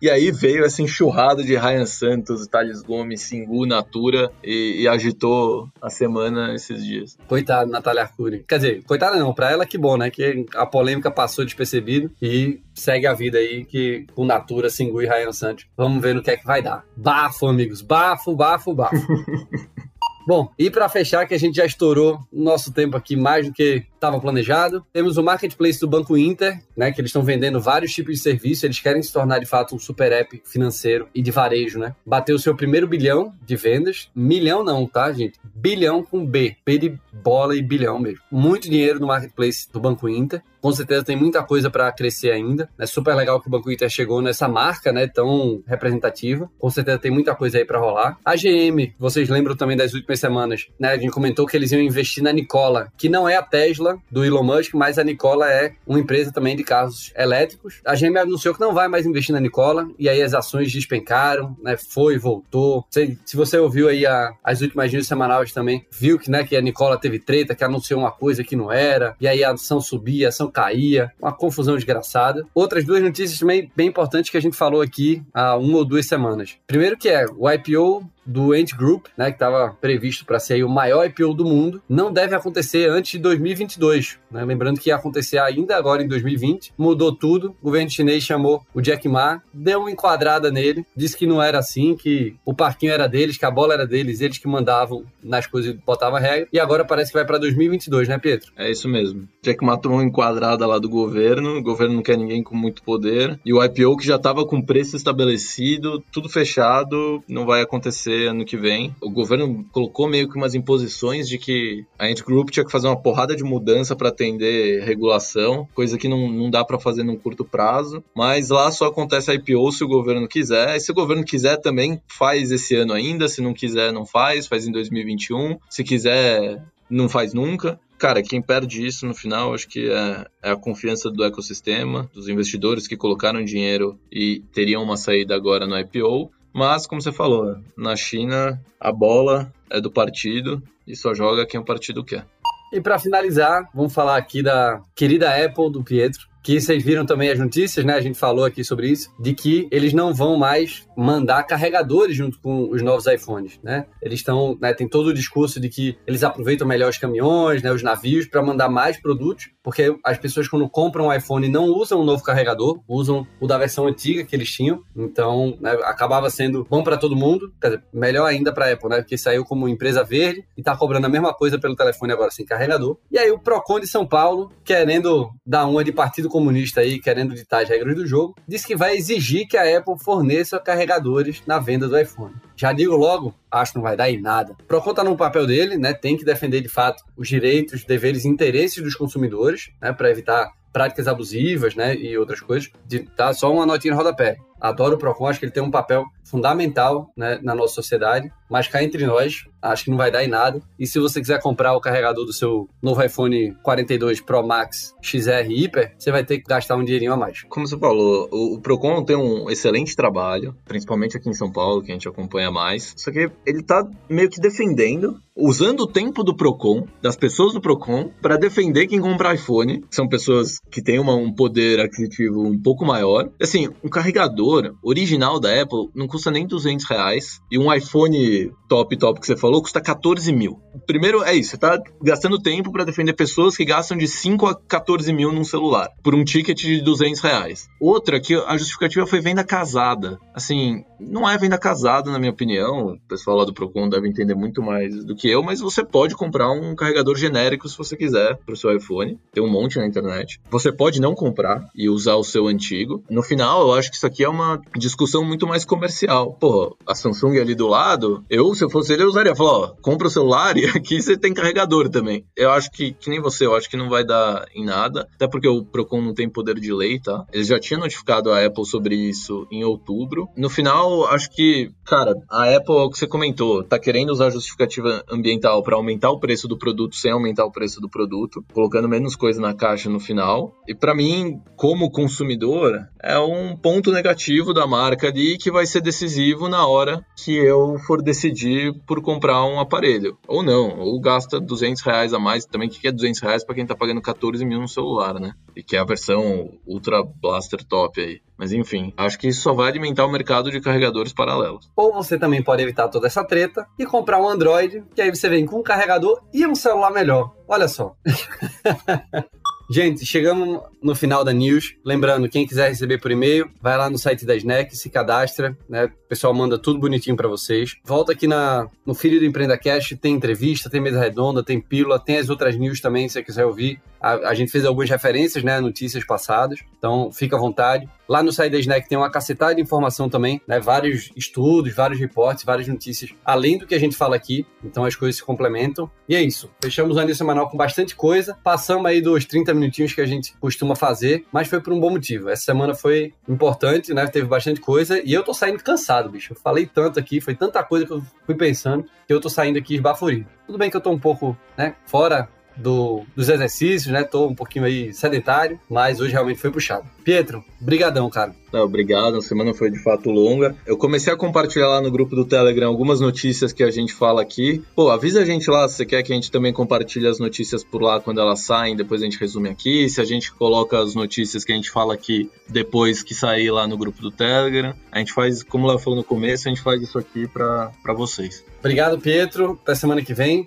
e 0.00 0.10
aí 0.10 0.30
veio 0.30 0.64
essa 0.64 0.82
enxurrada 0.82 1.42
de 1.42 1.56
Ryan 1.56 1.86
Santos, 1.86 2.46
Thales 2.46 2.82
Gomes, 2.82 3.22
Singu, 3.22 3.66
Natura 3.66 4.30
e, 4.42 4.82
e 4.82 4.88
agitou 4.88 5.68
a 5.80 5.90
semana 5.90 6.54
esses 6.54 6.84
dias. 6.84 7.16
Coitado, 7.26 7.70
Natália 7.70 8.02
Arcuri. 8.02 8.44
Quer 8.48 8.56
dizer, 8.56 8.84
coitada 8.84 9.16
não, 9.16 9.34
pra 9.34 9.50
ela 9.50 9.66
que 9.66 9.78
bom, 9.78 9.96
né? 9.96 10.10
Que 10.10 10.46
a 10.54 10.66
polêmica 10.66 11.10
passou 11.10 11.44
despercebido 11.44 12.10
e 12.20 12.60
segue 12.74 13.06
a 13.06 13.14
vida 13.14 13.38
aí 13.38 13.64
que 13.64 14.06
com 14.14 14.24
Natura, 14.24 14.70
Singu 14.70 15.02
e 15.02 15.06
Ryan 15.06 15.32
Santos. 15.32 15.66
Vamos 15.76 16.02
ver 16.02 16.14
no 16.14 16.22
que 16.22 16.30
é 16.30 16.36
que 16.36 16.46
vai 16.46 16.62
dar. 16.62 16.84
Bafo, 16.96 17.46
amigos. 17.46 17.82
Bafo, 17.82 18.34
bafo, 18.34 18.74
bafo. 18.74 18.96
Bom, 20.26 20.50
e 20.58 20.70
para 20.70 20.88
fechar, 20.88 21.26
que 21.26 21.34
a 21.34 21.38
gente 21.38 21.56
já 21.56 21.66
estourou 21.66 22.18
o 22.32 22.42
nosso 22.42 22.72
tempo 22.72 22.96
aqui 22.96 23.14
mais 23.14 23.46
do 23.46 23.52
que 23.52 23.84
estava 24.04 24.20
planejado, 24.20 24.84
temos 24.92 25.16
o 25.16 25.22
marketplace 25.22 25.80
do 25.80 25.88
Banco 25.88 26.16
Inter, 26.16 26.60
né, 26.76 26.92
que 26.92 27.00
eles 27.00 27.08
estão 27.08 27.22
vendendo 27.22 27.60
vários 27.60 27.92
tipos 27.92 28.14
de 28.14 28.20
serviço, 28.20 28.66
eles 28.66 28.78
querem 28.78 29.02
se 29.02 29.12
tornar 29.12 29.38
de 29.38 29.46
fato 29.46 29.74
um 29.74 29.78
super 29.78 30.12
app 30.12 30.42
financeiro 30.44 31.08
e 31.14 31.22
de 31.22 31.30
varejo, 31.30 31.78
né? 31.78 31.94
Bateu 32.04 32.36
o 32.36 32.38
seu 32.38 32.54
primeiro 32.54 32.86
bilhão 32.86 33.32
de 33.44 33.56
vendas, 33.56 34.10
milhão 34.14 34.62
não, 34.62 34.86
tá, 34.86 35.10
gente? 35.12 35.38
Bilhão 35.54 36.02
com 36.02 36.24
B, 36.24 36.56
B 36.64 36.78
de 36.78 36.98
bola 37.12 37.56
e 37.56 37.62
bilhão 37.62 37.98
mesmo. 37.98 38.20
Muito 38.30 38.68
dinheiro 38.68 39.00
no 39.00 39.06
marketplace 39.06 39.70
do 39.72 39.80
Banco 39.80 40.08
Inter. 40.08 40.42
Com 40.60 40.72
certeza 40.72 41.04
tem 41.04 41.16
muita 41.16 41.42
coisa 41.42 41.70
para 41.70 41.92
crescer 41.92 42.30
ainda. 42.30 42.68
É 42.78 42.86
super 42.86 43.14
legal 43.14 43.40
que 43.40 43.48
o 43.48 43.50
Banco 43.50 43.70
Inter 43.70 43.88
chegou 43.88 44.22
nessa 44.22 44.48
marca, 44.48 44.92
né, 44.92 45.06
tão 45.06 45.62
representativa. 45.66 46.50
Com 46.58 46.70
certeza 46.70 46.98
tem 46.98 47.10
muita 47.10 47.34
coisa 47.34 47.58
aí 47.58 47.64
para 47.64 47.78
rolar. 47.78 48.18
A 48.24 48.34
GM, 48.34 48.94
vocês 48.98 49.28
lembram 49.28 49.54
também 49.56 49.76
das 49.76 49.92
últimas 49.92 50.18
semanas, 50.18 50.66
né? 50.78 50.88
A 50.88 50.96
gente 50.96 51.10
comentou 51.10 51.46
que 51.46 51.56
eles 51.56 51.70
iam 51.72 51.82
investir 51.82 52.22
na 52.22 52.32
Nikola, 52.32 52.90
que 52.96 53.08
não 53.08 53.28
é 53.28 53.36
a 53.36 53.42
Tesla 53.42 53.93
do 54.10 54.24
Elon 54.24 54.42
Musk, 54.42 54.74
mas 54.74 54.98
a 54.98 55.04
Nikola 55.04 55.50
é 55.50 55.72
uma 55.86 55.98
empresa 55.98 56.32
também 56.32 56.56
de 56.56 56.64
carros 56.64 57.12
elétricos. 57.16 57.80
A 57.84 57.94
GM 57.94 58.16
anunciou 58.18 58.54
que 58.54 58.60
não 58.60 58.74
vai 58.74 58.88
mais 58.88 59.06
investir 59.06 59.32
na 59.32 59.40
Nikola 59.40 59.88
e 59.98 60.08
aí 60.08 60.22
as 60.22 60.34
ações 60.34 60.72
despencaram, 60.72 61.56
né? 61.62 61.76
Foi, 61.76 62.18
voltou. 62.18 62.84
Se, 62.90 63.18
se 63.24 63.36
você 63.36 63.58
ouviu 63.58 63.88
aí 63.88 64.06
a, 64.06 64.32
as 64.42 64.60
últimas 64.60 64.92
news 64.92 65.06
semanais 65.06 65.52
também, 65.52 65.86
viu 65.90 66.18
que, 66.18 66.30
né, 66.30 66.44
que 66.44 66.56
a 66.56 66.60
Nikola 66.60 66.98
teve 66.98 67.18
treta, 67.18 67.54
que 67.54 67.64
anunciou 67.64 68.00
uma 68.00 68.12
coisa 68.12 68.44
que 68.44 68.56
não 68.56 68.72
era, 68.72 69.16
e 69.20 69.28
aí 69.28 69.42
a 69.42 69.52
ação 69.52 69.80
subia, 69.80 70.26
a 70.26 70.30
ação 70.30 70.50
caía, 70.50 71.12
uma 71.20 71.32
confusão 71.32 71.74
desgraçada. 71.74 72.46
Outras 72.54 72.84
duas 72.84 73.02
notícias 73.02 73.38
também 73.38 73.70
bem 73.76 73.88
importantes 73.88 74.30
que 74.30 74.36
a 74.36 74.40
gente 74.40 74.56
falou 74.56 74.80
aqui 74.80 75.22
há 75.32 75.56
uma 75.56 75.78
ou 75.78 75.84
duas 75.84 76.06
semanas. 76.06 76.56
Primeiro 76.66 76.96
que 76.96 77.08
é 77.08 77.26
o 77.36 77.50
IPO 77.50 78.08
do 78.26 78.52
Ant 78.52 78.74
Group, 78.76 79.06
né, 79.16 79.26
que 79.26 79.36
estava 79.36 79.76
previsto 79.80 80.24
para 80.24 80.38
ser 80.38 80.64
o 80.64 80.68
maior 80.68 81.06
IPO 81.06 81.34
do 81.34 81.44
mundo, 81.44 81.82
não 81.88 82.12
deve 82.12 82.34
acontecer 82.34 82.88
antes 82.88 83.12
de 83.12 83.18
2022. 83.18 84.18
Né? 84.30 84.44
Lembrando 84.44 84.80
que 84.80 84.90
ia 84.90 84.96
acontecer 84.96 85.38
ainda 85.38 85.76
agora 85.76 86.02
em 86.02 86.08
2020, 86.08 86.72
mudou 86.76 87.14
tudo. 87.14 87.54
O 87.60 87.64
governo 87.64 87.90
chinês 87.90 88.22
chamou 88.22 88.64
o 88.72 88.80
Jack 88.80 89.08
Ma, 89.08 89.42
deu 89.52 89.80
uma 89.80 89.90
enquadrada 89.90 90.50
nele, 90.50 90.84
disse 90.96 91.16
que 91.16 91.26
não 91.26 91.42
era 91.42 91.58
assim, 91.58 91.94
que 91.94 92.36
o 92.44 92.54
parquinho 92.54 92.92
era 92.92 93.08
deles, 93.08 93.36
que 93.36 93.44
a 93.44 93.50
bola 93.50 93.74
era 93.74 93.86
deles, 93.86 94.20
eles 94.20 94.38
que 94.38 94.48
mandavam 94.48 95.04
nas 95.22 95.46
coisas 95.46 95.74
e 95.74 95.78
botavam 95.84 96.18
regra. 96.18 96.48
E 96.52 96.58
agora 96.58 96.84
parece 96.84 97.10
que 97.10 97.18
vai 97.18 97.26
para 97.26 97.38
2022, 97.38 98.08
né, 98.08 98.18
Pedro? 98.18 98.52
É 98.56 98.70
isso 98.70 98.88
mesmo. 98.88 99.28
Jack 99.42 99.64
Ma 99.64 99.76
tomou 99.76 99.98
uma 99.98 100.04
enquadrada 100.04 100.66
lá 100.66 100.78
do 100.78 100.88
governo, 100.88 101.58
o 101.58 101.62
governo 101.62 101.96
não 101.96 102.02
quer 102.02 102.16
ninguém 102.16 102.42
com 102.42 102.56
muito 102.56 102.82
poder, 102.82 103.38
e 103.44 103.52
o 103.52 103.62
IPO 103.62 103.96
que 103.96 104.06
já 104.06 104.16
estava 104.16 104.46
com 104.46 104.62
preço 104.62 104.96
estabelecido, 104.96 106.02
tudo 106.12 106.28
fechado, 106.28 107.22
não 107.28 107.44
vai 107.44 107.62
acontecer 107.62 108.13
acontecer 108.14 108.26
ano 108.28 108.44
que 108.44 108.56
vem. 108.56 108.94
O 109.00 109.10
governo 109.10 109.64
colocou 109.72 110.08
meio 110.08 110.28
que 110.28 110.36
umas 110.36 110.54
imposições 110.54 111.28
de 111.28 111.38
que 111.38 111.84
a 111.98 112.06
Ant 112.06 112.22
Group 112.22 112.50
tinha 112.50 112.64
que 112.64 112.70
fazer 112.70 112.86
uma 112.86 113.00
porrada 113.00 113.34
de 113.34 113.42
mudança 113.42 113.96
para 113.96 114.08
atender 114.08 114.84
regulação, 114.84 115.68
coisa 115.74 115.98
que 115.98 116.08
não, 116.08 116.30
não 116.30 116.50
dá 116.50 116.64
para 116.64 116.78
fazer 116.78 117.02
num 117.02 117.16
curto 117.16 117.44
prazo. 117.44 118.02
Mas 118.14 118.48
lá 118.48 118.70
só 118.70 118.86
acontece 118.86 119.30
a 119.30 119.34
IPO 119.34 119.72
se 119.72 119.84
o 119.84 119.88
governo 119.88 120.28
quiser. 120.28 120.76
E 120.76 120.80
se 120.80 120.90
o 120.90 120.94
governo 120.94 121.24
quiser 121.24 121.56
também, 121.56 122.00
faz 122.06 122.50
esse 122.50 122.74
ano 122.76 122.92
ainda. 122.92 123.28
Se 123.28 123.40
não 123.40 123.52
quiser, 123.52 123.92
não 123.92 124.06
faz, 124.06 124.46
faz 124.46 124.66
em 124.66 124.72
2021. 124.72 125.58
Se 125.68 125.82
quiser, 125.82 126.62
não 126.88 127.08
faz 127.08 127.34
nunca. 127.34 127.78
Cara, 127.96 128.22
quem 128.22 128.42
perde 128.42 128.84
isso 128.84 129.06
no 129.06 129.14
final, 129.14 129.54
acho 129.54 129.68
que 129.68 129.88
é, 129.88 130.26
é, 130.42 130.50
a 130.50 130.56
confiança 130.56 131.10
do 131.10 131.24
ecossistema, 131.24 132.10
dos 132.12 132.28
investidores 132.28 132.88
que 132.88 132.96
colocaram 132.96 133.44
dinheiro 133.44 133.98
e 134.10 134.42
teriam 134.52 134.82
uma 134.82 134.96
saída 134.96 135.34
agora 135.34 135.66
no 135.66 135.78
IPO. 135.78 136.30
Mas, 136.54 136.86
como 136.86 137.02
você 137.02 137.10
falou, 137.10 137.56
na 137.76 137.96
China 137.96 138.62
a 138.78 138.92
bola 138.92 139.52
é 139.68 139.80
do 139.80 139.90
partido 139.90 140.62
e 140.86 140.94
só 140.94 141.12
joga 141.12 141.44
quem 141.44 141.58
o 141.58 141.64
partido 141.64 142.04
quer. 142.04 142.24
E 142.72 142.80
para 142.80 142.98
finalizar, 142.98 143.68
vamos 143.74 143.92
falar 143.92 144.16
aqui 144.16 144.40
da 144.40 144.80
querida 144.94 145.30
Apple 145.30 145.70
do 145.70 145.82
Pietro, 145.82 146.28
que 146.44 146.60
vocês 146.60 146.84
viram 146.84 147.06
também 147.06 147.30
as 147.30 147.38
notícias, 147.38 147.86
né? 147.86 147.94
A 147.94 148.00
gente 148.02 148.18
falou 148.18 148.44
aqui 148.44 148.62
sobre 148.62 148.88
isso, 148.88 149.10
de 149.18 149.32
que 149.32 149.66
eles 149.70 149.94
não 149.94 150.12
vão 150.12 150.36
mais 150.36 150.86
mandar 150.94 151.42
carregadores 151.44 152.14
junto 152.14 152.38
com 152.38 152.70
os 152.70 152.82
novos 152.82 153.06
iPhones, 153.06 153.58
né? 153.62 153.86
Eles 154.02 154.20
estão, 154.20 154.56
né, 154.60 154.74
tem 154.74 154.86
todo 154.86 155.06
o 155.06 155.14
discurso 155.14 155.58
de 155.58 155.70
que 155.70 155.96
eles 156.06 156.22
aproveitam 156.22 156.68
melhor 156.68 156.90
os 156.90 156.98
caminhões, 156.98 157.62
né, 157.62 157.72
os 157.72 157.82
navios 157.82 158.26
para 158.26 158.42
mandar 158.42 158.68
mais 158.68 159.00
produtos, 159.00 159.48
porque 159.62 159.96
as 160.04 160.18
pessoas 160.18 160.46
quando 160.46 160.68
compram 160.68 161.06
um 161.06 161.12
iPhone 161.12 161.48
não 161.48 161.64
usam 161.64 162.02
um 162.02 162.04
novo 162.04 162.22
carregador, 162.22 162.78
usam 162.86 163.26
o 163.40 163.46
da 163.46 163.56
versão 163.56 163.86
antiga 163.86 164.22
que 164.22 164.36
eles 164.36 164.50
tinham. 164.50 164.82
Então, 164.94 165.56
né, 165.58 165.72
acabava 165.84 166.28
sendo 166.28 166.66
bom 166.68 166.84
para 166.84 166.98
todo 166.98 167.16
mundo, 167.16 167.50
dizer, 167.62 167.82
melhor 167.90 168.26
ainda 168.26 168.52
para 168.52 168.70
Apple, 168.70 168.90
né? 168.90 168.96
Porque 168.98 169.16
saiu 169.16 169.46
como 169.46 169.66
empresa 169.66 170.04
verde 170.04 170.44
e 170.58 170.62
tá 170.62 170.76
cobrando 170.76 171.06
a 171.06 171.10
mesma 171.10 171.32
coisa 171.32 171.58
pelo 171.58 171.74
telefone 171.74 172.12
agora 172.12 172.30
sem 172.30 172.44
carregador. 172.44 172.98
E 173.10 173.18
aí 173.18 173.30
o 173.30 173.38
Procon 173.38 173.80
de 173.80 173.86
São 173.86 174.06
Paulo, 174.06 174.52
querendo 174.62 175.30
dar 175.46 175.66
uma 175.66 175.82
de 175.82 175.90
partido 175.90 176.28
comunista 176.34 176.80
aí, 176.80 176.98
querendo 176.98 177.32
ditar 177.32 177.62
as 177.62 177.68
regras 177.68 177.94
do 177.94 178.04
jogo, 178.04 178.34
disse 178.48 178.66
que 178.66 178.74
vai 178.74 178.96
exigir 178.96 179.46
que 179.46 179.56
a 179.56 179.78
Apple 179.78 179.94
forneça 179.96 180.58
carregadores 180.58 181.40
na 181.46 181.60
venda 181.60 181.86
do 181.86 181.96
iPhone. 181.96 182.34
Já 182.56 182.72
digo 182.72 182.96
logo, 182.96 183.32
acho 183.48 183.70
que 183.70 183.78
não 183.78 183.84
vai 183.84 183.96
dar 183.96 184.10
em 184.10 184.20
nada. 184.20 184.56
Procon 184.66 184.92
tá 184.92 185.04
no 185.04 185.16
papel 185.16 185.46
dele, 185.46 185.76
né? 185.76 185.94
Tem 185.94 186.16
que 186.16 186.24
defender 186.24 186.60
de 186.60 186.68
fato 186.68 187.04
os 187.16 187.28
direitos, 187.28 187.84
deveres 187.84 188.24
e 188.24 188.28
interesses 188.28 188.82
dos 188.82 188.96
consumidores, 188.96 189.70
né? 189.80 189.92
Para 189.92 190.10
evitar 190.10 190.50
práticas 190.72 191.06
abusivas, 191.06 191.76
né? 191.76 191.94
E 191.94 192.18
outras 192.18 192.40
coisas. 192.40 192.68
De, 192.84 193.00
tá 193.00 193.32
só 193.32 193.52
uma 193.52 193.64
notinha 193.64 193.92
no 193.92 193.98
rodapé. 193.98 194.36
Adoro 194.60 194.96
o 194.96 194.98
Procon, 194.98 195.28
acho 195.28 195.38
que 195.38 195.44
ele 195.44 195.52
tem 195.52 195.62
um 195.62 195.70
papel 195.70 196.04
fundamental 196.34 197.12
né, 197.16 197.38
na 197.44 197.54
nossa 197.54 197.74
sociedade, 197.74 198.28
mas 198.50 198.66
cá 198.66 198.82
entre 198.82 199.06
nós, 199.06 199.44
acho 199.62 199.84
que 199.84 199.90
não 199.90 199.96
vai 199.96 200.10
dar 200.10 200.24
em 200.24 200.28
nada. 200.28 200.60
E 200.78 200.86
se 200.86 200.98
você 200.98 201.20
quiser 201.20 201.40
comprar 201.40 201.74
o 201.74 201.80
carregador 201.80 202.24
do 202.24 202.32
seu 202.32 202.68
novo 202.82 203.02
iPhone 203.02 203.54
42 203.62 204.20
Pro 204.20 204.44
Max 204.44 204.94
XR 205.00 205.46
Hyper, 205.46 205.94
você 205.96 206.10
vai 206.10 206.24
ter 206.24 206.38
que 206.38 206.44
gastar 206.44 206.76
um 206.76 206.84
dinheirinho 206.84 207.12
a 207.12 207.16
mais. 207.16 207.42
Como 207.48 207.66
você 207.66 207.78
falou, 207.78 208.28
o 208.32 208.60
Procon 208.60 209.04
tem 209.04 209.16
um 209.16 209.48
excelente 209.48 209.94
trabalho, 209.94 210.56
principalmente 210.64 211.16
aqui 211.16 211.28
em 211.28 211.34
São 211.34 211.50
Paulo, 211.52 211.82
que 211.82 211.92
a 211.92 211.94
gente 211.94 212.08
acompanha 212.08 212.50
mais. 212.50 212.94
Só 212.96 213.12
que 213.12 213.30
ele 213.46 213.62
tá 213.62 213.88
meio 214.08 214.28
que 214.28 214.40
defendendo, 214.40 215.20
usando 215.36 215.80
o 215.80 215.86
tempo 215.86 216.22
do 216.22 216.36
Procon, 216.36 216.86
das 217.00 217.16
pessoas 217.16 217.54
do 217.54 217.60
Procon, 217.60 218.10
para 218.20 218.36
defender 218.36 218.86
quem 218.86 219.00
compra 219.00 219.34
iPhone. 219.34 219.84
São 219.90 220.08
pessoas 220.08 220.58
que 220.70 220.82
têm 220.82 220.98
uma, 220.98 221.14
um 221.14 221.32
poder 221.32 221.80
aquisitivo 221.80 222.42
um 222.42 222.60
pouco 222.60 222.84
maior. 222.84 223.30
Assim, 223.40 223.68
um 223.82 223.88
carregador 223.88 224.74
original 224.82 225.40
da 225.40 225.62
Apple 225.62 225.90
não 225.94 226.06
custa 226.06 226.23
nem 226.30 226.46
200 226.46 226.84
reais 226.86 227.40
e 227.50 227.58
um 227.58 227.72
iPhone 227.72 228.52
top 228.68 228.96
top 228.96 229.20
que 229.20 229.26
você 229.26 229.36
falou 229.36 229.62
custa 229.62 229.80
14 229.80 230.32
mil. 230.32 230.58
Primeiro 230.86 231.22
é 231.22 231.34
isso, 231.34 231.50
você 231.50 231.56
tá 231.56 231.80
gastando 232.02 232.40
tempo 232.40 232.72
para 232.72 232.84
defender 232.84 233.12
pessoas 233.12 233.56
que 233.56 233.64
gastam 233.64 233.96
de 233.96 234.08
5 234.08 234.46
a 234.46 234.54
14 234.54 235.12
mil 235.12 235.32
num 235.32 235.44
celular 235.44 235.88
por 236.02 236.14
um 236.14 236.24
ticket 236.24 236.58
de 236.58 236.80
200 236.82 237.20
reais. 237.20 237.68
Outra 237.80 238.20
que 238.20 238.34
a 238.34 238.56
justificativa 238.56 239.06
foi 239.06 239.20
venda 239.20 239.44
casada. 239.44 240.18
Assim, 240.34 240.84
não 240.98 241.28
é 241.28 241.36
venda 241.38 241.58
casada 241.58 242.10
na 242.10 242.18
minha 242.18 242.32
opinião. 242.32 242.88
O 242.88 242.98
pessoal 243.08 243.36
lá 243.36 243.44
do 243.44 243.54
Procon 243.54 243.88
deve 243.88 244.08
entender 244.08 244.34
muito 244.34 244.62
mais 244.62 245.04
do 245.04 245.14
que 245.14 245.28
eu, 245.28 245.42
mas 245.42 245.60
você 245.60 245.84
pode 245.84 246.14
comprar 246.14 246.50
um 246.50 246.74
carregador 246.74 247.16
genérico 247.16 247.68
se 247.68 247.76
você 247.76 247.96
quiser 247.96 248.36
para 248.44 248.54
o 248.54 248.56
seu 248.56 248.74
iPhone. 248.76 249.18
Tem 249.32 249.42
um 249.42 249.50
monte 249.50 249.78
na 249.78 249.86
internet. 249.86 250.40
Você 250.50 250.72
pode 250.72 251.00
não 251.00 251.14
comprar 251.14 251.68
e 251.74 251.88
usar 251.88 252.14
o 252.14 252.24
seu 252.24 252.46
antigo. 252.46 253.02
No 253.08 253.22
final, 253.22 253.62
eu 253.62 253.74
acho 253.74 253.90
que 253.90 253.96
isso 253.96 254.06
aqui 254.06 254.24
é 254.24 254.28
uma 254.28 254.60
discussão 254.76 255.24
muito 255.24 255.46
mais 255.46 255.64
comercial. 255.64 256.03
Pô, 256.38 256.76
a 256.86 256.94
Samsung 256.94 257.38
ali 257.38 257.54
do 257.54 257.66
lado, 257.66 258.24
eu, 258.28 258.54
se 258.54 258.64
eu 258.64 258.70
fosse 258.70 258.92
ele, 258.92 259.02
eu 259.02 259.08
usaria. 259.08 259.34
Falar, 259.34 259.50
ó, 259.50 259.68
compra 259.82 260.06
o 260.06 260.10
celular 260.10 260.56
e 260.58 260.66
aqui 260.66 261.00
você 261.00 261.16
tem 261.16 261.32
carregador 261.32 261.88
também. 261.88 262.24
Eu 262.36 262.50
acho 262.50 262.70
que, 262.70 262.92
que 262.92 263.10
nem 263.10 263.20
você, 263.20 263.46
eu 263.46 263.54
acho 263.54 263.68
que 263.68 263.76
não 263.76 263.88
vai 263.88 264.04
dar 264.04 264.46
em 264.54 264.64
nada. 264.64 265.08
Até 265.14 265.26
porque 265.26 265.48
o 265.48 265.64
Procon 265.64 266.00
não 266.00 266.14
tem 266.14 266.28
poder 266.28 266.58
de 266.58 266.72
lei, 266.72 266.98
tá? 266.98 267.24
Ele 267.32 267.44
já 267.44 267.58
tinha 267.58 267.78
notificado 267.78 268.30
a 268.30 268.44
Apple 268.44 268.66
sobre 268.66 268.94
isso 268.94 269.46
em 269.50 269.64
outubro. 269.64 270.28
No 270.36 270.50
final, 270.50 271.06
acho 271.06 271.30
que, 271.30 271.70
cara, 271.84 272.14
a 272.30 272.54
Apple, 272.54 272.76
é 272.76 272.82
o 272.82 272.90
que 272.90 272.98
você 272.98 273.06
comentou, 273.06 273.62
tá 273.62 273.78
querendo 273.78 274.10
usar 274.10 274.30
justificativa 274.30 275.04
ambiental 275.10 275.62
para 275.62 275.76
aumentar 275.76 276.10
o 276.10 276.18
preço 276.18 276.48
do 276.48 276.58
produto 276.58 276.96
sem 276.96 277.10
aumentar 277.10 277.44
o 277.44 277.52
preço 277.52 277.80
do 277.80 277.88
produto, 277.88 278.44
colocando 278.52 278.88
menos 278.88 279.16
coisa 279.16 279.40
na 279.40 279.54
caixa 279.54 279.90
no 279.90 280.00
final. 280.00 280.54
E 280.68 280.74
para 280.74 280.94
mim, 280.94 281.40
como 281.56 281.90
consumidor, 281.90 282.88
é 283.02 283.18
um 283.18 283.56
ponto 283.56 283.90
negativo 283.92 284.52
da 284.52 284.66
marca 284.66 285.08
ali 285.08 285.36
que 285.38 285.50
vai 285.50 285.66
ser 285.66 285.80
decisivo 285.94 286.48
na 286.48 286.66
hora 286.66 287.04
que 287.16 287.36
eu 287.36 287.78
for 287.86 288.02
decidir 288.02 288.74
por 288.84 289.00
comprar 289.00 289.44
um 289.44 289.60
aparelho. 289.60 290.18
Ou 290.26 290.42
não, 290.42 290.80
ou 290.80 291.00
gasta 291.00 291.40
200 291.40 291.80
reais 291.82 292.12
a 292.12 292.18
mais 292.18 292.44
também, 292.44 292.68
que 292.68 292.86
é 292.86 292.92
200 292.92 293.20
reais 293.20 293.44
para 293.44 293.54
quem 293.54 293.64
tá 293.64 293.76
pagando 293.76 294.02
14 294.02 294.44
mil 294.44 294.60
no 294.60 294.68
celular, 294.68 295.14
né? 295.20 295.34
E 295.54 295.62
que 295.62 295.76
é 295.76 295.78
a 295.78 295.84
versão 295.84 296.50
Ultra 296.66 297.02
Blaster 297.02 297.64
Top 297.64 298.00
aí. 298.00 298.20
Mas 298.36 298.52
enfim, 298.52 298.92
acho 298.96 299.18
que 299.18 299.28
isso 299.28 299.42
só 299.42 299.54
vai 299.54 299.70
alimentar 299.70 300.04
o 300.04 300.10
mercado 300.10 300.50
de 300.50 300.60
carregadores 300.60 301.12
paralelos. 301.12 301.70
Ou 301.76 301.92
você 301.92 302.18
também 302.18 302.42
pode 302.42 302.62
evitar 302.62 302.88
toda 302.88 303.06
essa 303.06 303.22
treta 303.22 303.64
e 303.78 303.86
comprar 303.86 304.20
um 304.20 304.28
Android, 304.28 304.82
que 304.94 305.00
aí 305.00 305.14
você 305.14 305.28
vem 305.28 305.46
com 305.46 305.60
um 305.60 305.62
carregador 305.62 306.20
e 306.32 306.44
um 306.44 306.56
celular 306.56 306.90
melhor. 306.90 307.32
Olha 307.46 307.68
só. 307.68 307.94
Gente, 309.70 310.04
chegamos 310.04 310.60
no 310.84 310.94
final 310.94 311.24
da 311.24 311.32
news. 311.32 311.74
Lembrando, 311.84 312.28
quem 312.28 312.46
quiser 312.46 312.68
receber 312.68 312.98
por 312.98 313.10
e-mail, 313.10 313.50
vai 313.60 313.76
lá 313.78 313.88
no 313.88 313.96
site 313.96 314.26
da 314.26 314.36
Snack, 314.36 314.76
se 314.76 314.90
cadastra, 314.90 315.56
né? 315.68 315.86
O 315.86 316.08
pessoal 316.08 316.34
manda 316.34 316.58
tudo 316.58 316.78
bonitinho 316.78 317.16
para 317.16 317.26
vocês. 317.26 317.76
Volta 317.82 318.12
aqui 318.12 318.26
na, 318.28 318.68
no 318.84 318.94
Filho 318.94 319.18
do 319.18 319.24
Empreenda 319.24 319.56
Cash, 319.56 319.96
tem 320.00 320.14
entrevista, 320.14 320.68
tem 320.68 320.80
mesa 320.80 321.00
redonda, 321.00 321.42
tem 321.42 321.58
pílula, 321.60 321.98
tem 321.98 322.18
as 322.18 322.28
outras 322.28 322.56
news 322.56 322.80
também, 322.80 323.08
se 323.08 323.14
você 323.14 323.22
quiser 323.22 323.46
ouvir. 323.46 323.80
A, 324.00 324.28
a 324.28 324.34
gente 324.34 324.52
fez 324.52 324.66
algumas 324.66 324.90
referências, 324.90 325.42
né, 325.42 325.58
notícias 325.60 326.04
passadas, 326.04 326.60
então 326.76 327.10
fica 327.10 327.36
à 327.36 327.38
vontade. 327.38 327.88
Lá 328.06 328.22
no 328.22 328.30
site 328.30 328.52
da 328.52 328.58
Snack 328.58 328.86
tem 328.86 328.98
uma 328.98 329.10
cacetada 329.10 329.54
de 329.54 329.62
informação 329.62 330.10
também, 330.10 330.42
né, 330.46 330.60
vários 330.60 331.10
estudos, 331.16 331.74
vários 331.74 331.98
reportes, 331.98 332.44
várias 332.44 332.68
notícias, 332.68 333.14
além 333.24 333.56
do 333.56 333.66
que 333.66 333.74
a 333.74 333.80
gente 333.80 333.96
fala 333.96 334.14
aqui, 334.14 334.44
então 334.62 334.84
as 334.84 334.94
coisas 334.94 335.16
se 335.16 335.24
complementam. 335.24 335.90
E 336.06 336.14
é 336.14 336.20
isso, 336.20 336.50
fechamos 336.62 336.98
o 336.98 337.00
ano 337.00 337.14
semanal 337.14 337.48
com 337.48 337.56
bastante 337.56 337.96
coisa, 337.96 338.36
passamos 338.44 338.84
aí 338.84 339.00
dos 339.00 339.24
30 339.24 339.54
minutinhos 339.54 339.94
que 339.94 340.02
a 340.02 340.06
gente 340.06 340.36
costuma 340.38 340.73
fazer, 340.74 341.24
mas 341.32 341.48
foi 341.48 341.60
por 341.60 341.72
um 341.72 341.80
bom 341.80 341.90
motivo. 341.90 342.28
Essa 342.28 342.44
semana 342.44 342.74
foi 342.74 343.12
importante, 343.28 343.92
né, 343.92 344.06
teve 344.06 344.26
bastante 344.26 344.60
coisa, 344.60 345.00
e 345.04 345.12
eu 345.12 345.22
tô 345.22 345.32
saindo 345.32 345.62
cansado, 345.62 346.10
bicho. 346.10 346.32
Eu 346.32 346.36
falei 346.36 346.66
tanto 346.66 346.98
aqui, 346.98 347.20
foi 347.20 347.34
tanta 347.34 347.62
coisa 347.62 347.86
que 347.86 347.92
eu 347.92 348.02
fui 348.26 348.34
pensando, 348.34 348.84
que 349.06 349.12
eu 349.12 349.20
tô 349.20 349.28
saindo 349.28 349.58
aqui 349.58 349.74
esbaforido. 349.74 350.26
Tudo 350.46 350.58
bem 350.58 350.70
que 350.70 350.76
eu 350.76 350.80
tô 350.80 350.90
um 350.90 350.98
pouco, 350.98 351.36
né, 351.56 351.74
fora 351.86 352.28
do, 352.56 353.02
dos 353.14 353.28
exercícios, 353.28 353.92
né? 353.92 354.04
Tô 354.04 354.26
um 354.26 354.34
pouquinho 354.34 354.64
aí 354.64 354.92
sedentário, 354.92 355.58
mas 355.68 356.00
hoje 356.00 356.12
realmente 356.12 356.40
foi 356.40 356.50
puxado. 356.50 356.84
Pietro, 357.04 357.44
brigadão, 357.60 358.08
cara. 358.08 358.34
Obrigado, 358.52 359.16
a 359.16 359.22
semana 359.22 359.52
foi 359.52 359.70
de 359.70 359.82
fato 359.82 360.10
longa. 360.10 360.54
Eu 360.66 360.76
comecei 360.76 361.12
a 361.12 361.16
compartilhar 361.16 361.68
lá 361.68 361.80
no 361.80 361.90
grupo 361.90 362.14
do 362.14 362.24
Telegram 362.24 362.68
algumas 362.68 363.00
notícias 363.00 363.52
que 363.52 363.64
a 363.64 363.70
gente 363.70 363.92
fala 363.92 364.22
aqui. 364.22 364.62
Pô, 364.76 364.90
avisa 364.90 365.20
a 365.20 365.24
gente 365.24 365.50
lá 365.50 365.68
se 365.68 365.76
você 365.76 365.86
quer 365.86 366.02
que 366.02 366.12
a 366.12 366.14
gente 366.14 366.30
também 366.30 366.52
compartilhe 366.52 367.06
as 367.06 367.18
notícias 367.18 367.64
por 367.64 367.82
lá 367.82 368.00
quando 368.00 368.20
elas 368.20 368.40
saem, 368.40 368.76
depois 368.76 369.02
a 369.02 369.04
gente 369.04 369.18
resume 369.18 369.48
aqui. 369.48 369.88
Se 369.88 370.00
a 370.00 370.04
gente 370.04 370.32
coloca 370.32 370.78
as 370.78 370.94
notícias 370.94 371.44
que 371.44 371.52
a 371.52 371.56
gente 371.56 371.70
fala 371.70 371.94
aqui 371.94 372.30
depois 372.48 373.02
que 373.02 373.14
sair 373.14 373.50
lá 373.50 373.66
no 373.66 373.76
grupo 373.76 374.00
do 374.00 374.10
Telegram. 374.10 374.74
A 374.90 374.98
gente 374.98 375.12
faz, 375.12 375.42
como 375.42 375.68
ela 375.68 375.78
falou 375.78 375.98
no 375.98 376.04
começo, 376.04 376.48
a 376.48 376.50
gente 376.50 376.62
faz 376.62 376.80
isso 376.80 376.98
aqui 376.98 377.26
para 377.26 377.72
vocês. 377.94 378.44
Obrigado, 378.60 378.98
Pietro. 378.98 379.58
Até 379.62 379.74
semana 379.74 380.02
que 380.02 380.14
vem. 380.14 380.46